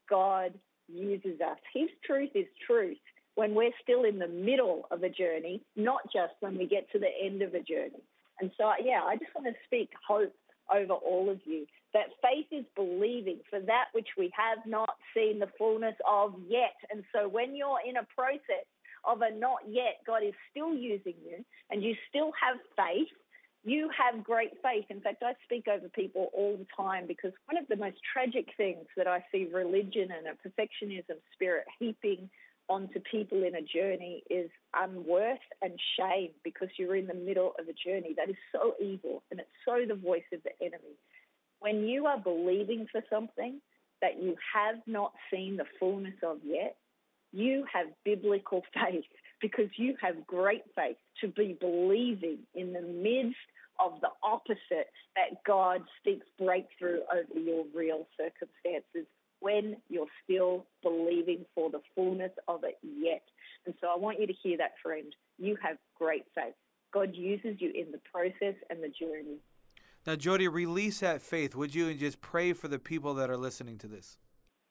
God 0.08 0.54
uses 0.88 1.40
us. 1.40 1.58
His 1.72 1.88
truth 2.04 2.30
is 2.34 2.46
truth 2.66 2.98
when 3.34 3.54
we're 3.54 3.72
still 3.82 4.04
in 4.04 4.18
the 4.18 4.28
middle 4.28 4.86
of 4.90 5.02
a 5.02 5.08
journey, 5.08 5.60
not 5.76 6.02
just 6.12 6.34
when 6.40 6.56
we 6.56 6.66
get 6.66 6.90
to 6.92 6.98
the 6.98 7.08
end 7.22 7.42
of 7.42 7.54
a 7.54 7.60
journey. 7.60 8.02
And 8.40 8.50
so, 8.56 8.70
yeah, 8.82 9.00
I 9.04 9.16
just 9.16 9.34
want 9.34 9.46
to 9.46 9.54
speak 9.66 9.90
hope 10.06 10.32
over 10.72 10.94
all 10.94 11.30
of 11.30 11.40
you 11.44 11.66
that 11.94 12.08
faith 12.20 12.46
is 12.50 12.64
believing 12.74 13.38
for 13.48 13.60
that 13.60 13.86
which 13.92 14.08
we 14.18 14.30
have 14.36 14.58
not 14.66 14.90
seen 15.14 15.38
the 15.38 15.48
fullness 15.56 15.94
of 16.08 16.34
yet. 16.48 16.74
And 16.90 17.04
so 17.14 17.28
when 17.28 17.56
you're 17.56 17.78
in 17.88 17.96
a 17.96 18.06
process 18.14 18.66
of 19.04 19.22
a 19.22 19.32
not 19.32 19.60
yet, 19.68 20.00
God 20.06 20.22
is 20.24 20.34
still 20.50 20.74
using 20.74 21.14
you 21.24 21.44
and 21.70 21.82
you 21.82 21.94
still 22.08 22.32
have 22.40 22.58
faith. 22.76 23.08
You 23.64 23.88
have 23.96 24.24
great 24.24 24.52
faith. 24.62 24.84
In 24.90 25.00
fact, 25.00 25.22
I 25.22 25.32
speak 25.44 25.68
over 25.68 25.88
people 25.88 26.30
all 26.34 26.56
the 26.58 26.66
time 26.76 27.06
because 27.06 27.32
one 27.46 27.62
of 27.62 27.66
the 27.68 27.76
most 27.76 27.96
tragic 28.12 28.48
things 28.56 28.86
that 28.96 29.06
I 29.06 29.24
see 29.32 29.48
religion 29.50 30.08
and 30.10 30.26
a 30.26 30.36
perfectionism 30.36 31.16
spirit 31.32 31.64
heaping 31.78 32.28
onto 32.68 33.00
people 33.00 33.42
in 33.44 33.54
a 33.54 33.62
journey 33.62 34.22
is 34.30 34.50
unworth 34.74 35.38
and 35.62 35.72
shame 35.98 36.30
because 36.42 36.68
you're 36.78 36.96
in 36.96 37.06
the 37.06 37.14
middle 37.14 37.52
of 37.58 37.66
a 37.68 37.72
journey. 37.72 38.14
That 38.16 38.30
is 38.30 38.36
so 38.52 38.74
evil 38.80 39.22
and 39.30 39.40
it's 39.40 39.48
so 39.64 39.84
the 39.86 39.94
voice 39.94 40.24
of 40.32 40.40
the 40.42 40.52
enemy. 40.60 40.96
When 41.60 41.84
you 41.84 42.06
are 42.06 42.18
believing 42.18 42.86
for 42.90 43.02
something 43.10 43.60
that 44.00 44.22
you 44.22 44.36
have 44.54 44.76
not 44.86 45.12
seen 45.30 45.56
the 45.56 45.64
fullness 45.78 46.14
of 46.22 46.38
yet, 46.44 46.76
you 47.32 47.64
have 47.72 47.88
biblical 48.04 48.62
faith 48.74 49.04
because 49.40 49.70
you 49.76 49.94
have 50.00 50.26
great 50.26 50.62
faith 50.74 50.96
to 51.20 51.28
be 51.28 51.56
believing 51.60 52.38
in 52.54 52.72
the 52.72 52.80
midst 52.80 53.36
of 53.80 54.00
the 54.00 54.08
opposite 54.22 54.90
that 55.16 55.42
God 55.46 55.82
speaks 56.00 56.26
breakthrough 56.38 57.00
over 57.12 57.38
your 57.38 57.64
real 57.74 58.06
circumstances 58.16 59.06
when 59.44 59.76
you're 59.90 60.06
still 60.24 60.64
believing 60.82 61.44
for 61.54 61.70
the 61.70 61.80
fullness 61.94 62.32
of 62.48 62.64
it 62.64 62.78
yet. 62.82 63.22
And 63.66 63.74
so 63.78 63.88
I 63.94 63.96
want 63.98 64.18
you 64.18 64.26
to 64.26 64.32
hear 64.42 64.56
that, 64.56 64.72
friend. 64.82 65.14
You 65.38 65.56
have 65.62 65.76
great 65.98 66.24
faith. 66.34 66.54
God 66.92 67.14
uses 67.14 67.56
you 67.60 67.70
in 67.74 67.92
the 67.92 68.00
process 68.10 68.54
and 68.70 68.82
the 68.82 68.88
journey. 68.88 69.36
Now, 70.06 70.14
Jodie, 70.14 70.50
release 70.50 71.00
that 71.00 71.20
faith, 71.20 71.54
would 71.54 71.74
you, 71.74 71.88
and 71.88 71.98
just 71.98 72.22
pray 72.22 72.54
for 72.54 72.68
the 72.68 72.78
people 72.78 73.12
that 73.14 73.28
are 73.28 73.36
listening 73.36 73.76
to 73.78 73.86
this? 73.86 74.16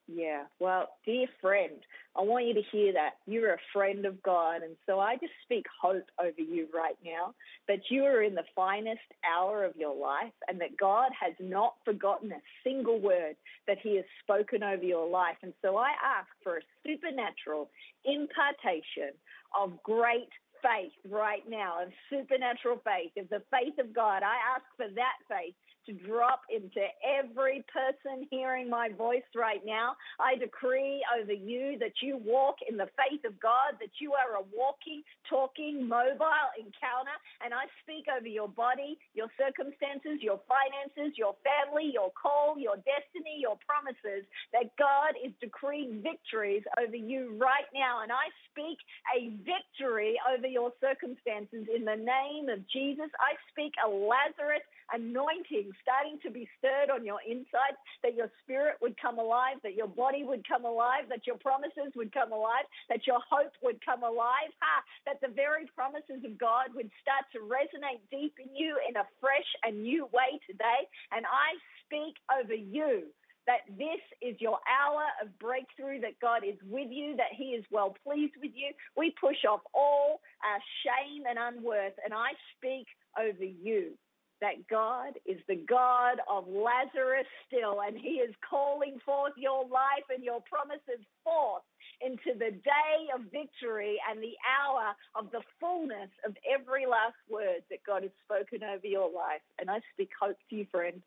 Yeah, 0.08 0.44
well, 0.60 0.90
dear 1.06 1.28
friend, 1.40 1.80
I 2.18 2.22
want 2.22 2.46
you 2.46 2.54
to 2.56 2.62
hear 2.72 2.92
that. 2.92 3.12
You're 3.26 3.54
a 3.54 3.66
friend 3.72 4.06
of 4.06 4.22
God. 4.22 4.62
And 4.62 4.76
so 4.86 5.00
I 5.00 5.16
just 5.16 5.32
speak 5.44 5.66
hope 5.82 6.04
over 6.20 6.42
you 6.42 6.68
right 6.74 6.98
now 7.06 7.34
that 7.70 7.80
you 7.90 8.04
are 8.04 8.22
in 8.22 8.36
the 8.36 8.44
finest 8.54 9.00
hour 9.26 9.64
of 9.64 9.78
your 9.78 9.96
life 9.96 10.34
and 10.50 10.60
that 10.60 10.78
God 10.78 11.12
has 11.20 11.34
not 11.40 11.76
forgotten 11.86 12.34
a 12.34 12.42
single 12.66 13.00
word 13.00 13.36
that 13.66 13.78
He 13.82 13.96
has 13.96 14.06
spoken 14.22 14.62
over 14.62 14.84
your 14.84 15.08
life. 15.08 15.38
And 15.42 15.54
so 15.62 15.78
I 15.78 15.92
ask 16.04 16.28
for 16.44 16.58
a 16.58 16.62
supernatural 16.86 17.70
impartation 18.04 19.16
of 19.58 19.82
great 19.84 20.30
faith 20.62 20.94
right 21.10 21.44
now, 21.48 21.82
of 21.82 21.90
supernatural 22.10 22.82
faith, 22.84 23.12
of 23.18 23.30
the 23.30 23.44
faith 23.52 23.78
of 23.80 23.94
God. 23.94 24.24
I 24.24 24.36
ask 24.56 24.64
for 24.76 24.88
that 24.96 25.18
faith 25.30 25.56
to 25.86 25.94
drop 25.94 26.42
into 26.54 26.82
every 27.04 27.64
person 27.72 28.28
hearing 28.30 28.70
my 28.70 28.90
voice 28.90 29.28
right 29.36 29.62
now. 29.66 29.96
I 30.20 30.36
decree 30.36 31.04
over 31.20 31.34
you 31.34 31.78
that 31.80 32.02
you 32.02 32.18
walk 32.24 32.58
in 32.68 32.78
the 32.78 32.90
faith 32.96 33.24
of 33.26 33.40
God, 33.40 33.80
that 33.80 34.00
you 34.00 34.14
are 34.14 34.40
a 34.40 34.46
walking, 34.56 35.04
talking, 35.30 35.88
mobile 35.88 36.50
encounter. 36.58 37.16
And 37.44 37.54
I 37.54 37.68
speak 37.84 38.06
over 38.08 38.28
your 38.28 38.48
body, 38.48 38.98
your 39.14 39.28
circumstances, 39.38 40.22
your 40.22 40.40
finances, 40.48 41.18
your 41.18 41.36
family, 41.44 41.92
your 41.94 42.12
call, 42.16 42.58
your 42.58 42.78
destiny, 42.84 43.40
your 43.40 43.58
promises, 43.66 44.26
that 44.52 44.72
God 44.78 45.16
is 45.20 45.32
decreeing 45.42 46.02
victories 46.02 46.64
over 46.80 46.96
you 46.96 47.36
right 47.40 47.68
now. 47.74 48.04
And 48.04 48.12
I 48.12 48.32
speak 48.52 48.78
a 49.12 49.34
victory 49.44 50.16
over 50.32 50.48
your 50.48 50.72
circumstances 50.80 51.68
in 51.68 51.86
the 51.86 51.98
name 51.98 52.50
of 52.50 52.64
Jesus. 52.70 53.10
I 53.20 53.36
speak 53.52 53.74
a 53.84 53.90
Lazarus 53.90 54.64
anointing 54.94 55.74
starting 55.82 56.20
to 56.22 56.30
be 56.30 56.48
stirred 56.58 56.94
on 56.94 57.06
your 57.06 57.20
inside, 57.28 57.76
that 58.04 58.16
your 58.16 58.30
spirit 58.44 58.78
would 58.82 58.96
come 59.02 59.18
alive, 59.18 59.58
that 59.64 59.74
your 59.74 59.88
body 59.88 60.24
would 60.24 60.48
come 60.48 60.66
alive, 60.66 61.10
that 61.10 61.26
your 61.26 61.38
promises 61.38 61.92
would 61.96 62.14
come 62.14 62.32
alive, 62.32 62.66
that 62.90 63.06
your 63.08 63.20
hope 63.30 63.52
would 63.62 63.84
come 63.84 64.04
alive, 64.04 64.54
ha, 64.62 64.84
that 65.06 65.20
the 65.22 65.34
very 65.34 65.66
promises 65.76 66.22
of 66.24 66.38
God 66.38 66.70
would 66.76 66.90
start 67.02 67.26
to 67.34 67.42
resonate 67.42 68.02
deep 68.12 68.38
in 68.38 68.56
you 68.56 68.78
in 68.88 68.96
a 68.96 69.10
fresh 69.20 69.50
and 69.64 69.82
new 69.82 70.06
way 70.14 70.40
today. 70.46 70.86
And 71.12 71.26
I 71.26 71.58
speak 71.86 72.16
over 72.30 72.54
you 72.54 73.10
that 73.46 73.68
this 73.78 74.00
is 74.22 74.40
your 74.40 74.60
hour 74.64 75.04
of 75.22 75.28
breakthrough, 75.40 76.00
that 76.00 76.20
God 76.22 76.44
is 76.48 76.56
with 76.70 76.88
you, 76.90 77.16
that 77.18 77.36
He 77.36 77.56
is 77.60 77.66
well 77.72 77.96
pleased 78.06 78.34
with 78.42 78.52
you. 78.56 78.72
We 78.96 79.14
push 79.20 79.44
off 79.50 79.62
all 79.74 80.22
our 80.44 80.62
shame 80.86 81.24
and 81.28 81.38
unworth, 81.38 81.94
and 82.06 82.14
I 82.14 82.32
speak 82.56 82.88
over 83.20 83.44
you 83.44 83.98
that 84.44 84.68
God 84.68 85.16
is 85.26 85.40
the 85.48 85.56
God 85.56 86.20
of 86.28 86.44
Lazarus 86.52 87.26
still, 87.48 87.80
and 87.80 87.96
He 87.96 88.20
is 88.20 88.36
calling 88.44 89.00
forth 89.06 89.32
your 89.38 89.64
life 89.64 90.04
and 90.14 90.22
your 90.22 90.44
promises 90.52 91.00
forth 91.24 91.64
into 92.02 92.38
the 92.38 92.52
day 92.52 92.98
of 93.16 93.32
victory 93.32 93.96
and 94.04 94.20
the 94.20 94.36
hour 94.44 94.92
of 95.16 95.32
the 95.32 95.40
fullness 95.62 96.12
of 96.28 96.36
every 96.44 96.86
last 96.86 97.16
word 97.32 97.64
that 97.72 97.88
God 97.88 98.04
has 98.04 98.12
spoken 98.28 98.68
over 98.68 98.86
your 98.86 99.08
life. 99.08 99.40
And 99.60 99.72
I 99.72 99.80
speak 99.94 100.10
hope 100.20 100.36
to 100.50 100.56
you, 100.58 100.68
friend. 100.70 101.02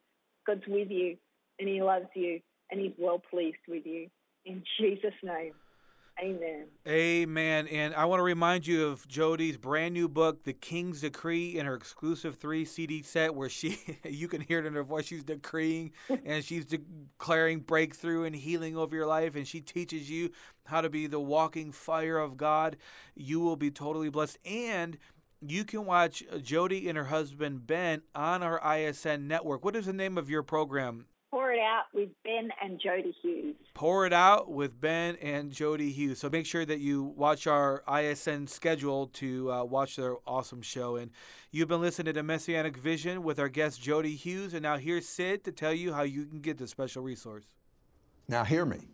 God's 0.47 0.67
with 0.67 0.91
you, 0.91 1.19
and 1.61 1.69
He 1.69 1.83
loves 1.83 2.09
you, 2.15 2.41
and 2.71 2.81
He's 2.81 2.97
well 2.97 3.21
pleased 3.31 3.69
with 3.69 3.85
you. 3.85 4.09
In 4.47 4.63
Jesus' 4.81 5.13
name. 5.23 5.53
Amen. 6.19 6.65
Amen. 6.89 7.69
And 7.69 7.95
I 7.95 8.07
want 8.07 8.21
to 8.21 8.25
remind 8.25 8.67
you 8.67 8.87
of 8.87 9.07
Jodie's 9.07 9.59
brand 9.59 9.93
new 9.93 10.09
book, 10.09 10.45
The 10.45 10.55
King's 10.55 11.03
Decree, 11.03 11.59
in 11.59 11.67
her 11.67 11.75
exclusive 11.75 12.37
three 12.37 12.65
CD 12.65 13.03
set, 13.03 13.35
where 13.35 13.51
she, 13.51 13.79
you 14.05 14.27
can 14.27 14.41
hear 14.41 14.61
it 14.61 14.67
in 14.67 14.75
her 14.75 14.83
voice, 14.83 15.07
she's 15.07 15.25
decreeing 15.25 15.93
and 16.25 16.43
she's 16.43 16.65
declaring 16.65 17.61
breakthrough 17.61 18.25
and 18.25 18.35
healing 18.35 18.79
over 18.79 18.97
your 18.97 19.07
life. 19.07 19.37
And 19.37 19.47
she 19.47 19.61
teaches 19.61 20.09
you 20.09 20.31
how 20.65 20.81
to 20.81 20.89
be 20.89 21.07
the 21.07 21.21
walking 21.21 21.71
fire 21.71 22.19
of 22.19 22.39
God. 22.39 22.79
You 23.15 23.41
will 23.41 23.57
be 23.57 23.71
totally 23.71 24.09
blessed. 24.09 24.39
And 24.47 24.97
you 25.43 25.65
can 25.65 25.85
watch 25.85 26.25
Jodie 26.37 26.89
and 26.89 26.97
her 26.97 27.05
husband 27.05 27.67
Ben 27.67 28.01
on 28.15 28.43
our 28.43 28.59
ISN 28.77 29.29
network. 29.29 29.65
What 29.65 29.77
is 29.77 29.85
the 29.85 29.93
name 29.93 30.17
of 30.17 30.31
your 30.31 30.43
program? 30.43 31.07
Pour 31.31 31.53
It 31.53 31.59
Out 31.59 31.85
with 31.93 32.11
Ben 32.25 32.51
and 32.63 32.81
Jodie 32.81 33.15
Hughes. 33.21 33.57
Pour 33.75 34.07
It 34.07 34.13
Out 34.13 34.51
with 34.51 34.81
Ben 34.81 35.17
and 35.17 35.51
Jodie 35.51 35.93
Hughes. 35.93 36.21
So 36.21 36.31
make 36.31 36.47
sure 36.47 36.65
that 36.65 36.79
you 36.79 37.03
watch 37.03 37.47
our 37.47 37.83
ISN 37.93 38.47
schedule 38.47 39.09
to 39.15 39.51
uh, 39.51 39.65
watch 39.65 39.97
their 39.97 40.17
awesome 40.27 40.63
show. 40.63 40.97
And 40.97 41.11
you've 41.51 41.69
been 41.69 41.81
listening 41.81 42.15
to 42.15 42.23
Messianic 42.23 42.77
Vision 42.77 43.23
with 43.23 43.39
our 43.39 43.49
guest 43.49 43.83
Jodie 43.83 44.17
Hughes. 44.17 44.55
And 44.55 44.63
now 44.63 44.77
here's 44.77 45.09
Sid 45.09 45.45
to 45.45 45.53
tell 45.53 45.73
you 45.73 45.93
how 45.93 46.03
you 46.03 46.27
can 46.27 46.41
get 46.41 46.59
the 46.59 46.67
special 46.67 47.03
resource. 47.03 47.45
Now, 48.29 48.45
hear 48.45 48.65
me. 48.65 48.89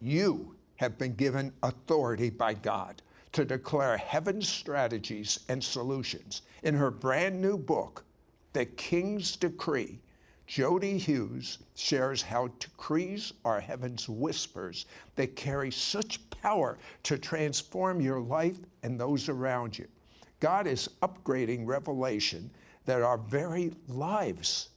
You 0.00 0.56
have 0.76 0.98
been 0.98 1.14
given 1.14 1.52
authority 1.62 2.30
by 2.30 2.54
God 2.54 3.02
to 3.32 3.44
declare 3.44 3.96
heaven's 3.96 4.48
strategies 4.48 5.40
and 5.48 5.62
solutions. 5.62 6.42
In 6.62 6.74
her 6.74 6.90
brand 6.90 7.40
new 7.40 7.58
book, 7.58 8.04
The 8.52 8.64
King's 8.64 9.36
Decree, 9.36 10.00
Jodie 10.46 10.98
Hughes 10.98 11.58
shares 11.74 12.20
how 12.20 12.48
decrees 12.58 13.32
are 13.44 13.60
heaven's 13.60 14.08
whispers 14.08 14.84
that 15.16 15.36
carry 15.36 15.70
such 15.70 16.28
power 16.30 16.78
to 17.04 17.16
transform 17.16 18.00
your 18.00 18.20
life 18.20 18.58
and 18.82 19.00
those 19.00 19.28
around 19.28 19.78
you. 19.78 19.88
God 20.40 20.66
is 20.66 20.90
upgrading 21.00 21.66
revelation 21.66 22.50
that 22.84 23.00
our 23.00 23.16
very 23.16 23.72
lives 23.88 24.68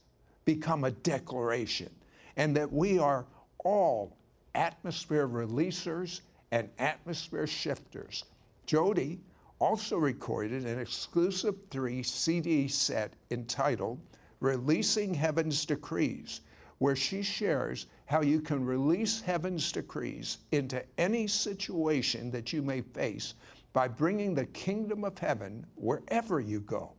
become 0.46 0.84
a 0.84 0.90
declaration 0.90 1.90
and 2.36 2.56
that 2.56 2.72
we 2.72 2.98
are 2.98 3.26
all 3.58 4.16
atmosphere 4.54 5.28
releasers 5.28 6.22
and 6.50 6.70
atmosphere 6.78 7.46
shifters. 7.46 8.24
Jodie 8.66 9.18
also 9.58 9.98
recorded 9.98 10.64
an 10.64 10.78
exclusive 10.78 11.56
three 11.70 12.02
CD 12.02 12.68
set 12.68 13.12
entitled 13.30 14.00
Releasing 14.40 15.14
Heaven's 15.14 15.64
Decrees, 15.64 16.42
where 16.78 16.96
she 16.96 17.22
shares 17.22 17.86
how 18.06 18.22
you 18.22 18.40
can 18.40 18.64
release 18.64 19.20
heaven's 19.20 19.70
decrees 19.72 20.38
into 20.52 20.84
any 20.96 21.26
situation 21.26 22.30
that 22.30 22.52
you 22.52 22.62
may 22.62 22.80
face 22.80 23.34
by 23.72 23.88
bringing 23.88 24.34
the 24.34 24.46
kingdom 24.46 25.04
of 25.04 25.18
heaven 25.18 25.66
wherever 25.74 26.40
you 26.40 26.60
go. 26.60 26.92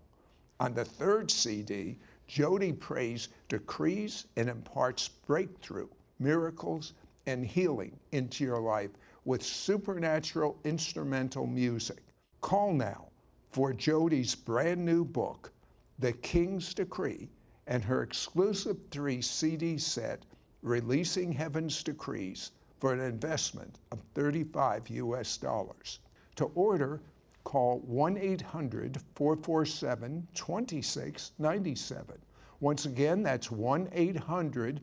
On 0.60 0.74
the 0.74 0.86
third 0.86 1.32
CD, 1.32 1.98
Jodie 2.28 2.78
prays 2.78 3.30
decrees 3.48 4.28
and 4.36 4.50
imparts 4.50 5.08
breakthrough, 5.08 5.88
miracles, 6.20 6.94
and 7.26 7.46
healing 7.46 7.98
into 8.12 8.44
your 8.44 8.60
life 8.60 8.92
with 9.26 9.42
supernatural 9.44 10.60
instrumental 10.64 11.48
music. 11.48 12.04
Call 12.42 12.74
now 12.74 13.08
for 13.52 13.74
Jodie's 13.74 14.36
brand 14.36 14.86
new 14.86 15.04
book, 15.04 15.52
the 16.00 16.14
King's 16.14 16.74
Decree, 16.74 17.30
and 17.68 17.84
her 17.84 18.02
exclusive 18.04 18.78
three 18.89 19.22
CD 19.22 19.78
set, 19.78 20.26
Releasing 20.62 21.32
Heaven's 21.32 21.84
Decrees, 21.84 22.52
for 22.80 22.93
an 22.93 23.02
investment 23.02 23.80
of 23.91 24.00
35 24.16 24.89
US 24.89 25.38
dollars. 25.38 26.00
To 26.38 26.45
order, 26.56 27.02
call 27.43 27.80
1 27.80 28.18
800 28.18 28.97
447 29.16 30.28
2697. 30.34 32.18
Once 32.62 32.86
again, 32.86 33.22
that's 33.24 33.52
1 33.52 33.89
800 33.91 34.82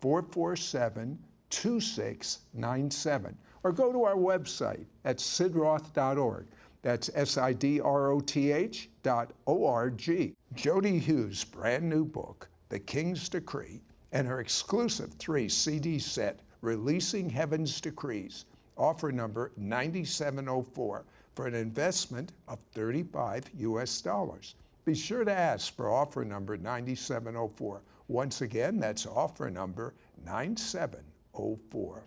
447 0.00 1.18
2697. 1.50 3.38
Or 3.62 3.72
go 3.72 3.92
to 3.92 4.04
our 4.04 4.16
website 4.16 4.86
at 5.04 5.18
sidroth.org. 5.18 6.46
That's 6.86 7.10
S 7.16 7.36
I 7.36 7.52
D 7.52 7.80
R 7.80 8.12
O 8.12 8.20
T 8.20 8.52
H 8.52 8.88
dot 9.02 9.32
O 9.48 9.66
R 9.66 9.90
G. 9.90 10.36
Jodie 10.54 11.00
Hughes' 11.00 11.42
brand 11.42 11.90
new 11.90 12.04
book, 12.04 12.48
The 12.68 12.78
King's 12.78 13.28
Decree, 13.28 13.82
and 14.12 14.24
her 14.28 14.38
exclusive 14.38 15.14
three 15.14 15.48
CD 15.48 15.98
set, 15.98 16.42
Releasing 16.60 17.28
Heaven's 17.28 17.80
Decrees, 17.80 18.44
offer 18.76 19.10
number 19.10 19.50
9704 19.56 21.04
for 21.34 21.46
an 21.48 21.56
investment 21.56 22.34
of 22.46 22.60
35 22.72 23.50
US 23.56 24.00
dollars. 24.00 24.54
Be 24.84 24.94
sure 24.94 25.24
to 25.24 25.32
ask 25.32 25.74
for 25.74 25.90
offer 25.90 26.24
number 26.24 26.56
9704. 26.56 27.82
Once 28.06 28.42
again, 28.42 28.78
that's 28.78 29.06
offer 29.06 29.50
number 29.50 29.92
9704. 30.24 32.04